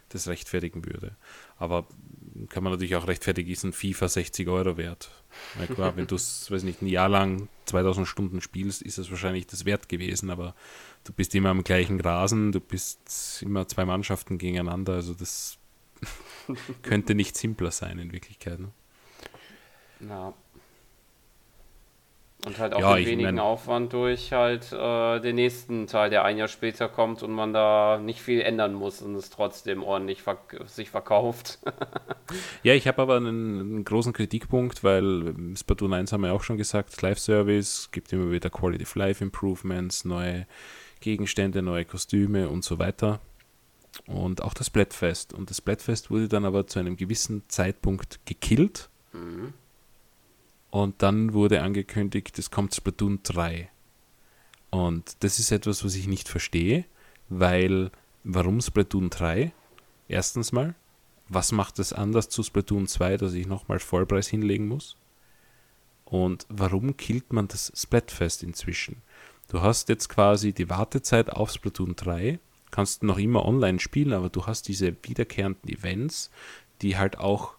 [0.10, 1.16] das rechtfertigen würde.
[1.58, 1.88] Aber
[2.50, 5.10] kann man natürlich auch rechtfertigen, ist ein FIFA 60 Euro wert.
[5.60, 9.10] Na klar, wenn du es, weiß nicht, ein Jahr lang 2000 Stunden spielst, ist es
[9.10, 10.56] wahrscheinlich das wert gewesen, aber
[11.04, 15.58] du bist immer am gleichen Grasen, du bist immer zwei Mannschaften gegeneinander, also das
[16.84, 18.60] könnte nicht simpler sein in Wirklichkeit.
[18.60, 18.72] Ne?
[20.08, 20.34] Ja,
[22.46, 23.40] und halt auch ja, den wenigen mein...
[23.40, 28.00] Aufwand durch halt äh, den nächsten Teil, der ein Jahr später kommt und man da
[28.02, 31.60] nicht viel ändern muss und es trotzdem ordentlich verk sich verkauft.
[32.64, 36.58] ja, ich habe aber einen, einen, großen Kritikpunkt, weil Splatoon 1 haben wir auch schon
[36.58, 40.46] gesagt, Live-Service, gibt immer wieder Quality of Life Improvements, neue
[41.02, 43.20] Gegenstände, neue Kostüme und so weiter.
[44.06, 45.34] Und auch das Splatfest.
[45.34, 48.90] Und das Splatfest wurde dann aber zu einem gewissen Zeitpunkt gekillt.
[49.12, 49.54] Mhm
[50.70, 53.70] und dann wurde angekündigt, es kommt Splatoon 3.
[54.70, 56.86] Und das ist etwas, was ich nicht verstehe,
[57.30, 57.92] weil
[58.24, 59.52] warum Splatoon 3?
[60.08, 60.76] Erstens mal,
[61.30, 64.98] was macht es anders zu Splatoon 2, dass ich nochmal Vollpreis hinlegen muss?
[66.06, 69.02] Und warum killt man das Splatfest inzwischen?
[69.50, 72.40] Du hast jetzt quasi die Wartezeit auf Splatoon 3,
[72.72, 76.32] kannst noch immer online spielen, aber du hast diese wiederkehrenden Events,
[76.82, 77.56] die halt auch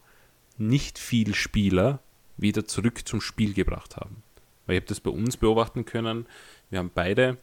[0.59, 2.01] nicht viel Spieler
[2.39, 4.23] wieder zurück zum Spiel gebracht haben.
[4.67, 6.27] Weil ich habe das bei uns beobachten können.
[6.71, 7.37] Wir haben beide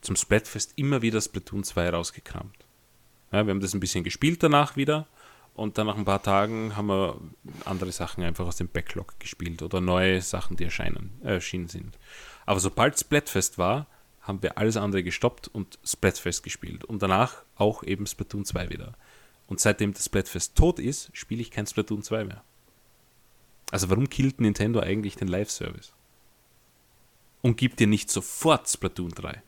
[0.00, 2.56] zum Splatfest immer wieder Splatoon 2 rausgekramt.
[3.32, 5.06] Ja, wir haben das ein bisschen gespielt danach wieder
[5.54, 7.20] und dann nach ein paar Tagen haben wir
[7.64, 11.98] andere Sachen einfach aus dem Backlog gespielt oder neue Sachen, die erscheinen, äh, erschienen sind.
[12.46, 13.88] Aber sobald Splatfest war,
[14.20, 18.94] haben wir alles andere gestoppt und Splatfest gespielt und danach auch eben Splatoon 2 wieder.
[19.48, 22.44] Und seitdem das Splatfest tot ist, spiele ich kein Splatoon 2 mehr.
[23.70, 25.92] Also warum killt Nintendo eigentlich den Live-Service?
[27.42, 29.42] Und gibt dir nicht sofort Splatoon 3?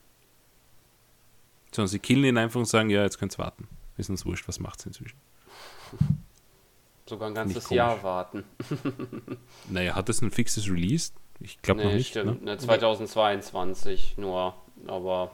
[1.72, 3.68] Sondern sie killen ihn einfach und sagen, ja, jetzt könnt ihr warten.
[3.96, 5.18] Ist uns wurscht, was macht's inzwischen?
[7.06, 8.44] Sogar ein ganzes Jahr warten.
[9.68, 11.12] naja, hat das ein fixes Release?
[11.40, 12.10] Ich glaube nee, noch nicht.
[12.10, 12.56] Stimmt, ne?
[12.56, 14.54] 2022 nur,
[14.86, 15.32] aber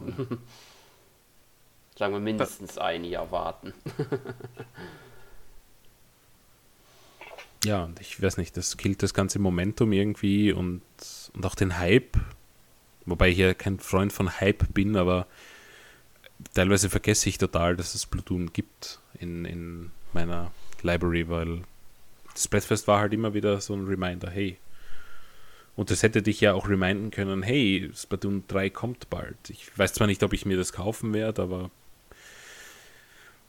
[1.99, 3.75] sagen wir mindestens ein Jahr warten.
[7.67, 10.83] Ja, und ich weiß nicht, das killt das ganze Momentum irgendwie und,
[11.35, 12.17] und auch den Hype.
[13.05, 15.27] Wobei ich ja kein Freund von Hype bin, aber
[16.55, 20.53] teilweise vergesse ich total, dass es Platoon gibt in, in meiner
[20.83, 21.63] Library, weil
[22.33, 24.59] das Splatfest war halt immer wieder so ein Reminder, hey.
[25.75, 29.37] Und das hätte dich ja auch reminden können, hey, Splatoon 3 kommt bald.
[29.49, 31.71] Ich weiß zwar nicht, ob ich mir das kaufen werde, aber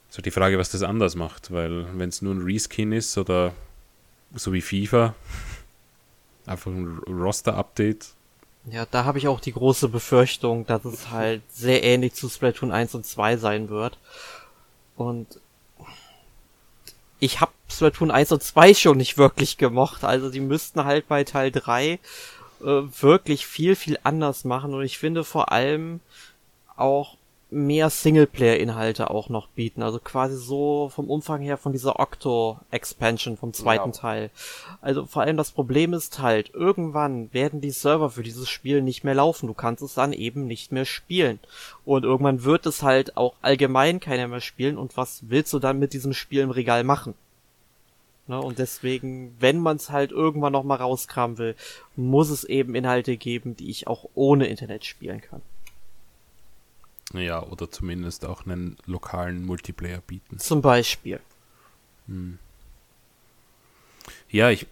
[0.10, 3.54] so die Frage, was das anders macht, weil wenn es nur ein Reskin ist oder
[4.36, 5.16] so wie FIFA,
[6.46, 8.08] einfach ein Roster-Update.
[8.70, 12.72] Ja, da habe ich auch die große Befürchtung, dass es halt sehr ähnlich zu Splatoon
[12.72, 13.98] 1 und 2 sein wird.
[14.98, 15.40] Und
[17.20, 20.04] ich habe Splatoon 1 und 2 schon nicht wirklich gemocht.
[20.04, 22.00] Also die müssten halt bei Teil 3 äh,
[22.62, 24.74] wirklich viel, viel anders machen.
[24.74, 26.02] Und ich finde vor allem
[26.76, 27.17] auch
[27.50, 29.82] mehr Singleplayer-Inhalte auch noch bieten.
[29.82, 33.96] Also quasi so vom Umfang her von dieser Octo-Expansion vom zweiten ja.
[33.96, 34.30] Teil.
[34.82, 39.04] Also vor allem das Problem ist halt, irgendwann werden die Server für dieses Spiel nicht
[39.04, 39.48] mehr laufen.
[39.48, 41.40] Du kannst es dann eben nicht mehr spielen.
[41.86, 44.78] Und irgendwann wird es halt auch allgemein keiner mehr spielen.
[44.78, 47.14] Und was willst du dann mit diesem Spiel im Regal machen?
[48.28, 51.56] Ne, und deswegen, wenn man es halt irgendwann noch mal rauskramen will,
[51.96, 55.42] muss es eben Inhalte geben, die ich auch ohne Internet spielen kann.
[57.14, 60.40] Ja, oder zumindest auch einen lokalen Multiplayer bieten.
[60.40, 61.20] Zum Beispiel.
[62.08, 62.38] Hm.
[64.30, 64.68] Ja, ich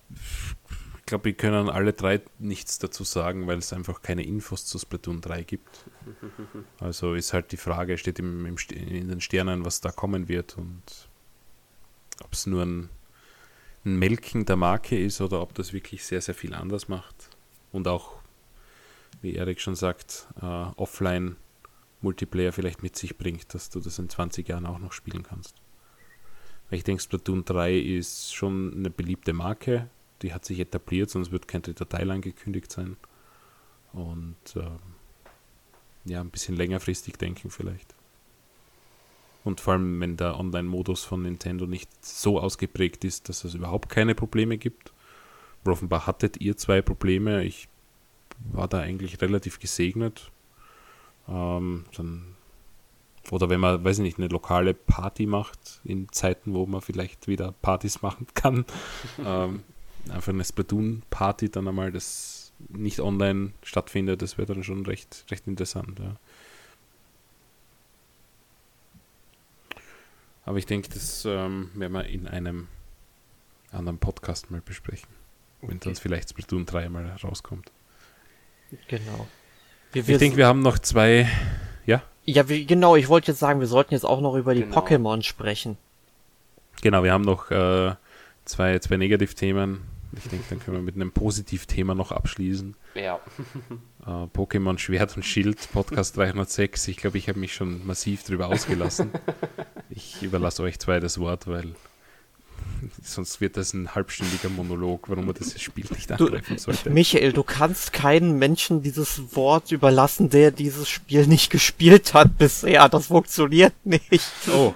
[1.06, 5.22] glaube, wir können alle drei nichts dazu sagen, weil es einfach keine Infos zu Splatoon
[5.22, 5.86] 3 gibt.
[6.80, 10.58] Also ist halt die Frage, steht im, im, in den Sternen, was da kommen wird
[10.58, 10.84] und
[12.24, 12.90] ob es nur ein,
[13.86, 17.30] ein Melken der Marke ist oder ob das wirklich sehr, sehr viel anders macht.
[17.72, 18.18] Und auch,
[19.22, 21.38] wie Erik schon sagt, äh, offline
[22.06, 25.56] Multiplayer vielleicht mit sich bringt, dass du das in 20 Jahren auch noch spielen kannst.
[26.70, 29.90] Ich denke, Splatoon 3 ist schon eine beliebte Marke,
[30.22, 32.96] die hat sich etabliert, sonst wird kein dritter Teil angekündigt sein.
[33.92, 34.80] Und ähm,
[36.06, 37.96] ja, ein bisschen längerfristig denken vielleicht.
[39.44, 43.90] Und vor allem, wenn der Online-Modus von Nintendo nicht so ausgeprägt ist, dass es überhaupt
[43.90, 44.92] keine Probleme gibt.
[45.64, 47.44] Offenbar hattet ihr zwei Probleme.
[47.44, 47.68] Ich
[48.52, 50.32] war da eigentlich relativ gesegnet.
[51.28, 52.36] Ähm, dann,
[53.32, 57.28] oder wenn man, weiß ich nicht, eine lokale Party macht, in Zeiten, wo man vielleicht
[57.28, 58.66] wieder Partys machen kann.
[59.26, 59.64] ähm,
[60.10, 65.48] einfach eine Splatoon-Party dann einmal, das nicht online stattfindet, das wäre dann schon recht, recht
[65.48, 66.00] interessant.
[66.00, 66.16] Ja.
[70.46, 72.68] Aber ich denke, das ähm, werden wir in einem
[73.72, 75.10] anderen Podcast mal besprechen.
[75.62, 75.72] Okay.
[75.72, 77.72] Wenn dann vielleicht Splatoon 3 mal rauskommt.
[78.88, 79.28] Genau.
[79.96, 81.26] Wir, wir ich denke, wir haben noch zwei.
[81.86, 82.04] Ja?
[82.26, 84.78] Ja, wir, genau, ich wollte jetzt sagen, wir sollten jetzt auch noch über die genau.
[84.78, 85.78] Pokémon sprechen.
[86.82, 87.96] Genau, wir haben noch äh,
[88.44, 89.80] zwei, zwei Negativthemen.
[90.18, 92.76] Ich denke, dann können wir mit einem Positivthema noch abschließen.
[92.96, 93.22] Ja.
[94.06, 96.90] äh, Pokémon Schwert und Schild, Podcast 306.
[96.90, 99.12] Ich glaube, ich habe mich schon massiv drüber ausgelassen.
[99.90, 101.74] ich überlasse euch zwei das Wort, weil
[103.02, 106.90] Sonst wird das ein halbstündiger Monolog, warum man das Spiel nicht angreifen sollte.
[106.90, 112.90] Michael, du kannst keinen Menschen dieses Wort überlassen, der dieses Spiel nicht gespielt hat bisher.
[112.90, 114.32] Das funktioniert nicht.
[114.52, 114.74] Oh.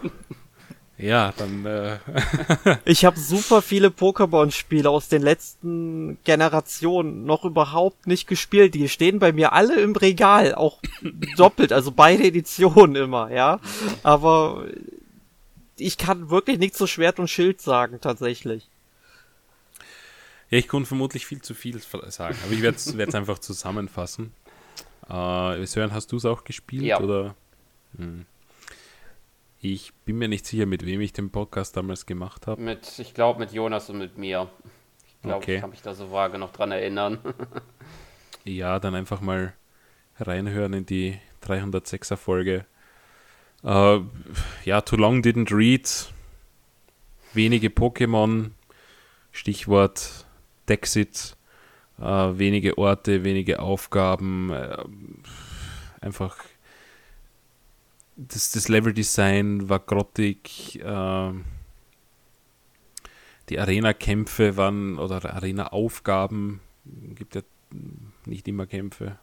[0.99, 1.65] Ja, dann.
[1.65, 1.97] Äh
[2.85, 8.73] ich habe super viele Pokémon-Spiele aus den letzten Generationen noch überhaupt nicht gespielt.
[8.73, 10.79] Die stehen bei mir alle im Regal, auch
[11.37, 13.61] doppelt, also beide Editionen immer, ja.
[14.03, 14.65] Aber
[15.79, 18.69] ich kann wirklich nichts zu Schwert und Schild sagen, tatsächlich.
[20.49, 24.33] Ja, ich konnte vermutlich viel zu viel sagen, aber ich werde es einfach zusammenfassen.
[25.07, 26.83] Äh, Sören, hast du es auch gespielt?
[26.83, 26.99] Ja.
[26.99, 27.35] Oder?
[27.97, 28.25] Hm.
[29.61, 32.61] Ich bin mir nicht sicher, mit wem ich den Podcast damals gemacht habe.
[32.61, 34.49] Mit, ich glaube, mit Jonas und mit mir.
[35.05, 35.55] Ich glaube, okay.
[35.55, 37.19] ich kann mich da so vage noch dran erinnern.
[38.45, 39.53] ja, dann einfach mal
[40.17, 42.65] reinhören in die 306er Folge.
[43.63, 44.05] Uh,
[44.63, 46.13] ja, Too Long Didn't Read.
[47.33, 48.51] Wenige Pokémon.
[49.31, 50.25] Stichwort
[50.67, 51.35] Dexit.
[51.99, 54.51] Uh, wenige Orte, wenige Aufgaben.
[54.51, 54.85] Uh,
[55.99, 56.37] einfach.
[58.15, 60.81] Das, das Level-Design war grottig.
[63.49, 64.97] die Arena-Kämpfe waren.
[64.99, 66.59] Oder Arena-Aufgaben.
[67.15, 67.41] Gibt ja
[68.25, 69.17] nicht immer Kämpfe.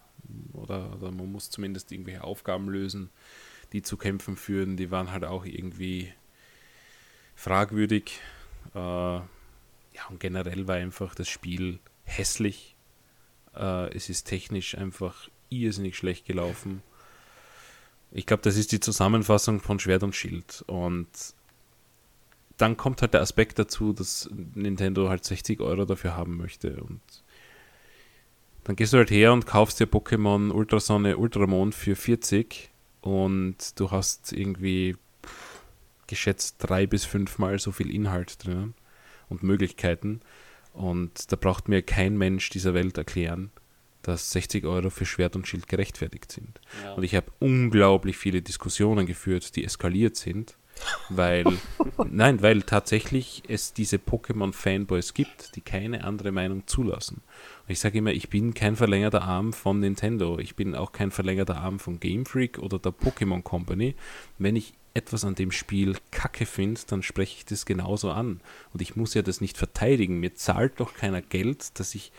[0.54, 3.10] Oder, oder man muss zumindest irgendwelche Aufgaben lösen
[3.72, 6.12] die zu Kämpfen führen, die waren halt auch irgendwie
[7.34, 8.20] fragwürdig.
[8.74, 9.26] Äh, ja,
[10.10, 12.76] und generell war einfach das Spiel hässlich.
[13.54, 16.82] Äh, es ist technisch einfach irrsinnig schlecht gelaufen.
[18.12, 20.64] Ich glaube, das ist die Zusammenfassung von Schwert und Schild.
[20.66, 21.08] Und
[22.56, 26.82] dann kommt halt der Aspekt dazu, dass Nintendo halt 60 Euro dafür haben möchte.
[26.82, 27.00] Und
[28.64, 32.70] dann gehst du halt her und kaufst dir Pokémon Ultrasonne, Ultramond für 40
[33.06, 34.96] und du hast irgendwie
[36.08, 38.74] geschätzt drei bis fünfmal so viel Inhalt drinnen
[39.28, 40.20] und Möglichkeiten.
[40.72, 43.50] Und da braucht mir kein Mensch dieser Welt erklären,
[44.02, 46.60] dass 60 Euro für Schwert und Schild gerechtfertigt sind.
[46.82, 46.94] Ja.
[46.94, 50.56] Und ich habe unglaublich viele Diskussionen geführt, die eskaliert sind,
[51.08, 51.44] weil,
[52.10, 57.22] nein, weil tatsächlich es diese Pokémon-Fanboys gibt, die keine andere Meinung zulassen.
[57.68, 60.38] Ich sage immer, ich bin kein verlängerter Arm von Nintendo.
[60.38, 63.96] Ich bin auch kein verlängerter Arm von Game Freak oder der Pokémon Company.
[64.38, 68.40] Wenn ich etwas an dem Spiel kacke finde, dann spreche ich das genauso an.
[68.72, 70.20] Und ich muss ja das nicht verteidigen.
[70.20, 72.12] Mir zahlt doch keiner Geld, dass ich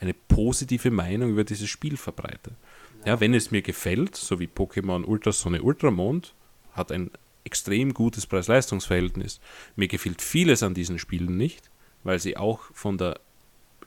[0.00, 2.52] eine positive Meinung über dieses Spiel verbreite.
[3.00, 6.34] Ja, ja wenn es mir gefällt, so wie Pokémon Ultrasonne Ultramond,
[6.72, 7.10] hat ein
[7.44, 9.38] extrem gutes Preis-Leistungs-Verhältnis.
[9.76, 11.70] Mir gefällt vieles an diesen Spielen nicht,
[12.02, 13.20] weil sie auch von der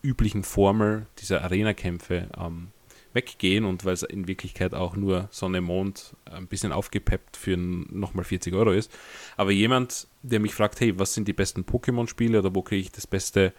[0.02, 2.69] üblichen Formel dieser Arena-Kämpfe ähm,
[3.14, 8.26] weggehen und weil es in Wirklichkeit auch nur Sonne, Mond ein bisschen aufgepeppt für nochmal
[8.26, 8.91] 40 Euro ist.
[9.38, 12.91] Aber jemand, der mich fragt, hey, was sind die besten Pokémon-Spiele oder wo kriege ich
[12.91, 13.53] das beste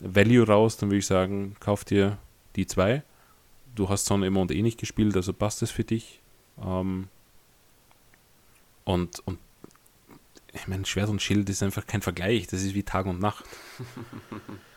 [0.00, 2.18] Value raus, dann würde ich sagen, kauf dir
[2.56, 3.02] die zwei.
[3.74, 6.20] Du hast Sonne, Mond eh nicht gespielt, also passt es für dich.
[6.62, 7.08] Ähm,
[8.84, 9.38] und, und
[10.52, 13.44] ich meine, Schwert und Schild ist einfach kein Vergleich, das ist wie Tag und Nacht.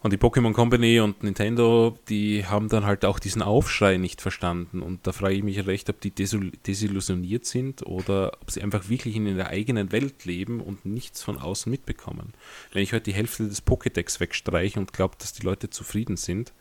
[0.00, 4.80] Und die Pokémon Company und Nintendo, die haben dann halt auch diesen Aufschrei nicht verstanden.
[4.80, 9.16] Und da frage ich mich recht, ob die desillusioniert sind oder ob sie einfach wirklich
[9.16, 12.32] in der eigenen Welt leben und nichts von außen mitbekommen.
[12.72, 16.52] Wenn ich heute die Hälfte des Pokédex wegstreiche und glaube, dass die Leute zufrieden sind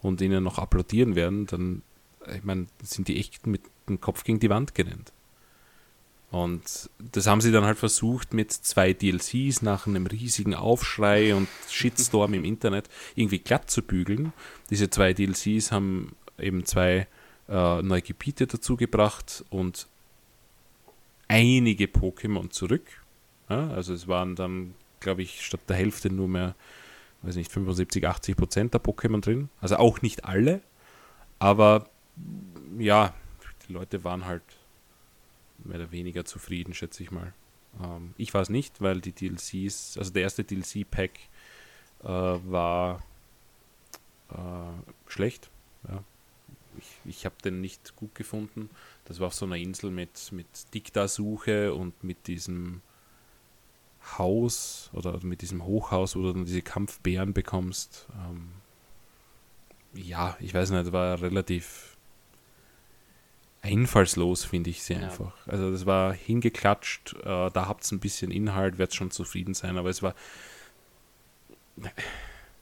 [0.00, 1.82] und ihnen noch applaudieren werden, dann,
[2.32, 5.12] ich meine, sind die echt mit dem Kopf gegen die Wand gerannt.
[6.34, 11.46] Und das haben sie dann halt versucht mit zwei DLCs nach einem riesigen Aufschrei und
[11.70, 14.32] Shitstorm im Internet irgendwie glatt zu bügeln.
[14.68, 17.06] Diese zwei DLCs haben eben zwei
[17.48, 19.86] äh, neue Gebiete dazu gebracht und
[21.28, 23.04] einige Pokémon zurück.
[23.48, 26.56] Ja, also es waren dann, glaube ich, statt der Hälfte nur mehr,
[27.22, 29.50] weiß nicht, 75, 80 Prozent der Pokémon drin.
[29.60, 30.62] Also auch nicht alle,
[31.38, 31.88] aber
[32.76, 33.14] ja,
[33.68, 34.42] die Leute waren halt
[35.64, 37.32] mehr oder weniger zufrieden, schätze ich mal.
[37.82, 41.10] Ähm, ich war es nicht, weil die DLCs, also der erste DLC-Pack
[42.02, 43.02] äh, war
[44.30, 45.50] äh, schlecht.
[45.88, 46.02] Ja.
[46.78, 48.68] Ich, ich habe den nicht gut gefunden.
[49.04, 52.82] Das war auf so einer Insel mit, mit Dikta-Suche und mit diesem
[54.18, 58.06] Haus oder mit diesem Hochhaus, wo du dann diese Kampfbären bekommst.
[58.12, 58.48] Ähm,
[59.94, 61.93] ja, ich weiß nicht, war relativ
[63.64, 65.34] einfallslos, finde ich sie einfach.
[65.46, 65.52] Ja.
[65.52, 69.78] Also das war hingeklatscht, äh, da habt ihr ein bisschen Inhalt, werdet schon zufrieden sein,
[69.78, 70.14] aber es war,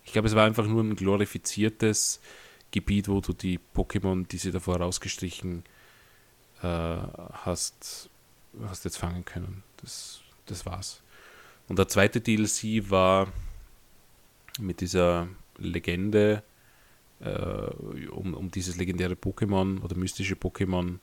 [0.04, 2.20] ich glaube, es war einfach nur ein glorifiziertes
[2.70, 5.64] Gebiet, wo du die Pokémon, die sie davor rausgestrichen
[6.62, 8.08] äh, hast,
[8.66, 9.64] hast jetzt fangen können.
[9.78, 11.02] Das, das war's.
[11.68, 13.32] Und der zweite DLC war
[14.60, 16.42] mit dieser Legende,
[17.22, 20.98] äh, um, um dieses legendäre Pokémon oder mystische Pokémon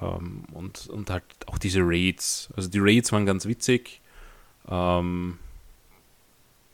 [0.00, 2.48] ähm, und, und halt auch diese Raids.
[2.56, 4.00] Also die Raids waren ganz witzig.
[4.68, 5.38] Ähm,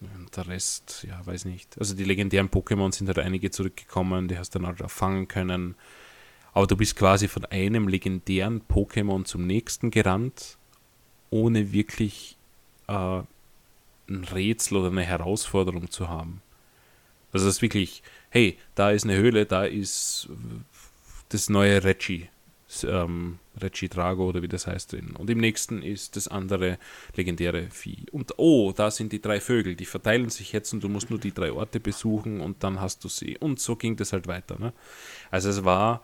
[0.01, 1.79] und der Rest, ja, weiß nicht.
[1.79, 5.75] Also die legendären Pokémon sind halt einige zurückgekommen, die hast du dann halt fangen können.
[6.53, 10.57] Aber du bist quasi von einem legendären Pokémon zum nächsten gerannt,
[11.31, 12.37] ohne wirklich
[12.87, 13.23] äh,
[14.09, 16.43] ein Rätsel oder eine Herausforderung zu haben.
[17.33, 18.03] Also das ist wirklich,
[18.35, 20.29] hey, da ist eine Höhle, da ist
[21.29, 22.29] das neue Reggie,
[22.83, 25.15] ähm, Reggie Drago oder wie das heißt drin.
[25.17, 26.79] Und im nächsten ist das andere
[27.15, 28.07] legendäre Vieh.
[28.11, 31.21] Und oh, da sind die drei Vögel, die verteilen sich jetzt und du musst nur
[31.21, 33.39] die drei Orte besuchen und dann hast du sie.
[33.39, 34.59] Und so ging das halt weiter.
[34.59, 34.73] Ne?
[35.31, 36.03] Also es war,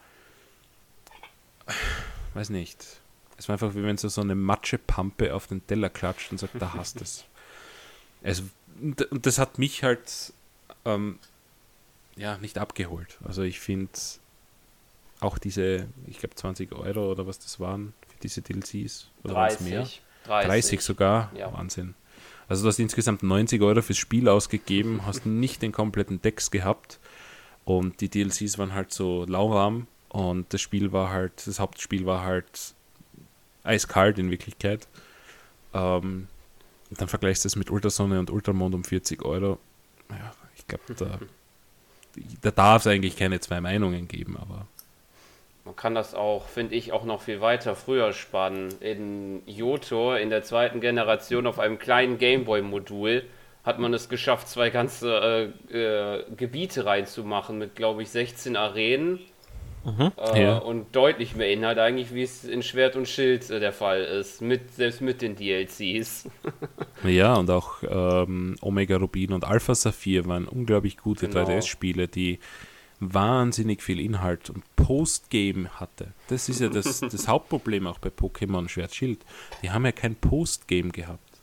[2.35, 3.01] weiß nicht,
[3.39, 6.62] es war einfach wie wenn so, so eine Matschepampe auf den Teller klatscht und sagt,
[6.62, 7.24] da hast es.
[8.23, 8.44] es
[8.81, 10.32] und das hat mich halt
[10.85, 11.19] ähm,
[12.21, 13.19] ja, nicht abgeholt.
[13.25, 13.91] Also ich finde
[15.21, 19.61] auch diese, ich glaube 20 Euro oder was das waren für diese DLCs oder 30,
[19.63, 19.89] mehr?
[20.25, 20.49] 30.
[20.49, 21.53] 30 sogar, ja.
[21.53, 21.95] Wahnsinn.
[22.47, 26.99] Also du hast insgesamt 90 Euro fürs Spiel ausgegeben, hast nicht den kompletten Decks gehabt
[27.65, 32.23] und die DLCs waren halt so lauwarm und das Spiel war halt, das Hauptspiel war
[32.23, 32.75] halt
[33.63, 34.89] eiskalt in Wirklichkeit.
[35.73, 36.27] Ähm,
[36.91, 39.59] dann vergleichst du es mit Ultrasonne und Ultramond um 40 Euro.
[40.11, 41.19] Ja, ich glaube, da,
[42.43, 44.66] da darf es eigentlich keine zwei Meinungen geben, aber.
[45.65, 48.74] Man kann das auch, finde ich, auch noch viel weiter früher spannen.
[48.81, 53.24] In Yoto, in der zweiten Generation, auf einem kleinen Gameboy-Modul,
[53.62, 59.20] hat man es geschafft, zwei ganze äh, äh, Gebiete reinzumachen mit, glaube ich, 16 Arenen.
[59.85, 60.12] Mhm.
[60.35, 60.59] Äh, ja.
[60.59, 64.43] Und deutlich mehr Inhalt eigentlich, wie es in Schwert und Schild äh, der Fall ist,
[64.43, 66.28] mit, selbst mit den DLCs.
[67.05, 71.44] ja, und auch ähm, Omega Rubin und Alpha Saphir waren unglaublich gute genau.
[71.44, 72.39] 3DS-Spiele, die
[73.01, 76.09] wahnsinnig viel Inhalt und Postgame hatte.
[76.28, 79.24] Das ist ja das, das Hauptproblem auch bei Pokémon Schwert Schild.
[79.62, 81.40] Die haben ja kein Postgame gehabt.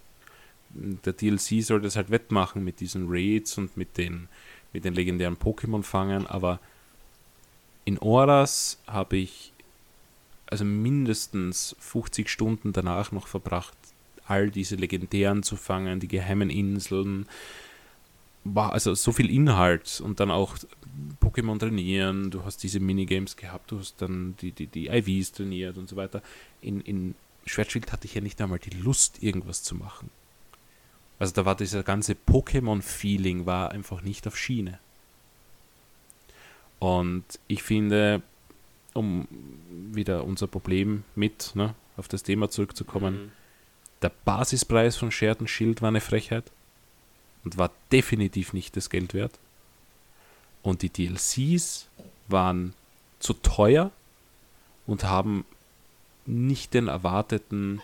[0.70, 4.30] Der DLC soll das halt wettmachen mit diesen Raids und mit den,
[4.74, 6.60] mit den legendären Pokémon-Fangern, aber
[7.88, 9.54] in Oras habe ich
[10.46, 13.78] also mindestens 50 Stunden danach noch verbracht,
[14.26, 17.28] all diese legendären zu fangen, die geheimen Inseln.
[18.44, 20.58] War also so viel Inhalt und dann auch
[21.22, 25.78] Pokémon trainieren, du hast diese Minigames gehabt, du hast dann die, die, die IVs trainiert
[25.78, 26.22] und so weiter.
[26.62, 27.16] In, in
[27.46, 30.10] Schwertschild hatte ich ja nicht einmal die Lust, irgendwas zu machen.
[31.20, 34.78] Also da war dieser ganze Pokémon-Feeling war einfach nicht auf Schiene.
[36.80, 38.22] Und ich finde,
[38.94, 39.28] um
[39.70, 43.32] wieder unser Problem mit ne, auf das Thema zurückzukommen, mhm.
[44.02, 46.52] der Basispreis von Shared Shield war eine Frechheit
[47.44, 49.40] und war definitiv nicht das Geld wert.
[50.64, 51.88] Und die DLCs
[52.28, 52.74] waren
[53.20, 53.92] zu teuer
[54.86, 55.46] und haben
[56.26, 57.82] nicht den erwarteten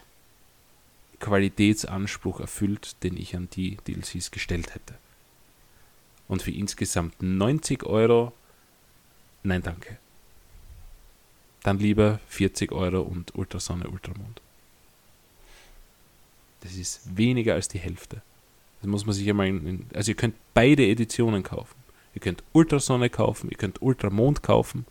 [1.19, 4.95] Qualitätsanspruch erfüllt, den ich an die DLCs gestellt hätte.
[6.27, 8.33] Und für insgesamt 90 Euro
[9.43, 9.97] Nein, danke.
[11.63, 14.41] Dann lieber 40 Euro und Ultrasonne, Ultramond.
[16.61, 18.21] Das ist weniger als die Hälfte.
[18.81, 21.75] Das muss man sich einmal in, also ihr könnt beide Editionen kaufen.
[22.15, 24.85] Ihr könnt Ultrasonne kaufen, ihr könnt Ultramond kaufen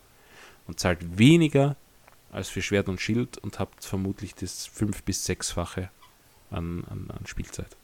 [0.67, 1.77] und zahlt weniger
[2.31, 5.91] als für Schwert und Schild und habt vermutlich das fünf- bis sechsfache
[6.51, 7.77] an, an, an Spielzeit.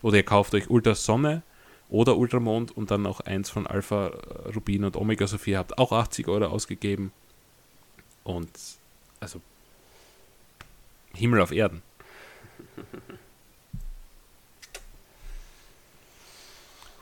[0.00, 1.42] Oder ihr kauft euch Ultrasonne
[1.92, 4.12] oder Ultramond und dann noch eins von Alpha
[4.54, 7.12] Rubin und Omega Sophia habt auch 80 Euro ausgegeben.
[8.24, 8.48] Und
[9.20, 9.42] also
[11.14, 11.82] Himmel auf Erden.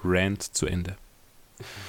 [0.02, 0.96] Rant zu Ende.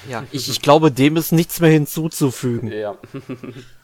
[0.07, 2.71] Ja, ich, ich glaube, dem ist nichts mehr hinzuzufügen.
[2.71, 2.77] Ja.
[2.77, 2.97] ja.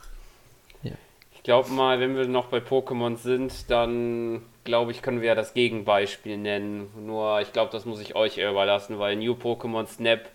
[1.48, 5.54] Glaube mal, wenn wir noch bei Pokémon sind, dann glaube ich, können wir ja das
[5.54, 6.90] Gegenbeispiel nennen.
[7.06, 10.30] Nur, ich glaube, das muss ich euch überlassen, weil New Pokémon Snap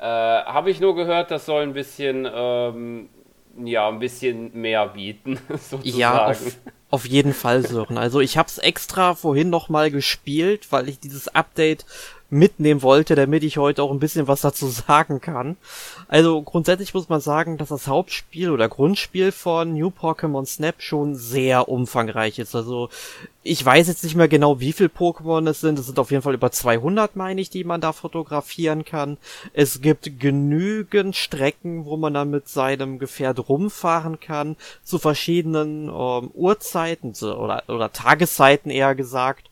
[0.00, 3.08] äh, habe ich nur gehört, das soll ein bisschen, ähm,
[3.64, 5.96] ja, ein bisschen mehr bieten, sozusagen.
[5.96, 6.58] Ja, auf,
[6.90, 7.96] auf jeden Fall, Sören.
[7.96, 11.86] Also ich habe es extra vorhin nochmal gespielt, weil ich dieses Update
[12.32, 15.56] mitnehmen wollte, damit ich heute auch ein bisschen was dazu sagen kann.
[16.08, 21.14] Also grundsätzlich muss man sagen, dass das Hauptspiel oder Grundspiel von New Pokémon Snap schon
[21.14, 22.54] sehr umfangreich ist.
[22.54, 22.88] Also
[23.42, 25.78] ich weiß jetzt nicht mehr genau, wie viel Pokémon es sind.
[25.78, 29.18] Es sind auf jeden Fall über 200, meine ich, die man da fotografieren kann.
[29.52, 36.30] Es gibt genügend Strecken, wo man dann mit seinem Gefährt rumfahren kann, zu verschiedenen ähm,
[36.32, 39.50] Uhrzeiten oder, oder Tageszeiten eher gesagt.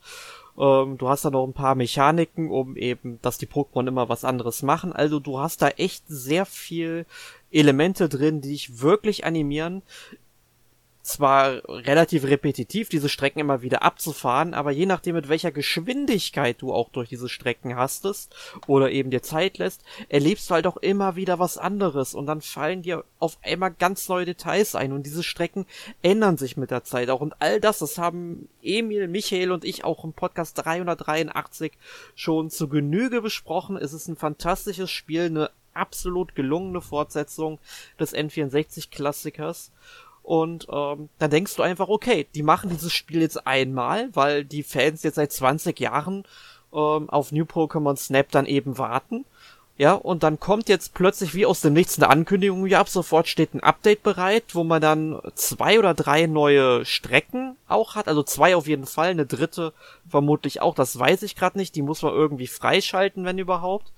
[0.61, 4.23] Ähm, du hast da noch ein paar Mechaniken, um eben, dass die Pokémon immer was
[4.23, 4.93] anderes machen.
[4.93, 7.07] Also du hast da echt sehr viel
[7.49, 9.81] Elemente drin, die dich wirklich animieren
[11.01, 16.73] zwar relativ repetitiv, diese Strecken immer wieder abzufahren, aber je nachdem, mit welcher Geschwindigkeit du
[16.73, 18.35] auch durch diese Strecken hastest
[18.67, 22.41] oder eben dir Zeit lässt, erlebst du halt auch immer wieder was anderes und dann
[22.41, 25.65] fallen dir auf einmal ganz neue Details ein und diese Strecken
[26.01, 29.83] ändern sich mit der Zeit auch und all das, das haben Emil, Michael und ich
[29.83, 31.73] auch im Podcast 383
[32.15, 33.77] schon zu Genüge besprochen.
[33.77, 37.59] Es ist ein fantastisches Spiel, eine absolut gelungene Fortsetzung
[37.99, 39.71] des N64-Klassikers
[40.23, 44.63] und ähm, dann denkst du einfach, okay, die machen dieses Spiel jetzt einmal, weil die
[44.63, 46.23] Fans jetzt seit 20 Jahren
[46.73, 49.25] ähm, auf New Pokémon Snap dann eben warten.
[49.77, 53.27] Ja, und dann kommt jetzt plötzlich wie aus dem Nichts eine Ankündigung, ja, ab sofort
[53.27, 58.21] steht ein Update bereit, wo man dann zwei oder drei neue Strecken auch hat, also
[58.21, 59.73] zwei auf jeden Fall, eine dritte
[60.07, 63.91] vermutlich auch, das weiß ich gerade nicht, die muss man irgendwie freischalten, wenn überhaupt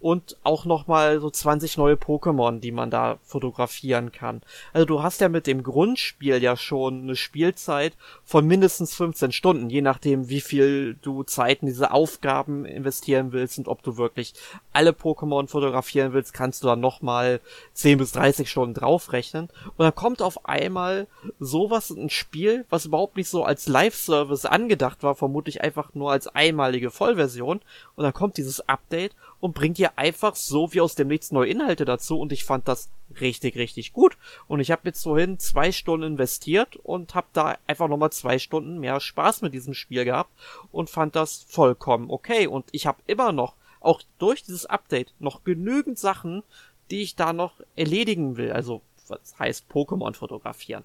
[0.00, 4.42] und auch nochmal so 20 neue Pokémon, die man da fotografieren kann.
[4.72, 7.94] Also du hast ja mit dem Grundspiel ja schon eine Spielzeit
[8.24, 13.58] von mindestens 15 Stunden, je nachdem, wie viel du Zeit in diese Aufgaben investieren willst
[13.58, 14.34] und ob du wirklich
[14.72, 17.40] alle Pokémon fotografieren willst, kannst du dann nochmal
[17.74, 19.48] 10 bis 30 Stunden draufrechnen.
[19.76, 21.08] Und dann kommt auf einmal
[21.40, 26.28] sowas, ein Spiel, was überhaupt nicht so als Live-Service angedacht war, vermutlich einfach nur als
[26.28, 27.60] einmalige Vollversion.
[27.96, 31.50] Und dann kommt dieses Update und bringt dir einfach so wie aus dem Nichts neue
[31.50, 32.90] Inhalte dazu und ich fand das
[33.20, 34.16] richtig, richtig gut.
[34.46, 38.78] Und ich habe jetzt vorhin zwei Stunden investiert und habe da einfach nochmal zwei Stunden
[38.78, 40.30] mehr Spaß mit diesem Spiel gehabt
[40.72, 42.46] und fand das vollkommen okay.
[42.46, 46.42] Und ich habe immer noch, auch durch dieses Update, noch genügend Sachen,
[46.90, 48.52] die ich da noch erledigen will.
[48.52, 50.82] Also, was heißt Pokémon fotografieren.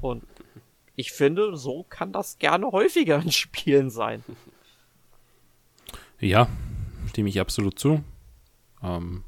[0.00, 0.22] Und
[0.94, 4.22] ich finde, so kann das gerne häufiger in Spielen sein.
[6.20, 6.48] Ja,
[7.16, 8.04] stimme ich absolut zu.
[8.82, 9.24] Ähm,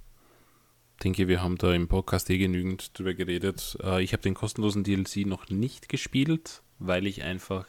[1.02, 3.78] denke, wir haben da im Podcast eh genügend drüber geredet.
[3.82, 7.66] Äh, ich habe den kostenlosen DLC noch nicht gespielt, weil ich einfach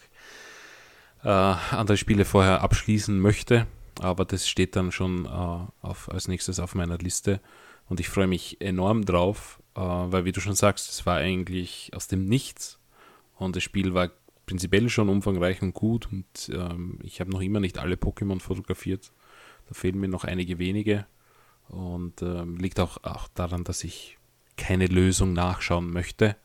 [1.24, 3.66] äh, andere Spiele vorher abschließen möchte.
[4.02, 7.40] Aber das steht dann schon äh, auf, als nächstes auf meiner Liste.
[7.88, 11.92] Und ich freue mich enorm drauf, äh, weil, wie du schon sagst, es war eigentlich
[11.94, 12.78] aus dem Nichts.
[13.38, 14.12] Und das Spiel war
[14.46, 16.10] prinzipiell schon umfangreich und gut.
[16.12, 19.14] Und ähm, ich habe noch immer nicht alle Pokémon fotografiert.
[19.70, 21.06] Da fehlen mir noch einige wenige.
[21.70, 24.18] Und ähm, liegt auch, auch daran, dass ich
[24.58, 26.36] keine Lösung nachschauen möchte,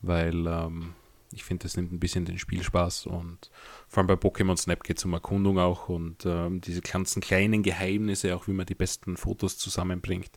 [0.00, 0.94] weil ähm,
[1.32, 3.50] ich finde, das nimmt ein bisschen den Spielspaß und
[3.88, 7.64] vor allem bei Pokémon Snap geht es um Erkundung auch und ähm, diese ganzen kleinen
[7.64, 10.30] Geheimnisse, auch wie man die besten Fotos zusammenbringt.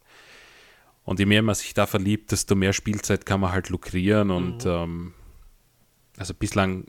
[1.04, 4.66] Und je mehr man sich da verliebt, desto mehr Spielzeit kann man halt lukrieren und
[4.66, 4.72] mhm.
[4.72, 5.14] ähm,
[6.18, 6.88] also bislang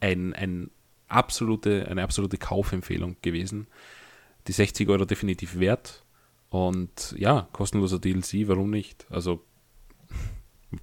[0.00, 0.70] ein, ein
[1.06, 3.68] absolute, eine absolute Kaufempfehlung gewesen.
[4.46, 6.04] Die 60 Euro definitiv wert
[6.50, 9.06] und ja, kostenloser DLC, warum nicht?
[9.10, 9.44] Also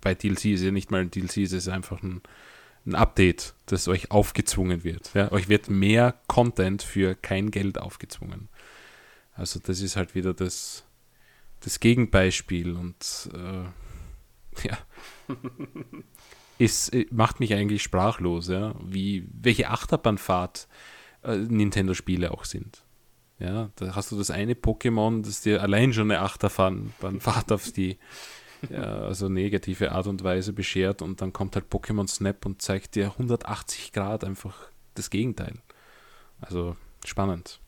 [0.01, 2.21] bei DLC ist ja nicht mal ein DLC, es ist einfach ein,
[2.85, 5.13] ein Update, das euch aufgezwungen wird.
[5.13, 5.31] Ja?
[5.31, 8.49] Euch wird mehr Content für kein Geld aufgezwungen.
[9.33, 10.85] Also das ist halt wieder das,
[11.61, 13.63] das Gegenbeispiel und äh,
[14.67, 14.77] ja,
[16.57, 20.67] ist, macht mich eigentlich sprachlos, ja, wie welche Achterbahnfahrt
[21.23, 22.83] äh, Nintendo-Spiele auch sind.
[23.41, 27.97] Ja, da hast du das eine Pokémon, das dir allein schon eine Achterbahnfahrt auf die
[28.69, 32.93] ja, also negative Art und Weise beschert und dann kommt halt Pokémon Snap und zeigt
[32.93, 35.55] dir 180 Grad einfach das Gegenteil.
[36.39, 37.59] Also spannend.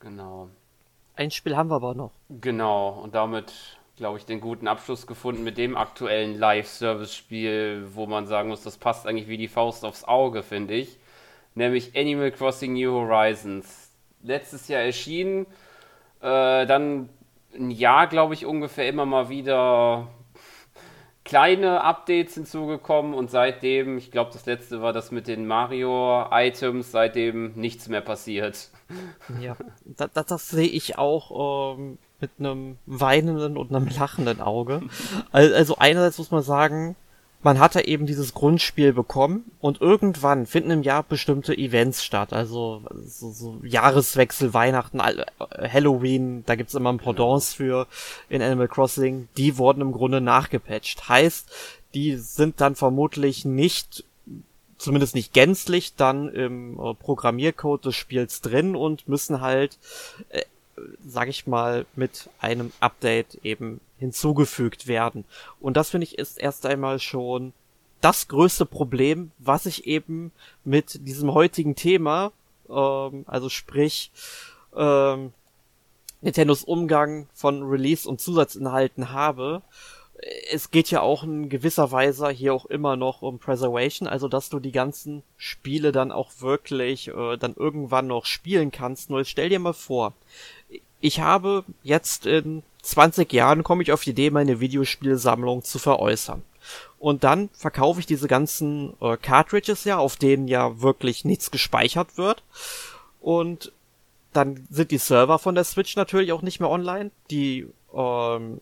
[0.00, 0.50] Genau.
[1.14, 2.10] Ein Spiel haben wir aber noch.
[2.28, 8.26] Genau, und damit, glaube ich, den guten Abschluss gefunden mit dem aktuellen Live-Service-Spiel, wo man
[8.26, 10.98] sagen muss, das passt eigentlich wie die Faust aufs Auge, finde ich
[11.56, 13.90] nämlich Animal Crossing New Horizons.
[14.22, 15.46] Letztes Jahr erschienen,
[16.20, 17.08] äh, dann
[17.54, 20.08] ein Jahr, glaube ich, ungefähr immer mal wieder
[21.24, 27.52] kleine Updates hinzugekommen und seitdem, ich glaube, das letzte war das mit den Mario-Items, seitdem
[27.54, 28.70] nichts mehr passiert.
[29.40, 34.82] Ja, das, das, das sehe ich auch ähm, mit einem weinenden und einem lachenden Auge.
[35.32, 36.94] Also einerseits muss man sagen,
[37.46, 42.32] man hatte eben dieses Grundspiel bekommen und irgendwann finden im Jahr bestimmte Events statt.
[42.32, 47.86] Also so, so Jahreswechsel, Weihnachten, Halloween, da gibt's immer ein Pendants für
[48.28, 49.28] in Animal Crossing.
[49.36, 51.08] Die wurden im Grunde nachgepatcht.
[51.08, 51.48] Heißt,
[51.94, 54.02] die sind dann vermutlich nicht
[54.76, 59.78] zumindest nicht gänzlich dann im äh, Programmiercode des Spiels drin und müssen halt,
[61.06, 65.24] sag ich mal, mit einem Update eben hinzugefügt werden.
[65.60, 67.52] Und das finde ich ist erst einmal schon
[68.00, 70.32] das größte Problem, was ich eben
[70.64, 72.32] mit diesem heutigen Thema,
[72.68, 74.10] ähm, also sprich
[74.76, 75.32] ähm,
[76.20, 79.62] Nintendos Umgang von Release und Zusatzinhalten habe.
[80.50, 84.48] Es geht ja auch in gewisser Weise hier auch immer noch um Preservation, also dass
[84.48, 89.10] du die ganzen Spiele dann auch wirklich äh, dann irgendwann noch spielen kannst.
[89.10, 90.14] Nur stell dir mal vor,
[91.00, 96.42] ich habe jetzt in 20 Jahren komme ich auf die Idee, meine Videospielsammlung zu veräußern.
[96.98, 102.16] Und dann verkaufe ich diese ganzen äh, Cartridges ja, auf denen ja wirklich nichts gespeichert
[102.16, 102.42] wird.
[103.20, 103.72] Und
[104.32, 107.10] dann sind die Server von der Switch natürlich auch nicht mehr online.
[107.30, 108.60] Die ähm,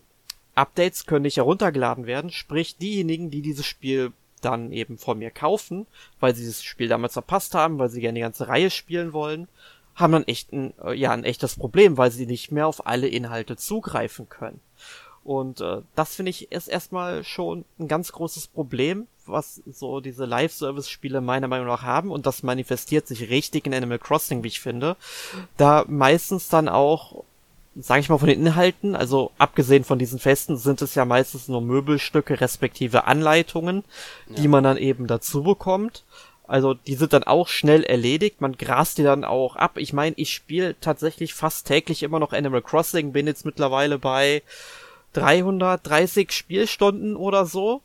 [0.55, 2.31] Updates können nicht heruntergeladen werden.
[2.31, 5.87] Sprich, diejenigen, die dieses Spiel dann eben von mir kaufen,
[6.21, 9.49] weil sie dieses Spiel damals verpasst haben, weil sie gerne die ganze Reihe spielen wollen,
[9.95, 13.09] haben dann echt ein, äh, ja, ein echtes Problem, weil sie nicht mehr auf alle
[13.09, 14.61] Inhalte zugreifen können.
[15.23, 20.27] Und äh, das finde ich ist erstmal schon ein ganz großes Problem, was so diese
[20.27, 22.11] Live-Service-Spiele meiner Meinung nach haben.
[22.11, 24.97] Und das manifestiert sich richtig in Animal Crossing, wie ich finde.
[25.57, 27.25] Da meistens dann auch,
[27.77, 31.49] sage ich mal, von den Inhalten, also abgesehen von diesen Festen, sind es ja meistens
[31.49, 33.85] nur Möbelstücke respektive Anleitungen,
[34.29, 34.37] ja.
[34.37, 36.05] die man dann eben dazu bekommt.
[36.47, 39.79] Also die sind dann auch schnell erledigt, man grast die dann auch ab.
[39.79, 44.43] Ich meine, ich spiele tatsächlich fast täglich immer noch Animal Crossing, bin jetzt mittlerweile bei
[45.15, 47.81] 330 Spielstunden oder so.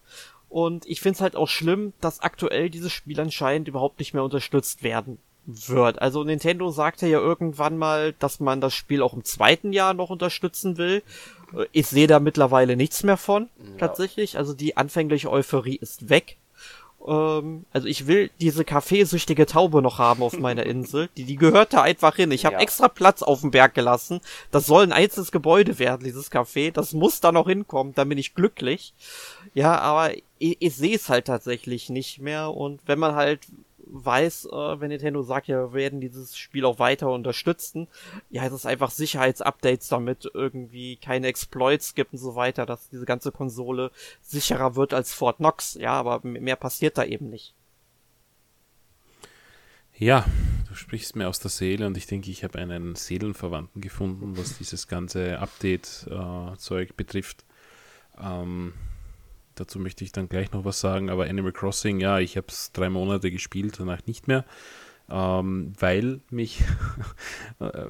[0.50, 4.24] Und ich finde es halt auch schlimm, dass aktuell dieses Spiel anscheinend überhaupt nicht mehr
[4.24, 5.20] unterstützt werden
[5.50, 6.02] wird.
[6.02, 10.10] Also Nintendo sagte ja irgendwann mal, dass man das Spiel auch im zweiten Jahr noch
[10.10, 11.04] unterstützen will.
[11.54, 13.78] Äh, ich sehe da mittlerweile nichts mehr von, ja.
[13.78, 14.38] tatsächlich.
[14.38, 16.38] Also die anfängliche Euphorie ist weg.
[17.08, 21.10] Ähm, also ich will diese kaffeesüchtige Taube noch haben auf meiner Insel.
[21.18, 22.32] Die, die gehört da einfach hin.
[22.32, 22.62] Ich habe ja.
[22.62, 24.22] extra Platz auf dem Berg gelassen.
[24.52, 26.72] Das soll ein einzelnes Gebäude werden, dieses Café.
[26.72, 28.94] Das muss da noch hinkommen, dann bin ich glücklich.
[29.54, 32.52] Ja, aber ich, ich sehe es halt tatsächlich nicht mehr.
[32.52, 33.42] Und wenn man halt
[33.92, 37.88] weiß, äh, wenn Nintendo sagt, ja, wir werden dieses Spiel auch weiter unterstützen,
[38.30, 43.06] ja, es ist einfach Sicherheitsupdates damit irgendwie keine Exploits gibt und so weiter, dass diese
[43.06, 43.92] ganze Konsole
[44.22, 47.54] sicherer wird als Fort Knox, ja, aber mehr passiert da eben nicht.
[49.98, 50.26] Ja,
[50.70, 54.58] du sprichst mir aus der Seele und ich denke, ich habe einen Seelenverwandten gefunden, was
[54.58, 57.44] dieses ganze Update-Zeug äh, betrifft.
[58.18, 58.74] Ähm,
[59.60, 61.10] Dazu möchte ich dann gleich noch was sagen.
[61.10, 64.46] Aber Animal Crossing, ja, ich habe es drei Monate gespielt, danach nicht mehr,
[65.10, 66.64] ähm, weil mich
[67.60, 67.88] äh,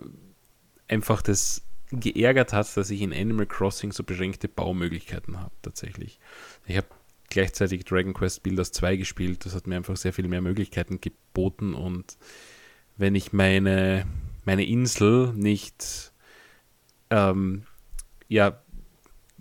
[0.87, 6.19] einfach das geärgert hat, dass ich in Animal Crossing so beschränkte Baumöglichkeiten habe, tatsächlich.
[6.65, 6.87] Ich habe
[7.29, 11.73] gleichzeitig Dragon Quest Builders 2 gespielt, das hat mir einfach sehr viel mehr Möglichkeiten geboten
[11.73, 12.17] und
[12.97, 14.05] wenn ich meine,
[14.45, 16.11] meine Insel nicht
[17.09, 17.63] ähm,
[18.27, 18.61] ja,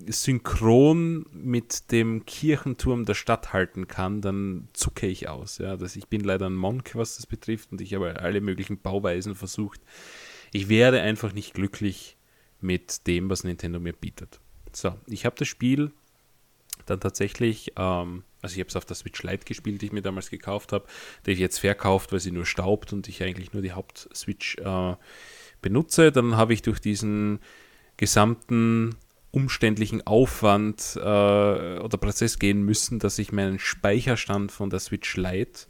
[0.06, 5.58] synchron mit dem Kirchenturm der Stadt halten kann, dann zucke ich aus.
[5.58, 8.78] Ja, dass ich bin leider ein Monk, was das betrifft, und ich habe alle möglichen
[8.78, 9.80] Bauweisen versucht.
[10.52, 12.16] Ich werde einfach nicht glücklich
[12.60, 14.40] mit dem, was Nintendo mir bietet.
[14.72, 15.92] So, ich habe das Spiel
[16.86, 20.02] dann tatsächlich, ähm, also ich habe es auf der Switch Lite gespielt, die ich mir
[20.02, 20.86] damals gekauft habe,
[21.26, 24.96] die ich jetzt verkauft, weil sie nur staubt und ich eigentlich nur die Haupt-Switch äh,
[25.60, 26.12] benutze.
[26.12, 27.40] Dann habe ich durch diesen
[27.96, 28.94] gesamten
[29.30, 35.66] umständlichen Aufwand äh, oder Prozess gehen müssen, dass ich meinen Speicherstand von der Switch Lite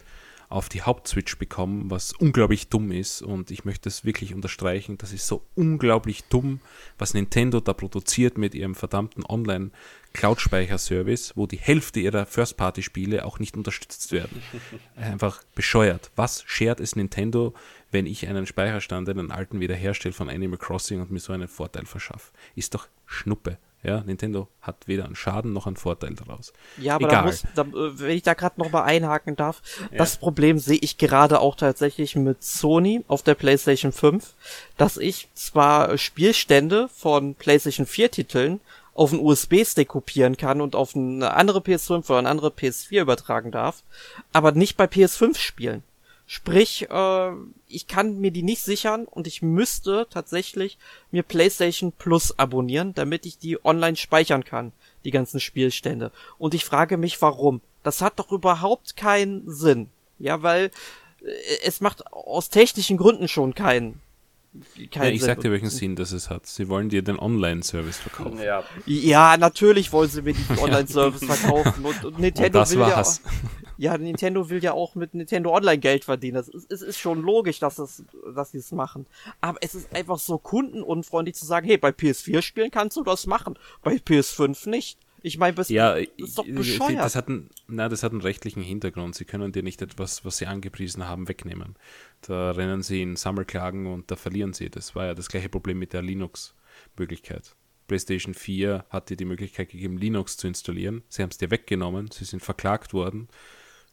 [0.48, 5.12] auf die Hauptswitch bekomme, was unglaublich dumm ist und ich möchte es wirklich unterstreichen, das
[5.12, 6.60] ist so unglaublich dumm,
[6.96, 9.70] was Nintendo da produziert mit ihrem verdammten Online
[10.14, 14.42] Cloud-Speicher-Service, wo die Hälfte ihrer First-Party-Spiele auch nicht unterstützt werden.
[14.96, 16.10] Einfach bescheuert.
[16.16, 17.52] Was schert es Nintendo,
[17.90, 21.84] wenn ich einen Speicherstand, einen alten wiederherstelle von Animal Crossing und mir so einen Vorteil
[21.84, 22.32] verschaffe?
[22.54, 23.58] Ist doch Schnuppe.
[23.82, 26.52] Ja, Nintendo hat weder einen Schaden noch einen Vorteil daraus.
[26.78, 29.62] Ja, aber da muss, da, äh, wenn ich da gerade noch mal einhaken darf,
[29.92, 29.98] ja.
[29.98, 34.34] das Problem sehe ich gerade auch tatsächlich mit Sony auf der PlayStation 5,
[34.76, 38.60] dass ich zwar Spielstände von PlayStation 4 Titeln
[38.94, 43.52] auf einen USB-Stick kopieren kann und auf eine andere PS5 oder eine andere PS4 übertragen
[43.52, 43.84] darf,
[44.32, 45.84] aber nicht bei PS5 spielen.
[46.30, 47.32] Sprich, äh,
[47.68, 50.76] ich kann mir die nicht sichern und ich müsste tatsächlich
[51.10, 54.72] mir PlayStation Plus abonnieren, damit ich die online speichern kann,
[55.06, 56.12] die ganzen Spielstände.
[56.36, 57.62] Und ich frage mich, warum?
[57.82, 59.88] Das hat doch überhaupt keinen Sinn.
[60.18, 60.70] Ja, weil
[61.22, 61.30] äh,
[61.64, 63.98] es macht aus technischen Gründen schon keinen
[64.92, 66.46] ja, ich sag dir, welchen Sinn das es hat.
[66.46, 68.38] Sie wollen dir den Online-Service verkaufen.
[68.42, 68.64] Ja.
[68.86, 71.84] ja, natürlich wollen sie mir den Online-Service verkaufen.
[71.84, 73.22] Und, und Nintendo und will war's.
[73.24, 73.34] ja auch,
[73.78, 76.34] ja, Nintendo will ja auch mit Nintendo Online Geld verdienen.
[76.34, 78.04] Das ist, es ist schon logisch, dass, es,
[78.34, 79.06] dass sie es machen.
[79.40, 83.26] Aber es ist einfach so kundenunfreundlich zu sagen, hey, bei PS4 spielen kannst du das
[83.26, 84.98] machen, bei PS5 nicht.
[85.22, 86.98] Ich meine, das ja, ist doch bescheuert.
[86.98, 89.14] Das hat, einen, na, das hat einen rechtlichen Hintergrund.
[89.14, 91.74] Sie können dir nicht etwas, was sie angepriesen haben, wegnehmen.
[92.22, 94.70] Da rennen sie in Sammelklagen und da verlieren sie.
[94.70, 97.54] Das war ja das gleiche Problem mit der Linux-Möglichkeit.
[97.86, 101.02] PlayStation 4 hat dir die Möglichkeit gegeben, Linux zu installieren.
[101.08, 103.28] Sie haben es dir weggenommen, sie sind verklagt worden.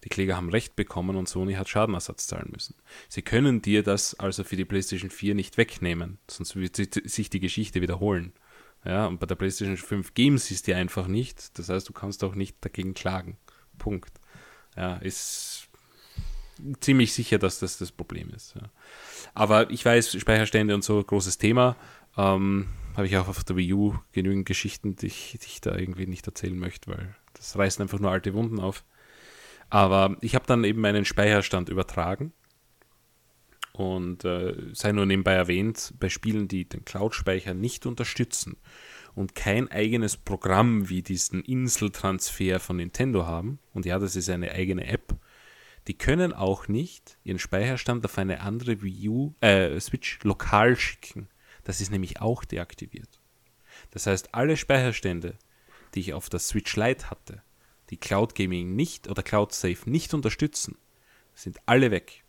[0.04, 2.76] Die Kläger haben Recht bekommen und Sony hat Schadenersatz zahlen müssen.
[3.10, 7.40] Sie können dir das also für die PlayStation 4 nicht wegnehmen, sonst wird sich die
[7.40, 8.34] Geschichte wiederholen.
[8.84, 11.58] Ja, und bei der PlayStation 5 geben sie es dir einfach nicht.
[11.58, 13.38] Das heißt, du kannst auch nicht dagegen klagen.
[13.80, 14.14] Punkt.
[14.78, 15.65] Ja, ist
[16.80, 18.56] ziemlich sicher, dass das das Problem ist.
[18.56, 18.70] Ja.
[19.34, 21.76] Aber ich weiß, Speicherstände und so, großes Thema.
[22.18, 25.76] Ähm, Habe ich auch auf der Wii U genügend Geschichten, die ich, die ich da
[25.76, 28.86] irgendwie nicht erzählen möchte, weil das reißen einfach nur alte Wunden auf.
[29.70, 32.32] Aber ich habe dann eben meinen Speicherstand übertragen
[33.74, 38.56] und äh, sei nur nebenbei erwähnt, bei Spielen, die den Cloud-Speicher nicht unterstützen
[39.16, 44.52] und kein eigenes Programm wie diesen Inseltransfer von Nintendo haben, und ja, das ist eine
[44.52, 45.16] eigene App,
[45.88, 51.28] die können auch nicht ihren Speicherstand auf eine andere Wii U, äh, Switch lokal schicken.
[51.64, 53.20] Das ist nämlich auch deaktiviert.
[53.92, 55.38] Das heißt, alle Speicherstände,
[55.94, 57.44] die ich auf der Switch Lite hatte,
[57.90, 60.78] die Cloud Gaming nicht oder Cloud Safe nicht unterstützen,
[61.36, 62.24] sind alle weg.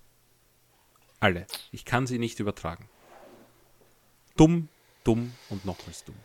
[1.21, 1.47] Alle.
[1.73, 2.89] Ich kann sie nicht übertragen.
[4.37, 4.69] Dumm,
[5.03, 6.17] dumm und nochmals dumm.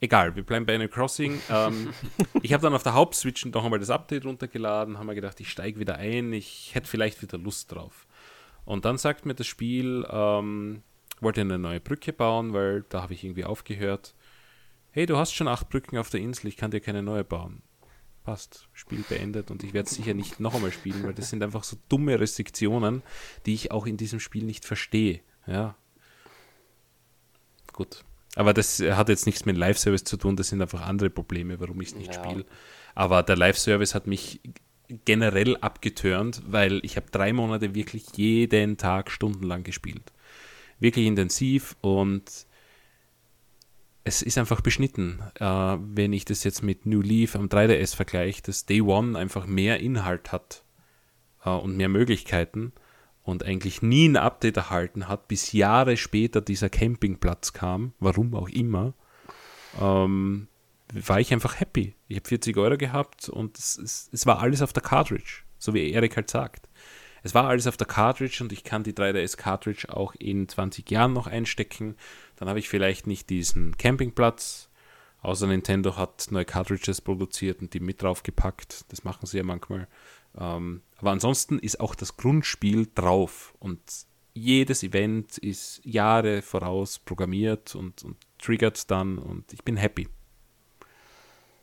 [0.00, 1.40] Egal, wir bleiben bei Animal Crossing.
[1.50, 1.92] Ähm,
[2.42, 5.50] ich habe dann auf der Hauptswitch noch einmal das Update runtergeladen, haben mir gedacht, ich
[5.50, 8.06] steige wieder ein, ich hätte vielleicht wieder Lust drauf.
[8.64, 10.82] Und dann sagt mir das Spiel, ähm,
[11.20, 14.14] wollte eine neue Brücke bauen, weil da habe ich irgendwie aufgehört.
[14.90, 17.62] Hey, du hast schon acht Brücken auf der Insel, ich kann dir keine neue bauen.
[18.24, 21.42] Passt, Spiel beendet und ich werde es sicher nicht noch einmal spielen, weil das sind
[21.44, 23.02] einfach so dumme Restriktionen,
[23.46, 25.20] die ich auch in diesem Spiel nicht verstehe.
[25.46, 25.76] Ja.
[27.72, 28.04] Gut.
[28.36, 31.80] Aber das hat jetzt nichts mit Live-Service zu tun, das sind einfach andere Probleme, warum
[31.80, 32.22] ich es nicht ja.
[32.22, 32.44] spiele.
[32.94, 34.40] Aber der Live-Service hat mich
[35.06, 40.12] generell abgeturnt, weil ich habe drei Monate wirklich jeden Tag stundenlang gespielt.
[40.78, 42.46] Wirklich intensiv und
[44.04, 45.22] es ist einfach beschnitten.
[45.40, 49.46] Äh, wenn ich das jetzt mit New Leaf am 3DS vergleiche, dass Day One einfach
[49.46, 50.62] mehr Inhalt hat
[51.42, 52.72] äh, und mehr Möglichkeiten
[53.26, 58.48] und eigentlich nie ein Update erhalten hat, bis Jahre später dieser Campingplatz kam, warum auch
[58.48, 58.94] immer,
[59.80, 60.46] ähm,
[60.92, 61.96] war ich einfach happy.
[62.06, 65.74] Ich habe 40 Euro gehabt und es, es, es, war alles auf der Cartridge, so
[65.74, 66.68] wie Erik halt sagt.
[67.24, 70.88] Es war alles auf der Cartridge und ich kann die 3DS Cartridge auch in 20
[70.88, 71.96] Jahren noch einstecken.
[72.36, 74.65] Dann habe ich vielleicht nicht diesen Campingplatz,
[75.26, 78.84] außer Nintendo hat neue Cartridges produziert und die mit draufgepackt.
[78.92, 79.88] Das machen sie ja manchmal.
[80.38, 83.80] Ähm, aber ansonsten ist auch das Grundspiel drauf und
[84.34, 90.08] jedes Event ist Jahre voraus programmiert und, und triggert dann und ich bin happy.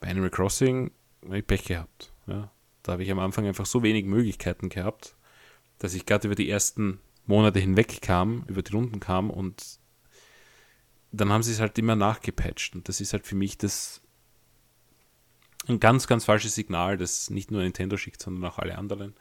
[0.02, 0.91] Bei Animal Crossing
[1.23, 2.11] habe ich Pech gehabt.
[2.27, 2.52] Ja.
[2.81, 5.15] Da habe ich am Anfang einfach so wenig Möglichkeiten gehabt,
[5.77, 9.80] dass ich gerade über die ersten Monate hinweg kam, über die Runden kam und
[11.14, 12.76] dann haben sie es halt immer nachgepatcht.
[12.76, 14.02] Und das ist halt für mich das
[15.68, 19.14] ein ganz, ganz falsches Signal, das nicht nur Nintendo schickt, sondern auch alle anderen.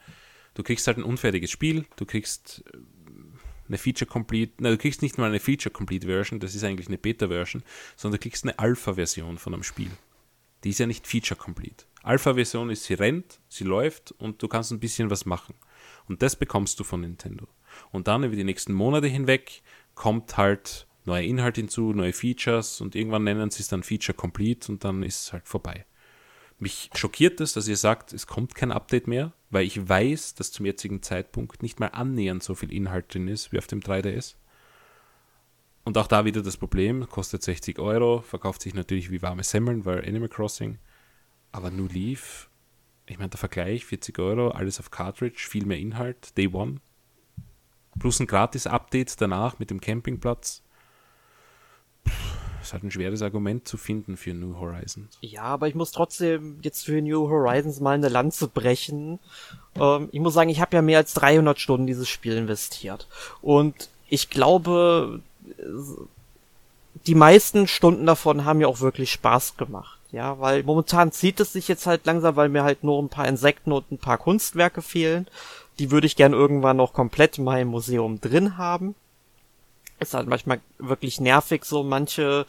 [0.55, 2.77] Du kriegst halt ein unfertiges Spiel, du kriegst äh,
[3.67, 6.87] eine Feature Complete, na, du kriegst nicht mal eine Feature Complete Version, das ist eigentlich
[6.87, 7.63] eine Beta Version,
[7.95, 9.91] sondern du kriegst eine Alpha Version von einem Spiel.
[10.63, 11.85] Die ist ja nicht Feature Complete.
[12.01, 15.55] Alpha Version ist, sie rennt, sie läuft und du kannst ein bisschen was machen.
[16.07, 17.47] Und das bekommst du von Nintendo.
[17.91, 19.61] Und dann über die nächsten Monate hinweg
[19.95, 24.71] kommt halt neue Inhalt hinzu, neue Features und irgendwann nennen sie es dann Feature Complete
[24.71, 25.85] und dann ist es halt vorbei.
[26.59, 30.51] Mich schockiert es, dass ihr sagt, es kommt kein Update mehr, weil ich weiß, dass
[30.51, 34.35] zum jetzigen Zeitpunkt nicht mal annähernd so viel Inhalt drin ist wie auf dem 3DS.
[35.83, 39.83] Und auch da wieder das Problem, kostet 60 Euro, verkauft sich natürlich wie warme Semmeln,
[39.83, 40.77] weil Animal Crossing.
[41.51, 42.49] Aber New Leaf,
[43.05, 46.77] ich meine, der Vergleich, 40 Euro, alles auf Cartridge, viel mehr Inhalt, Day One.
[47.99, 50.63] Plus ein Gratis-Update danach mit dem Campingplatz.
[52.05, 55.17] Es ist halt ein schweres Argument zu finden für New Horizons.
[55.19, 59.19] Ja, aber ich muss trotzdem jetzt für New Horizons mal eine Lanze brechen.
[59.75, 63.09] Ähm, ich muss sagen, ich habe ja mehr als 300 Stunden dieses Spiel investiert.
[63.41, 65.19] Und ich glaube,
[67.05, 69.99] die meisten Stunden davon haben mir auch wirklich Spaß gemacht.
[70.13, 73.27] Ja, weil momentan zieht es sich jetzt halt langsam, weil mir halt nur ein paar
[73.27, 75.27] Insekten und ein paar Kunstwerke fehlen.
[75.79, 78.95] Die würde ich gern irgendwann noch komplett in meinem Museum drin haben
[80.03, 82.45] ist halt manchmal wirklich nervig, so manche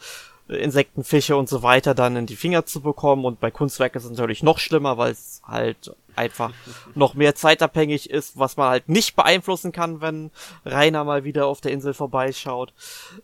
[0.47, 3.25] Insekten, Fische und so weiter dann in die Finger zu bekommen.
[3.25, 6.53] Und bei Kunstwerken ist es natürlich noch schlimmer, weil es halt einfach
[6.93, 10.31] noch mehr zeitabhängig ist, was man halt nicht beeinflussen kann, wenn
[10.63, 12.73] Rainer mal wieder auf der Insel vorbeischaut.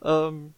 [0.03, 0.53] Ähm,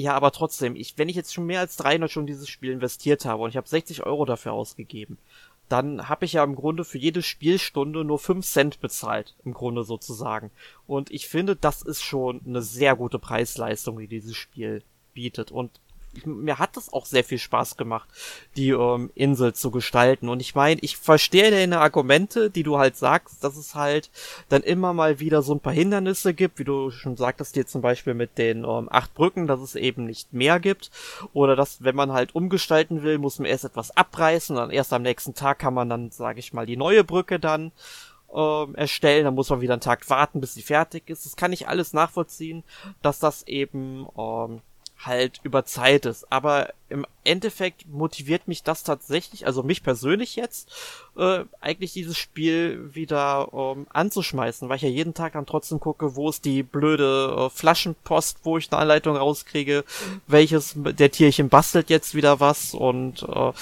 [0.00, 3.24] ja, aber trotzdem, ich, wenn ich jetzt schon mehr als 300 schon dieses Spiel investiert
[3.24, 5.18] habe und ich habe 60 Euro dafür ausgegeben,
[5.68, 9.84] dann habe ich ja im Grunde für jede Spielstunde nur 5 Cent bezahlt, im Grunde
[9.84, 10.50] sozusagen.
[10.86, 14.82] Und ich finde, das ist schon eine sehr gute Preisleistung, die dieses Spiel
[15.12, 15.50] bietet.
[15.50, 15.80] Und
[16.24, 18.08] mir hat das auch sehr viel Spaß gemacht,
[18.56, 20.28] die ähm, Insel zu gestalten.
[20.28, 24.10] Und ich meine, ich verstehe deine Argumente, die du halt sagst, dass es halt
[24.48, 27.80] dann immer mal wieder so ein paar Hindernisse gibt, wie du schon sagtest, dir zum
[27.80, 30.90] Beispiel mit den ähm, acht Brücken, dass es eben nicht mehr gibt.
[31.32, 35.02] Oder dass, wenn man halt umgestalten will, muss man erst etwas abreißen dann erst am
[35.02, 37.72] nächsten Tag kann man dann, sage ich mal, die neue Brücke dann
[38.34, 41.24] ähm, erstellen, dann muss man wieder einen Tag warten, bis sie fertig ist.
[41.24, 42.64] Das kann ich alles nachvollziehen,
[43.02, 44.60] dass das eben ähm,
[44.98, 46.30] halt über Zeit ist.
[46.32, 50.70] Aber im Endeffekt motiviert mich das tatsächlich, also mich persönlich jetzt,
[51.16, 56.16] äh, eigentlich dieses Spiel wieder ähm, anzuschmeißen, weil ich ja jeden Tag dann trotzdem gucke,
[56.16, 59.84] wo ist die blöde äh, Flaschenpost, wo ich eine Anleitung rauskriege,
[60.26, 63.52] welches der Tierchen bastelt jetzt wieder was und äh,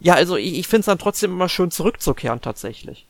[0.00, 3.06] ja, also ich, ich finde es dann trotzdem immer schön zurückzukehren tatsächlich.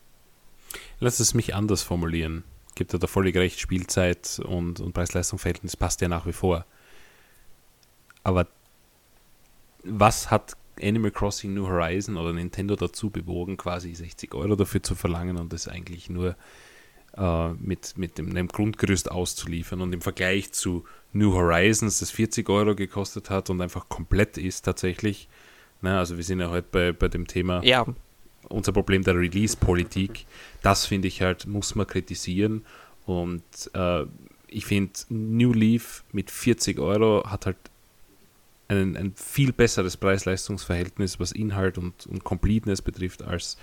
[1.00, 2.44] Lass es mich anders formulieren.
[2.74, 6.64] Gibt ja da völlig recht, Spielzeit und, und Preis-Leistung-Verhältnis passt ja nach wie vor.
[8.22, 8.46] Aber
[9.84, 14.94] was hat Animal Crossing New Horizon oder Nintendo dazu bewogen, quasi 60 Euro dafür zu
[14.94, 16.36] verlangen und das eigentlich nur
[17.16, 22.48] äh, mit, mit dem, einem Grundgerüst auszuliefern und im Vergleich zu New Horizons, das 40
[22.48, 25.28] Euro gekostet hat und einfach komplett ist tatsächlich.
[25.80, 27.86] Ne, also wir sind ja heute bei, bei dem Thema ja.
[28.48, 30.26] unser Problem der Release-Politik.
[30.62, 32.64] Das finde ich halt, muss man kritisieren
[33.06, 33.42] Und
[33.74, 34.04] äh,
[34.48, 37.56] ich finde, New Leaf mit 40 Euro hat halt
[38.68, 43.56] ein, ein viel besseres Preis-Leistungs-Verhältnis, was Inhalt und, und Completeness betrifft, als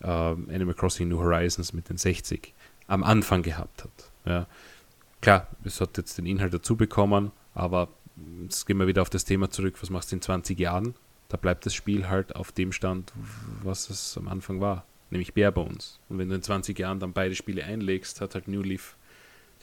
[0.00, 2.52] äh, Animal Crossing New Horizons mit den 60
[2.88, 4.10] am Anfang gehabt hat.
[4.24, 4.46] Ja.
[5.20, 7.88] Klar, es hat jetzt den Inhalt dazu bekommen, aber
[8.42, 10.94] jetzt gehen wir wieder auf das Thema zurück, was machst du in 20 Jahren?
[11.28, 13.12] Da bleibt das Spiel halt auf dem Stand,
[13.62, 16.00] was es am Anfang war, nämlich Bare Bones.
[16.08, 18.96] Und wenn du in 20 Jahren dann beide Spiele einlegst, hat halt New Leaf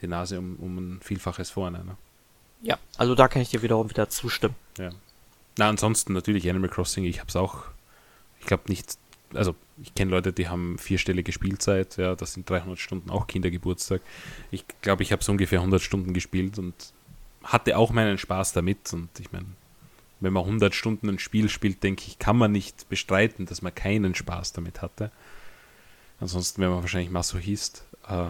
[0.02, 1.84] die Nase um, um ein Vielfaches vorne.
[1.84, 1.98] Ne?
[2.62, 4.56] Ja, also da kann ich dir wiederum wieder zustimmen.
[4.78, 4.90] Ja.
[5.58, 7.66] Na, ansonsten natürlich Animal Crossing, ich habe es auch,
[8.40, 8.98] ich glaube nicht,
[9.34, 14.02] also ich kenne Leute, die haben vierstellige Spielzeit, ja, das sind 300 Stunden, auch Kindergeburtstag.
[14.52, 16.74] Ich glaube, ich habe so ungefähr 100 Stunden gespielt und
[17.44, 19.46] hatte auch meinen Spaß damit und ich meine,
[20.20, 23.74] wenn man 100 Stunden ein Spiel spielt, denke ich, kann man nicht bestreiten, dass man
[23.74, 25.12] keinen Spaß damit hatte.
[26.20, 27.86] Ansonsten wäre man wahrscheinlich Masochist.
[28.08, 28.30] Äh,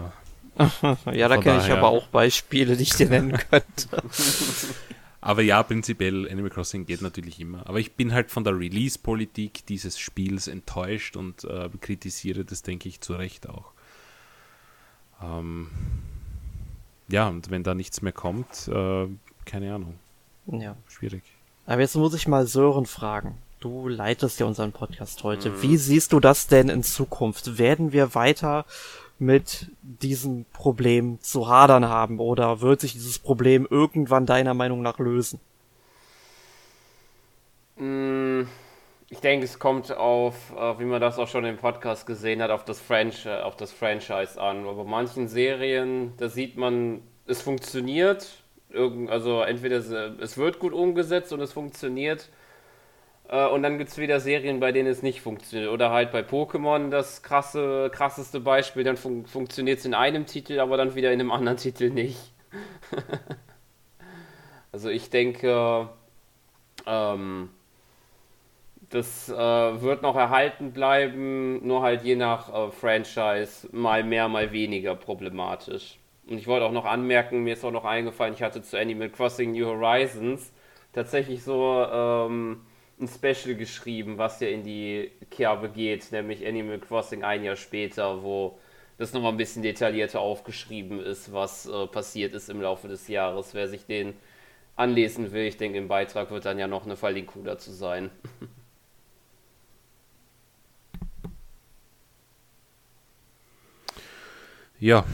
[1.12, 4.02] ja, da kenne ich aber auch Beispiele, die ich dir nennen könnte.
[5.20, 7.66] aber ja, prinzipiell, Animal Crossing geht natürlich immer.
[7.66, 12.88] Aber ich bin halt von der Release-Politik dieses Spiels enttäuscht und äh, kritisiere das, denke
[12.88, 13.72] ich, zu Recht auch.
[15.22, 15.68] Ähm,
[17.08, 19.06] ja, und wenn da nichts mehr kommt, äh,
[19.44, 19.98] keine Ahnung.
[20.46, 20.76] Ja.
[20.88, 21.22] Schwierig.
[21.66, 23.36] Aber jetzt muss ich mal Sören fragen.
[23.60, 25.50] Du leitest ja unseren Podcast heute.
[25.50, 25.62] Mhm.
[25.62, 27.58] Wie siehst du das denn in Zukunft?
[27.58, 28.64] Werden wir weiter
[29.18, 34.98] mit diesem Problem zu hadern haben oder wird sich dieses Problem irgendwann deiner Meinung nach
[34.98, 35.40] lösen?
[37.76, 38.42] Mm,
[39.08, 42.64] ich denke, es kommt auf, wie man das auch schon im Podcast gesehen hat, auf
[42.64, 44.60] das, Franchise, auf das Franchise an.
[44.60, 48.42] Aber bei manchen Serien, da sieht man, es funktioniert.
[49.08, 49.78] Also entweder
[50.20, 52.37] es wird gut umgesetzt und es funktioniert äh,
[53.28, 55.70] und dann gibt es wieder Serien, bei denen es nicht funktioniert.
[55.70, 60.60] Oder halt bei Pokémon das krasse, krasseste Beispiel, dann fun funktioniert es in einem Titel,
[60.60, 62.32] aber dann wieder in einem anderen Titel nicht.
[64.72, 65.90] also ich denke,
[66.86, 67.50] ähm,
[68.90, 74.52] das äh, wird noch erhalten bleiben, nur halt je nach äh, Franchise mal mehr, mal
[74.52, 75.98] weniger problematisch.
[76.26, 79.10] Und ich wollte auch noch anmerken, mir ist auch noch eingefallen, ich hatte zu Animal
[79.10, 80.52] Crossing New Horizons
[80.92, 82.62] tatsächlich so ähm,
[83.00, 88.22] ein Special geschrieben, was ja in die Kerbe geht, nämlich Animal Crossing ein Jahr später,
[88.22, 88.58] wo
[88.98, 93.54] das nochmal ein bisschen detaillierter aufgeschrieben ist, was äh, passiert ist im Laufe des Jahres.
[93.54, 94.14] Wer sich den
[94.76, 98.10] anlesen will, ich denke, im Beitrag wird dann ja noch eine Verlinkung dazu sein.
[104.80, 105.04] Ja,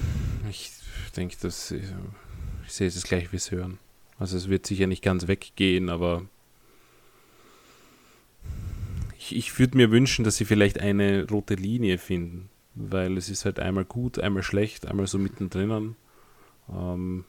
[0.50, 0.70] ich
[1.16, 1.72] denke, ich,
[2.66, 3.78] ich sehe es gleich, wie es hören.
[4.18, 6.26] Also es wird sicher nicht ganz weggehen, aber
[9.24, 13.44] ich, ich würde mir wünschen, dass sie vielleicht eine rote Linie finden, weil es ist
[13.44, 15.96] halt einmal gut, einmal schlecht, einmal so mittendrin.
[16.70, 17.24] Ähm,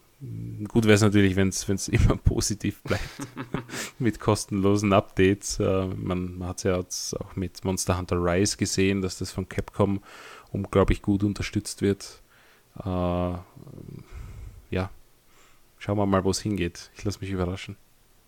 [0.68, 3.28] gut wäre es natürlich, wenn es immer positiv bleibt
[4.00, 5.60] mit kostenlosen Updates.
[5.60, 6.78] Äh, man, man hat es ja
[7.20, 10.02] auch mit Monster Hunter Rise gesehen, dass das von Capcom
[10.52, 12.22] unglaublich gut unterstützt wird.
[12.84, 13.38] Äh,
[14.72, 14.90] ja,
[15.78, 16.92] schauen wir mal, wo es hingeht.
[16.98, 17.78] Ich lasse mich überraschen.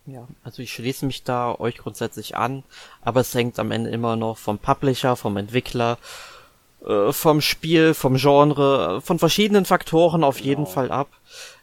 [0.08, 2.64] Ja, also ich schließe mich da euch grundsätzlich an,
[3.02, 5.98] aber es hängt am Ende immer noch vom Publisher, vom Entwickler,
[6.86, 10.74] äh, vom Spiel, vom Genre, von verschiedenen Faktoren auf jeden genau.
[10.74, 11.10] Fall ab.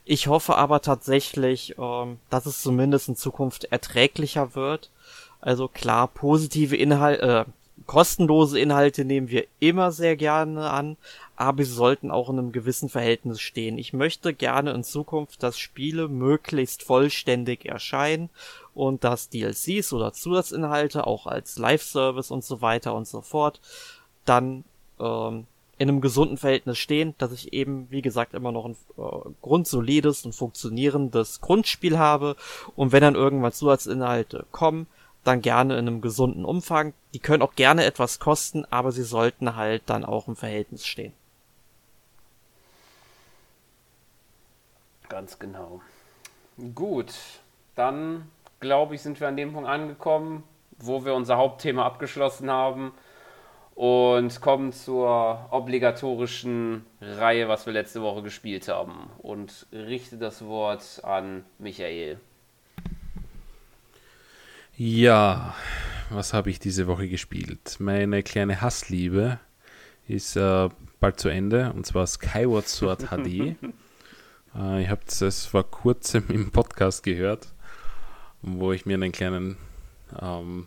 [0.05, 4.91] Ich hoffe aber tatsächlich, ähm, dass es zumindest in Zukunft erträglicher wird.
[5.41, 7.45] Also klar, positive Inhalte, äh,
[7.87, 10.99] kostenlose Inhalte nehmen wir immer sehr gerne an,
[11.37, 13.79] aber sie sollten auch in einem gewissen Verhältnis stehen.
[13.79, 18.31] Ich möchte gerne in Zukunft, dass Spiele möglichst vollständig erscheinen
[18.75, 23.61] und dass DLCs oder Zusatzinhalte auch als Live-Service und so weiter und so fort
[24.25, 24.65] dann
[25.01, 25.47] ähm,
[25.77, 30.25] in einem gesunden Verhältnis stehen, dass ich eben, wie gesagt, immer noch ein äh, grundsolides
[30.25, 32.37] und funktionierendes Grundspiel habe
[32.77, 34.87] und wenn dann irgendwann Zusatzinhalte kommen,
[35.25, 36.93] dann gerne in einem gesunden Umfang.
[37.15, 41.13] Die können auch gerne etwas kosten, aber sie sollten halt dann auch im Verhältnis stehen.
[45.15, 45.81] Ganz genau.
[46.75, 47.15] Gut,
[47.77, 48.29] dann
[48.59, 50.43] glaube ich, sind wir an dem Punkt angekommen,
[50.77, 52.91] wo wir unser Hauptthema abgeschlossen haben
[53.77, 59.09] und kommen zur obligatorischen Reihe, was wir letzte Woche gespielt haben.
[59.19, 62.19] Und richte das Wort an Michael.
[64.77, 65.55] Ja,
[66.11, 67.77] was habe ich diese Woche gespielt?
[67.79, 69.39] Meine kleine Hassliebe
[70.09, 70.69] ist äh,
[70.99, 73.55] bald zu Ende und zwar Skyward Sword HD.
[74.57, 77.49] äh, ihr habt es vor kurzem im Podcast gehört,
[78.43, 79.57] wo ich mir einen kleinen
[80.21, 80.67] ähm,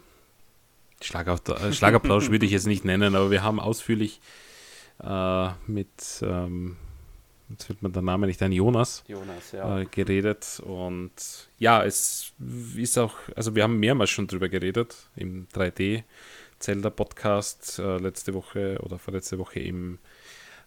[1.01, 4.19] äh, Schlagapplausch würde ich jetzt nicht nennen, aber wir haben ausführlich
[5.03, 6.77] äh, mit ähm,
[7.49, 9.79] jetzt wird mir der Name nicht ein, Jonas, Jonas ja.
[9.79, 10.61] äh, geredet.
[10.65, 11.11] Und
[11.59, 12.33] ja, es
[12.75, 16.03] ist auch, also wir haben mehrmals schon drüber geredet im 3D
[16.59, 19.99] Zelda Podcast äh, letzte Woche oder vorletzte Woche im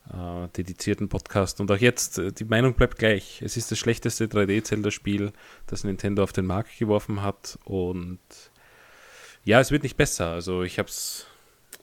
[0.09, 1.61] äh, dedizierten Podcast.
[1.61, 3.43] Und auch jetzt, äh, die Meinung bleibt gleich.
[3.43, 5.33] Es ist das schlechteste 3D-Zelda-Spiel,
[5.67, 7.59] das Nintendo auf den Markt geworfen hat.
[7.65, 8.19] Und
[9.45, 10.31] ja, es wird nicht besser.
[10.31, 11.27] Also ich habe es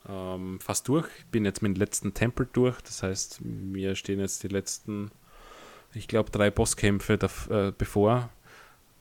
[0.08, 1.08] ähm, fast durch.
[1.30, 2.80] Bin jetzt mit dem letzten Tempel durch.
[2.82, 5.10] Das heißt, mir stehen jetzt die letzten,
[5.94, 7.18] ich glaube, drei Bosskämpfe
[7.50, 8.30] äh, bevor.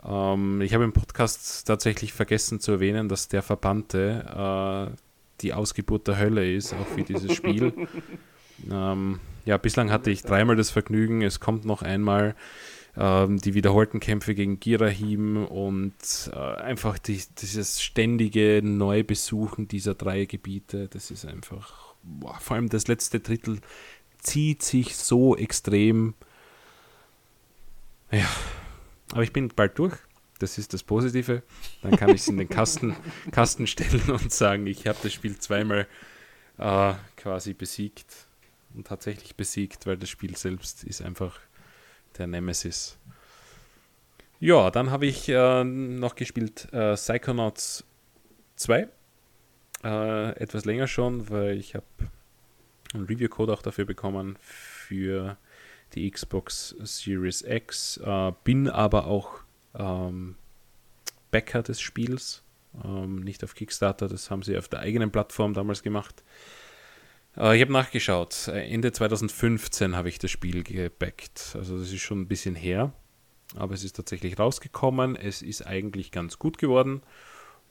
[0.06, 4.96] Ähm, ich habe im Podcast tatsächlich vergessen zu erwähnen, dass der Verbannte äh,
[5.42, 7.74] die Ausgeburt der Hölle ist, auch für dieses Spiel.
[8.72, 11.22] ähm, ja, bislang hatte ich dreimal das Vergnügen.
[11.22, 12.36] Es kommt noch einmal
[12.98, 15.94] ähm, die wiederholten Kämpfe gegen Girahim und
[16.34, 20.88] äh, einfach die, dieses ständige Neubesuchen dieser drei Gebiete.
[20.90, 23.62] Das ist einfach, boah, vor allem das letzte Drittel
[24.20, 26.16] zieht sich so extrem.
[28.12, 28.28] Ja,
[29.12, 29.96] aber ich bin bald durch.
[30.40, 31.42] Das ist das Positive.
[31.82, 32.96] Dann kann ich es in den Kasten,
[33.32, 35.88] Kasten stellen und sagen, ich habe das Spiel zweimal
[36.58, 38.27] äh, quasi besiegt
[38.84, 41.40] tatsächlich besiegt, weil das Spiel selbst ist einfach
[42.18, 42.98] der Nemesis.
[44.40, 47.86] Ja, dann habe ich äh, noch gespielt äh, Psychonauts
[48.56, 48.88] 2.
[49.84, 51.86] Äh, etwas länger schon, weil ich habe
[52.94, 55.38] einen Review-Code auch dafür bekommen für
[55.94, 57.98] die Xbox Series X.
[57.98, 59.40] Äh, bin aber auch
[59.76, 60.36] ähm,
[61.32, 62.44] Backer des Spiels.
[62.84, 66.24] Ähm, nicht auf Kickstarter, das haben sie auf der eigenen Plattform damals gemacht.
[67.38, 68.48] Äh, ich habe nachgeschaut.
[68.48, 71.56] Äh, Ende 2015 habe ich das Spiel gebackt.
[71.56, 72.94] Also das ist schon ein bisschen her.
[73.56, 75.16] Aber es ist tatsächlich rausgekommen.
[75.16, 77.02] Es ist eigentlich ganz gut geworden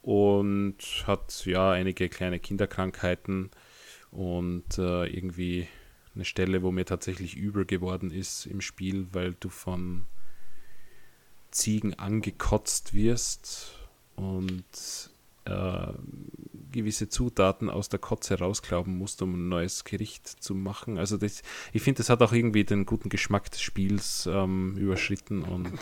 [0.03, 3.51] und hat ja einige kleine Kinderkrankheiten
[4.11, 5.69] und äh, irgendwie
[6.15, 10.07] eine Stelle, wo mir tatsächlich übel geworden ist im Spiel, weil du von
[11.51, 13.75] Ziegen angekotzt wirst
[14.15, 14.65] und
[15.45, 15.93] äh,
[16.77, 20.99] gewisse Zutaten aus der Kotze rausklauben musst, um ein neues Gericht zu machen.
[20.99, 21.43] Also das,
[21.73, 25.73] ich finde, das hat auch irgendwie den guten Geschmack des Spiels ähm, überschritten und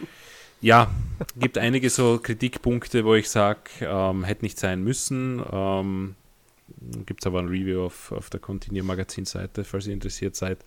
[0.60, 0.90] ja,
[1.36, 5.42] gibt einige so Kritikpunkte, wo ich sage, ähm, hätte nicht sein müssen.
[5.52, 6.14] Ähm,
[7.06, 10.64] gibt es aber ein Review auf, auf der Continue Magazin Seite, falls ihr interessiert seid.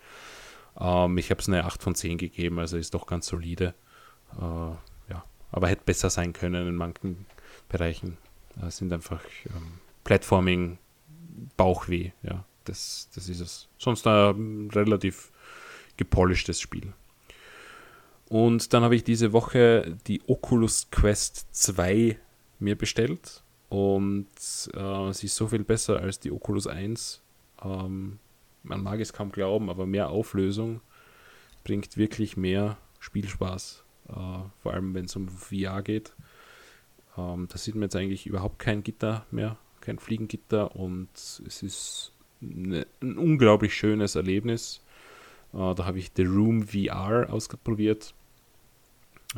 [0.80, 3.74] Ähm, ich habe es eine 8 von 10 gegeben, also ist doch ganz solide.
[4.40, 4.42] Äh,
[5.12, 7.26] ja, aber hätte besser sein können in manchen
[7.70, 8.18] Bereichen.
[8.62, 10.78] Äh, sind einfach ähm, Platforming,
[11.56, 12.46] Bauchweh, ja.
[12.66, 13.70] Das, das ist es.
[13.78, 15.32] Sonst ein relativ
[15.96, 16.94] gepolischtes Spiel.
[18.30, 22.20] Und dann habe ich diese Woche die Oculus Quest 2
[22.60, 23.42] mir bestellt.
[23.70, 24.28] Und
[24.74, 27.22] äh, sie ist so viel besser als die Oculus 1.
[27.64, 28.20] Ähm,
[28.64, 30.82] man mag es kaum glauben, aber mehr Auflösung
[31.64, 33.84] bringt wirklich mehr Spielspaß.
[34.10, 34.14] Äh,
[34.62, 36.14] vor allem wenn es um VR geht.
[37.18, 42.12] Ähm, da sieht man jetzt eigentlich überhaupt kein Gitter mehr, kein Fliegengitter und es ist
[42.42, 44.82] eine, ein unglaublich schönes Erlebnis.
[45.54, 48.14] Äh, da habe ich The Room VR ausprobiert.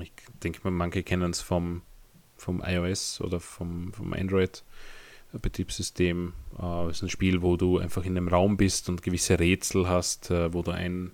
[0.01, 0.11] Ich
[0.43, 1.81] denke mal, manche kennen es vom,
[2.37, 4.63] vom iOS oder vom, vom Android.
[5.37, 6.33] Betriebssystem.
[6.59, 10.31] Äh, ist ein Spiel, wo du einfach in einem Raum bist und gewisse Rätsel hast,
[10.31, 11.11] äh, wo du ein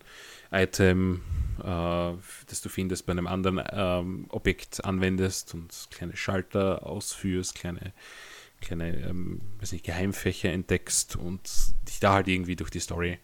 [0.56, 1.22] Item
[1.60, 2.14] äh,
[2.48, 7.94] das du findest, bei einem anderen ähm, Objekt anwendest und kleine Schalter ausführst, kleine,
[8.62, 11.50] kleine ähm, weiß nicht, Geheimfächer entdeckst und
[11.88, 13.20] dich da halt irgendwie durch die Story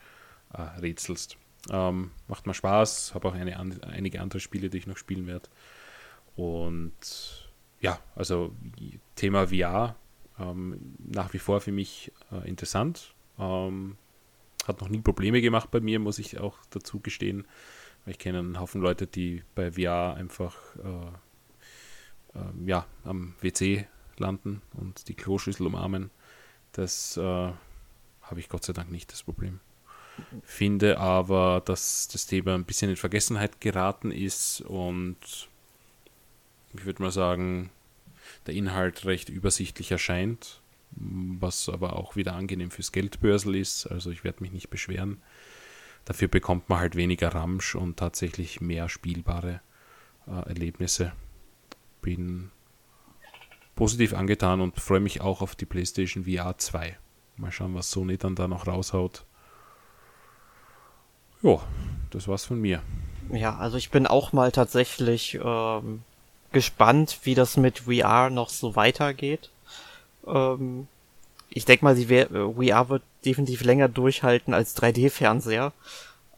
[0.53, 1.37] äh, rätselst.
[1.69, 5.27] Ähm, macht mal Spaß, habe auch eine, an, einige andere Spiele, die ich noch spielen
[5.27, 5.49] werde.
[6.35, 7.49] Und
[7.81, 8.55] ja, also
[9.15, 9.95] Thema VR
[10.39, 13.13] ähm, nach wie vor für mich äh, interessant.
[13.37, 13.97] Ähm,
[14.67, 17.45] hat noch nie Probleme gemacht bei mir, muss ich auch dazu gestehen.
[18.05, 24.61] Ich kenne einen Haufen Leute, die bei VR einfach äh, äh, ja, am WC landen
[24.73, 26.09] und die Kloschüssel umarmen.
[26.71, 29.59] Das äh, habe ich Gott sei Dank nicht das Problem.
[30.43, 35.17] Finde aber, dass das Thema ein bisschen in Vergessenheit geraten ist und
[36.73, 37.71] ich würde mal sagen,
[38.45, 40.60] der Inhalt recht übersichtlich erscheint,
[40.91, 43.87] was aber auch wieder angenehm fürs Geldbörsel ist.
[43.87, 45.21] Also ich werde mich nicht beschweren.
[46.05, 49.61] Dafür bekommt man halt weniger Ramsch und tatsächlich mehr spielbare
[50.27, 51.13] äh, Erlebnisse.
[52.01, 52.51] Bin
[53.75, 56.97] positiv angetan und freue mich auch auf die PlayStation VR 2.
[57.37, 59.25] Mal schauen, was Sony dann da noch raushaut.
[61.41, 61.59] Ja,
[62.09, 62.81] das war's von mir.
[63.31, 66.03] Ja, also ich bin auch mal tatsächlich ähm,
[66.51, 69.49] gespannt, wie das mit VR noch so weitergeht.
[70.27, 70.87] Ähm,
[71.49, 75.73] ich denke mal, die VR wird definitiv länger durchhalten als 3D-Fernseher.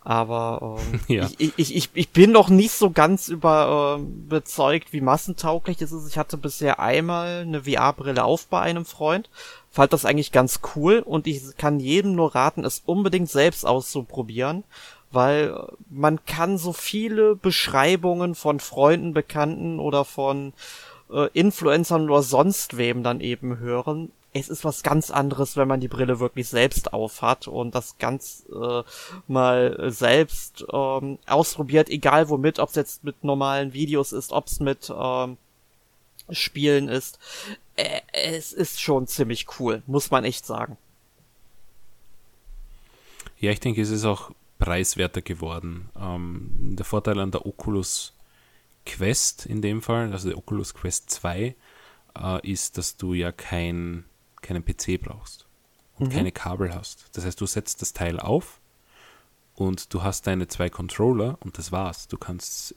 [0.05, 1.29] Aber ähm, ja.
[1.37, 6.07] ich, ich, ich, ich bin noch nicht so ganz überzeugt, äh, wie massentauglich es ist.
[6.09, 9.29] Ich hatte bisher einmal eine VR-Brille auf bei einem Freund,
[9.71, 14.65] fand das eigentlich ganz cool und ich kann jedem nur raten, es unbedingt selbst auszuprobieren,
[15.11, 20.51] weil man kann so viele Beschreibungen von Freunden, Bekannten oder von
[21.13, 25.79] äh, Influencern oder sonst wem dann eben hören es ist was ganz anderes, wenn man
[25.79, 28.83] die Brille wirklich selbst aufhat und das ganz äh,
[29.27, 34.59] mal selbst ähm, ausprobiert, egal womit, ob es jetzt mit normalen Videos ist, ob es
[34.59, 35.37] mit ähm,
[36.31, 37.19] Spielen ist.
[37.75, 40.77] Äh, es ist schon ziemlich cool, muss man echt sagen.
[43.39, 45.89] Ja, ich denke, es ist auch preiswerter geworden.
[45.99, 48.13] Ähm, der Vorteil an der Oculus
[48.85, 51.55] Quest in dem Fall, also der Oculus Quest 2,
[52.17, 54.05] äh, ist, dass du ja kein
[54.41, 55.47] keinen PC brauchst
[55.97, 56.11] und mhm.
[56.11, 57.09] keine Kabel hast.
[57.13, 58.59] Das heißt, du setzt das Teil auf
[59.55, 62.07] und du hast deine zwei Controller und das war's.
[62.07, 62.75] Du kannst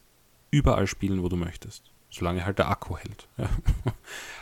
[0.50, 1.90] überall spielen, wo du möchtest.
[2.08, 3.28] Solange halt der Akku hält.
[3.36, 3.48] Ja.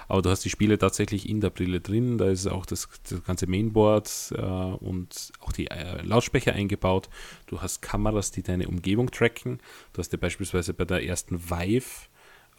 [0.09, 2.19] Aber du hast die Spiele tatsächlich in der Brille drin.
[2.19, 7.09] Da ist auch das, das ganze Mainboard äh, und auch die äh, Lautsprecher eingebaut.
[7.47, 9.61] Du hast Kameras, die deine Umgebung tracken.
[9.93, 12.09] Du hast ja beispielsweise bei der ersten Vive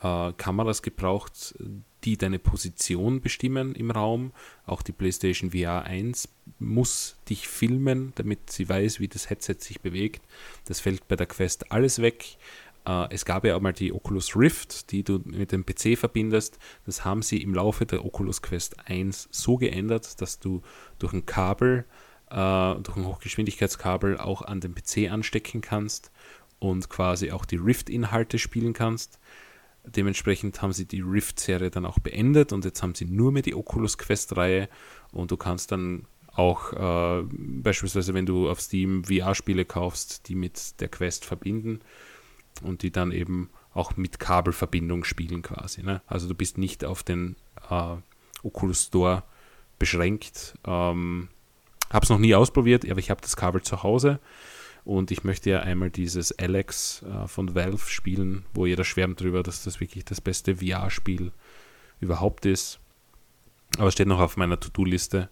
[0.01, 1.55] äh, Kameras gebraucht,
[2.03, 4.31] die deine Position bestimmen im Raum.
[4.65, 9.81] Auch die PlayStation VR 1 muss dich filmen, damit sie weiß, wie das Headset sich
[9.81, 10.22] bewegt.
[10.65, 12.38] Das fällt bei der Quest alles weg.
[12.87, 16.59] Uh, es gab ja auch mal die Oculus Rift, die du mit dem PC verbindest.
[16.85, 20.61] Das haben sie im Laufe der Oculus Quest 1 so geändert, dass du
[20.99, 21.85] durch ein Kabel,
[22.31, 26.11] uh, durch ein Hochgeschwindigkeitskabel auch an den PC anstecken kannst
[26.59, 29.19] und quasi auch die Rift-Inhalte spielen kannst.
[29.83, 33.55] Dementsprechend haben sie die Rift-Serie dann auch beendet und jetzt haben sie nur mehr die
[33.55, 34.69] Oculus Quest-Reihe
[35.11, 36.05] und du kannst dann
[36.35, 41.79] auch äh, beispielsweise, wenn du auf Steam VR-Spiele kaufst, die mit der Quest verbinden
[42.61, 45.84] und die dann eben auch mit Kabelverbindung spielen quasi.
[45.84, 46.02] Ne?
[46.07, 47.36] Also du bist nicht auf den
[47.69, 47.95] äh,
[48.44, 49.23] Oculus Store
[49.80, 50.57] beschränkt.
[50.65, 51.30] Ähm,
[51.91, 54.19] habe es noch nie ausprobiert, aber ich habe das Kabel zu Hause
[54.86, 59.44] und ich möchte ja einmal dieses Alex äh, von Valve spielen, wo jeder schwärmt drüber,
[59.44, 61.32] dass das wirklich das beste VR-Spiel
[61.99, 62.80] überhaupt ist.
[63.77, 65.30] Aber steht noch auf meiner To-Do-Liste.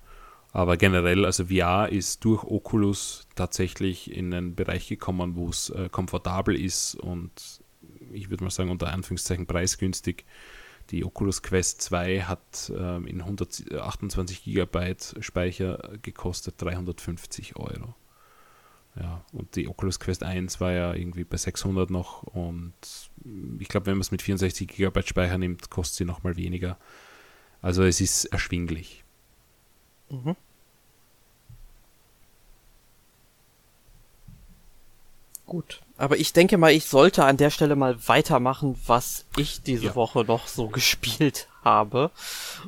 [0.53, 5.89] Aber generell, also VR ist durch Oculus tatsächlich in einen Bereich gekommen, wo es äh,
[5.89, 7.63] komfortabel ist und
[8.11, 10.25] ich würde mal sagen, unter Anführungszeichen preisgünstig.
[10.91, 17.95] Die Oculus Quest 2 hat äh, in 128 GB Speicher gekostet 350 Euro.
[18.99, 22.75] Ja, und die Oculus Quest 1 war ja irgendwie bei 600 noch und
[23.57, 26.77] ich glaube, wenn man es mit 64 GB Speicher nimmt, kostet sie nochmal weniger.
[27.59, 29.02] Also es ist erschwinglich.
[30.11, 30.35] Mhm.
[35.53, 35.81] Gut.
[35.99, 39.95] Aber ich denke mal, ich sollte an der Stelle mal weitermachen, was ich diese ja.
[39.95, 42.09] Woche noch so gespielt habe,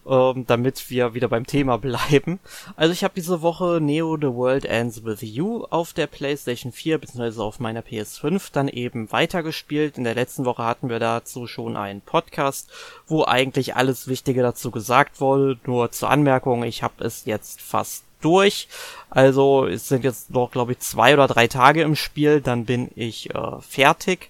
[0.07, 2.39] ähm, damit wir wieder beim Thema bleiben.
[2.75, 6.99] Also ich habe diese Woche Neo The World Ends With You auf der PlayStation 4
[6.99, 7.41] bzw.
[7.41, 9.97] auf meiner PS5 dann eben weitergespielt.
[9.97, 12.69] In der letzten Woche hatten wir dazu schon einen Podcast,
[13.07, 15.57] wo eigentlich alles Wichtige dazu gesagt wurde.
[15.65, 18.68] Nur zur Anmerkung, ich habe es jetzt fast durch.
[19.10, 22.91] Also es sind jetzt noch, glaube ich, zwei oder drei Tage im Spiel, dann bin
[22.95, 24.30] ich äh, fertig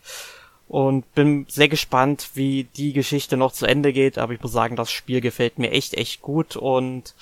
[0.68, 4.18] und bin sehr gespannt, wie die Geschichte noch zu Ende geht.
[4.18, 7.14] Aber ich muss sagen, das Spiel gefällt mir echt, echt gut und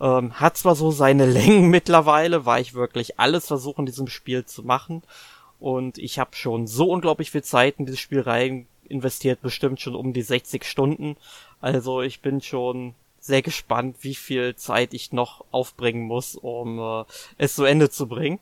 [0.00, 4.44] ähm, hat zwar so seine Längen mittlerweile, weil ich wirklich alles versuche in diesem Spiel
[4.44, 5.02] zu machen.
[5.60, 9.94] Und ich habe schon so unglaublich viel Zeit in dieses Spiel rein investiert, bestimmt schon
[9.94, 11.16] um die 60 Stunden.
[11.60, 12.94] Also ich bin schon
[13.28, 17.04] sehr gespannt, wie viel Zeit ich noch aufbringen muss, um äh,
[17.36, 18.40] es zu Ende zu bringen.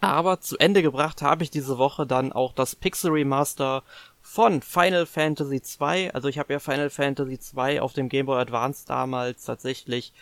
[0.00, 3.82] Aber zu Ende gebracht habe ich diese Woche dann auch das Pixel Remaster
[4.20, 6.12] von Final Fantasy 2.
[6.12, 10.12] Also ich habe ja Final Fantasy 2 auf dem Game Boy Advance damals tatsächlich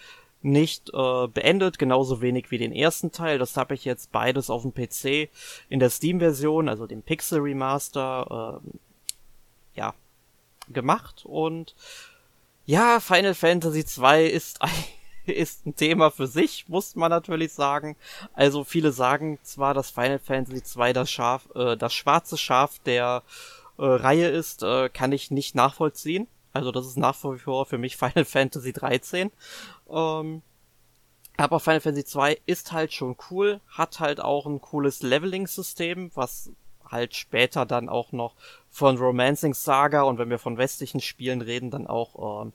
[0.42, 3.38] nicht äh, beendet, genauso wenig wie den ersten Teil.
[3.38, 5.30] Das habe ich jetzt beides auf dem PC
[5.70, 9.94] in der Steam-Version, also dem Pixel Remaster, äh, ja,
[10.68, 11.24] gemacht.
[11.24, 11.74] Und
[12.66, 14.58] ja, Final Fantasy 2 ist
[15.26, 17.96] ist ein Thema für sich, muss man natürlich sagen.
[18.34, 23.22] Also viele sagen zwar, dass Final Fantasy 2 das Schaf, äh, das schwarze Schaf der
[23.78, 26.28] äh, Reihe ist, äh, kann ich nicht nachvollziehen.
[26.52, 29.30] Also das ist nach wie vor für mich Final Fantasy 13.
[29.90, 30.42] Ähm,
[31.36, 36.50] aber Final Fantasy 2 ist halt schon cool, hat halt auch ein cooles Leveling-System, was
[36.90, 38.34] halt später dann auch noch
[38.70, 42.52] von Romancing Saga und wenn wir von westlichen Spielen reden, dann auch ähm,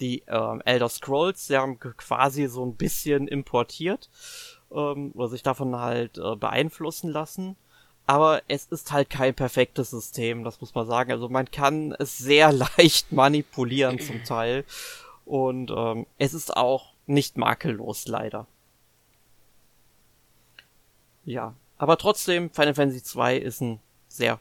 [0.00, 4.08] die ähm, Elder Scrolls, sie haben quasi so ein bisschen importiert.
[4.72, 7.56] ähm, oder sich davon halt äh, beeinflussen lassen.
[8.06, 11.12] Aber es ist halt kein perfektes System, das muss man sagen.
[11.12, 14.64] Also man kann es sehr leicht manipulieren zum Teil.
[15.24, 18.46] Und ähm, es ist auch nicht makellos, leider.
[21.24, 24.38] Ja, aber trotzdem, Final Fantasy 2 ist ein sehr,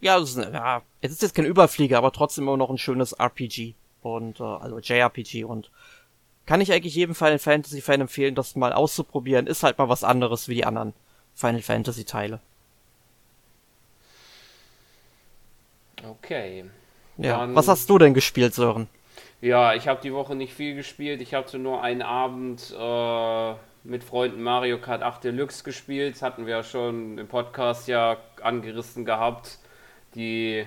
[0.00, 2.78] ja, es ist, ein, ja, es ist jetzt kein Überflieger, aber trotzdem immer noch ein
[2.78, 5.70] schönes RPG und äh, also JRPG und
[6.46, 9.46] kann ich eigentlich jedem Final Fantasy Fan empfehlen, das mal auszuprobieren.
[9.46, 10.94] Ist halt mal was anderes wie die anderen
[11.34, 12.40] Final Fantasy Teile.
[16.02, 16.64] Okay.
[17.18, 17.40] Ja.
[17.40, 18.88] Dann, was hast du denn gespielt, Sören?
[19.42, 21.20] Ja, ich habe die Woche nicht viel gespielt.
[21.20, 23.54] Ich hatte nur einen Abend äh,
[23.84, 26.20] mit Freunden Mario Kart 8 Deluxe gespielt.
[26.22, 29.58] Hatten wir ja schon im Podcast ja angerissen gehabt.
[30.14, 30.66] Die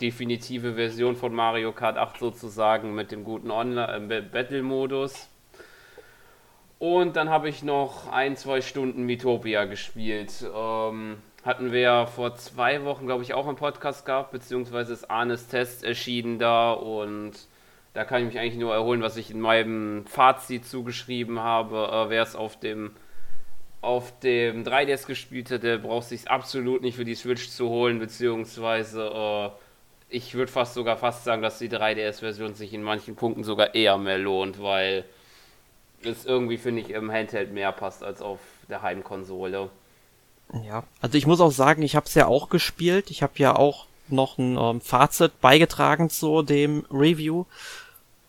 [0.00, 5.28] definitive Version von Mario Kart 8 sozusagen mit dem guten Online-Battle-Modus.
[6.78, 10.44] Und dann habe ich noch ein, zwei Stunden Mitopia gespielt.
[10.54, 15.10] Ähm, hatten wir ja vor zwei Wochen, glaube ich, auch einen Podcast gehabt, beziehungsweise ist
[15.10, 17.32] Arnes Test erschienen da und
[17.94, 21.88] da kann ich mich eigentlich nur erholen, was ich in meinem Fazit zugeschrieben habe.
[21.90, 22.90] Äh, Wer es auf dem
[23.80, 27.98] auf dem 3DS gespielt hat, der braucht sich absolut nicht für die Switch zu holen,
[27.98, 29.50] beziehungsweise äh,
[30.08, 33.98] ich würde fast sogar fast sagen, dass die 3DS-Version sich in manchen Punkten sogar eher
[33.98, 35.04] mehr lohnt, weil
[36.02, 38.40] es irgendwie, finde ich, im Handheld mehr passt als auf
[38.70, 39.68] der Heimkonsole.
[40.66, 43.10] Ja, also ich muss auch sagen, ich habe es ja auch gespielt.
[43.10, 47.44] Ich habe ja auch noch ein ähm, Fazit beigetragen zu dem Review.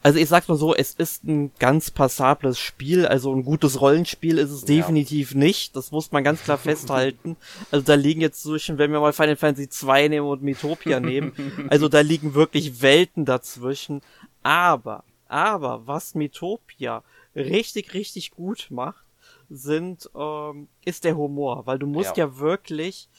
[0.06, 4.38] Also ich sag mal so, es ist ein ganz passables Spiel, also ein gutes Rollenspiel
[4.38, 4.68] ist es ja.
[4.68, 5.76] definitiv nicht.
[5.76, 7.38] Das muss man ganz klar festhalten.
[7.72, 11.32] Also da liegen jetzt zwischen, wenn wir mal Final Fantasy 2 nehmen und Metopia nehmen,
[11.72, 14.02] also da liegen wirklich Welten dazwischen.
[14.44, 17.02] Aber, aber was Metopia
[17.36, 19.04] richtig, richtig gut macht,
[19.50, 23.10] sind, ähm, ist der Humor, weil du musst ja, ja wirklich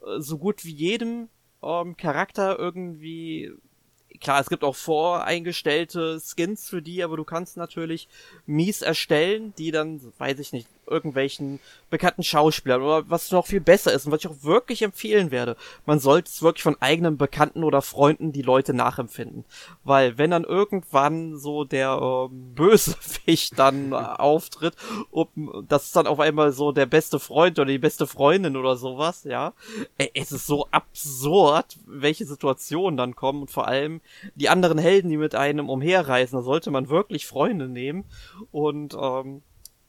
[0.00, 1.28] äh, so gut wie jedem
[1.62, 3.52] ähm, Charakter irgendwie
[4.20, 8.08] klar, es gibt auch voreingestellte Skins für die, aber du kannst natürlich
[8.46, 13.92] mies erstellen, die dann, weiß ich nicht, irgendwelchen bekannten Schauspielern oder was noch viel besser
[13.92, 15.56] ist und was ich auch wirklich empfehlen werde.
[15.86, 19.44] Man sollte es wirklich von eigenen Bekannten oder Freunden die Leute nachempfinden.
[19.84, 24.74] Weil wenn dann irgendwann so der äh, Bösewicht dann äh, auftritt,
[25.10, 28.76] um, das ist dann auf einmal so der beste Freund oder die beste Freundin oder
[28.76, 29.54] sowas, ja.
[30.14, 34.00] Es ist so absurd, welche Situationen dann kommen und vor allem
[34.34, 38.04] die anderen Helden, die mit einem umherreisen, da sollte man wirklich Freunde nehmen
[38.50, 39.42] und ähm,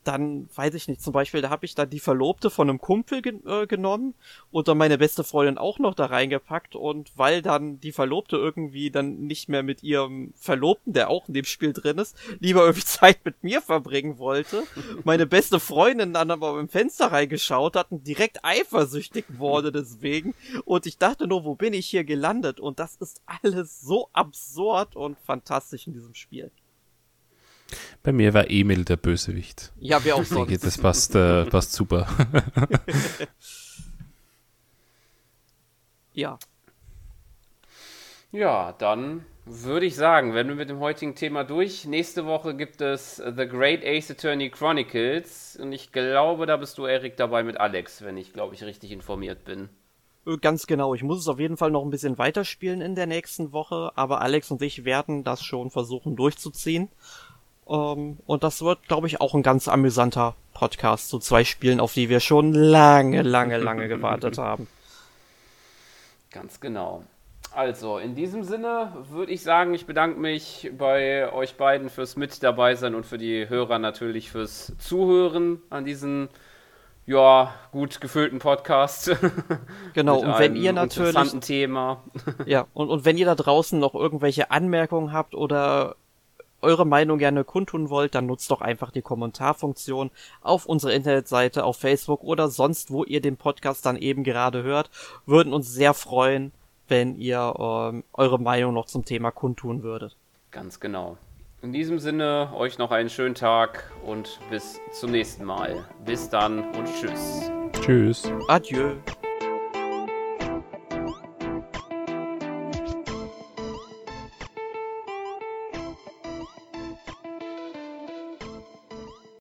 [0.04, 3.22] dann weiß ich nicht, zum Beispiel, da habe ich dann die Verlobte von einem Kumpel
[3.22, 4.16] gen äh, genommen
[4.52, 8.90] und dann meine beste Freundin auch noch da reingepackt und weil dann die Verlobte irgendwie
[8.90, 12.82] dann nicht mehr mit ihrem Verlobten, der auch in dem Spiel drin ist, lieber irgendwie
[12.86, 14.64] Zeit mit mir verbringen wollte,
[15.04, 20.34] meine beste Freundin dann aber im Fenster reingeschaut hat und direkt eifersüchtig wurde deswegen
[20.66, 24.96] und ich dachte nur, wo bin ich hier gelandet und das ist alles so absurd
[24.96, 26.52] und fantastisch in diesem Spiel.
[28.04, 29.72] Bei mir war Emil der Bösewicht.
[29.80, 30.50] Ja, wir auch sonst.
[30.50, 32.08] Denke, das passt, äh, passt super.
[36.14, 36.38] ja.
[38.32, 41.86] Ja, dann würde ich sagen, wenn wir mit dem heutigen Thema durch.
[41.86, 46.86] Nächste Woche gibt es The Great Ace Attorney Chronicles und ich glaube, da bist du,
[46.86, 49.70] Erik, dabei mit Alex, wenn ich, glaube ich, richtig informiert bin.
[50.26, 50.94] Äh, ganz genau.
[50.94, 54.22] Ich muss es auf jeden Fall noch ein bisschen weiterspielen in der nächsten Woche, aber
[54.22, 56.90] Alex und ich werden das schon versuchen durchzuziehen.
[57.72, 61.94] Ähm, und das wird, glaube ich, auch ein ganz amüsanter Podcast zu zwei Spielen, auf
[61.94, 64.68] die wir schon lange, lange, lange gewartet haben.
[66.32, 67.04] Ganz genau.
[67.54, 72.44] Also, in diesem Sinne würde ich sagen, ich bedanke mich bei euch beiden fürs Mit
[72.44, 76.30] dabei sein und für die Hörer natürlich fürs Zuhören an diesem
[77.06, 79.16] ja, gut gefüllten Podcast.
[79.94, 81.32] Genau, und wenn ihr natürlich.
[81.42, 82.02] Thema.
[82.46, 85.98] ja, und, und wenn ihr da draußen noch irgendwelche Anmerkungen habt oder
[86.62, 90.12] eure Meinung gerne kundtun wollt, dann nutzt doch einfach die Kommentarfunktion
[90.42, 94.90] auf unserer Internetseite, auf Facebook oder sonst, wo ihr den Podcast dann eben gerade hört.
[95.26, 96.52] Würden uns sehr freuen,
[96.88, 100.18] wenn ihr ähm, eure Meinung noch zum Thema kundtun würdet.
[100.52, 101.18] Ganz genau.
[101.62, 105.86] In diesem Sinne, euch noch einen schönen Tag und bis zum nächsten Mal.
[106.06, 107.52] Bis dann und tschüss.
[107.82, 108.32] Tschüss.
[108.48, 108.96] Adieu.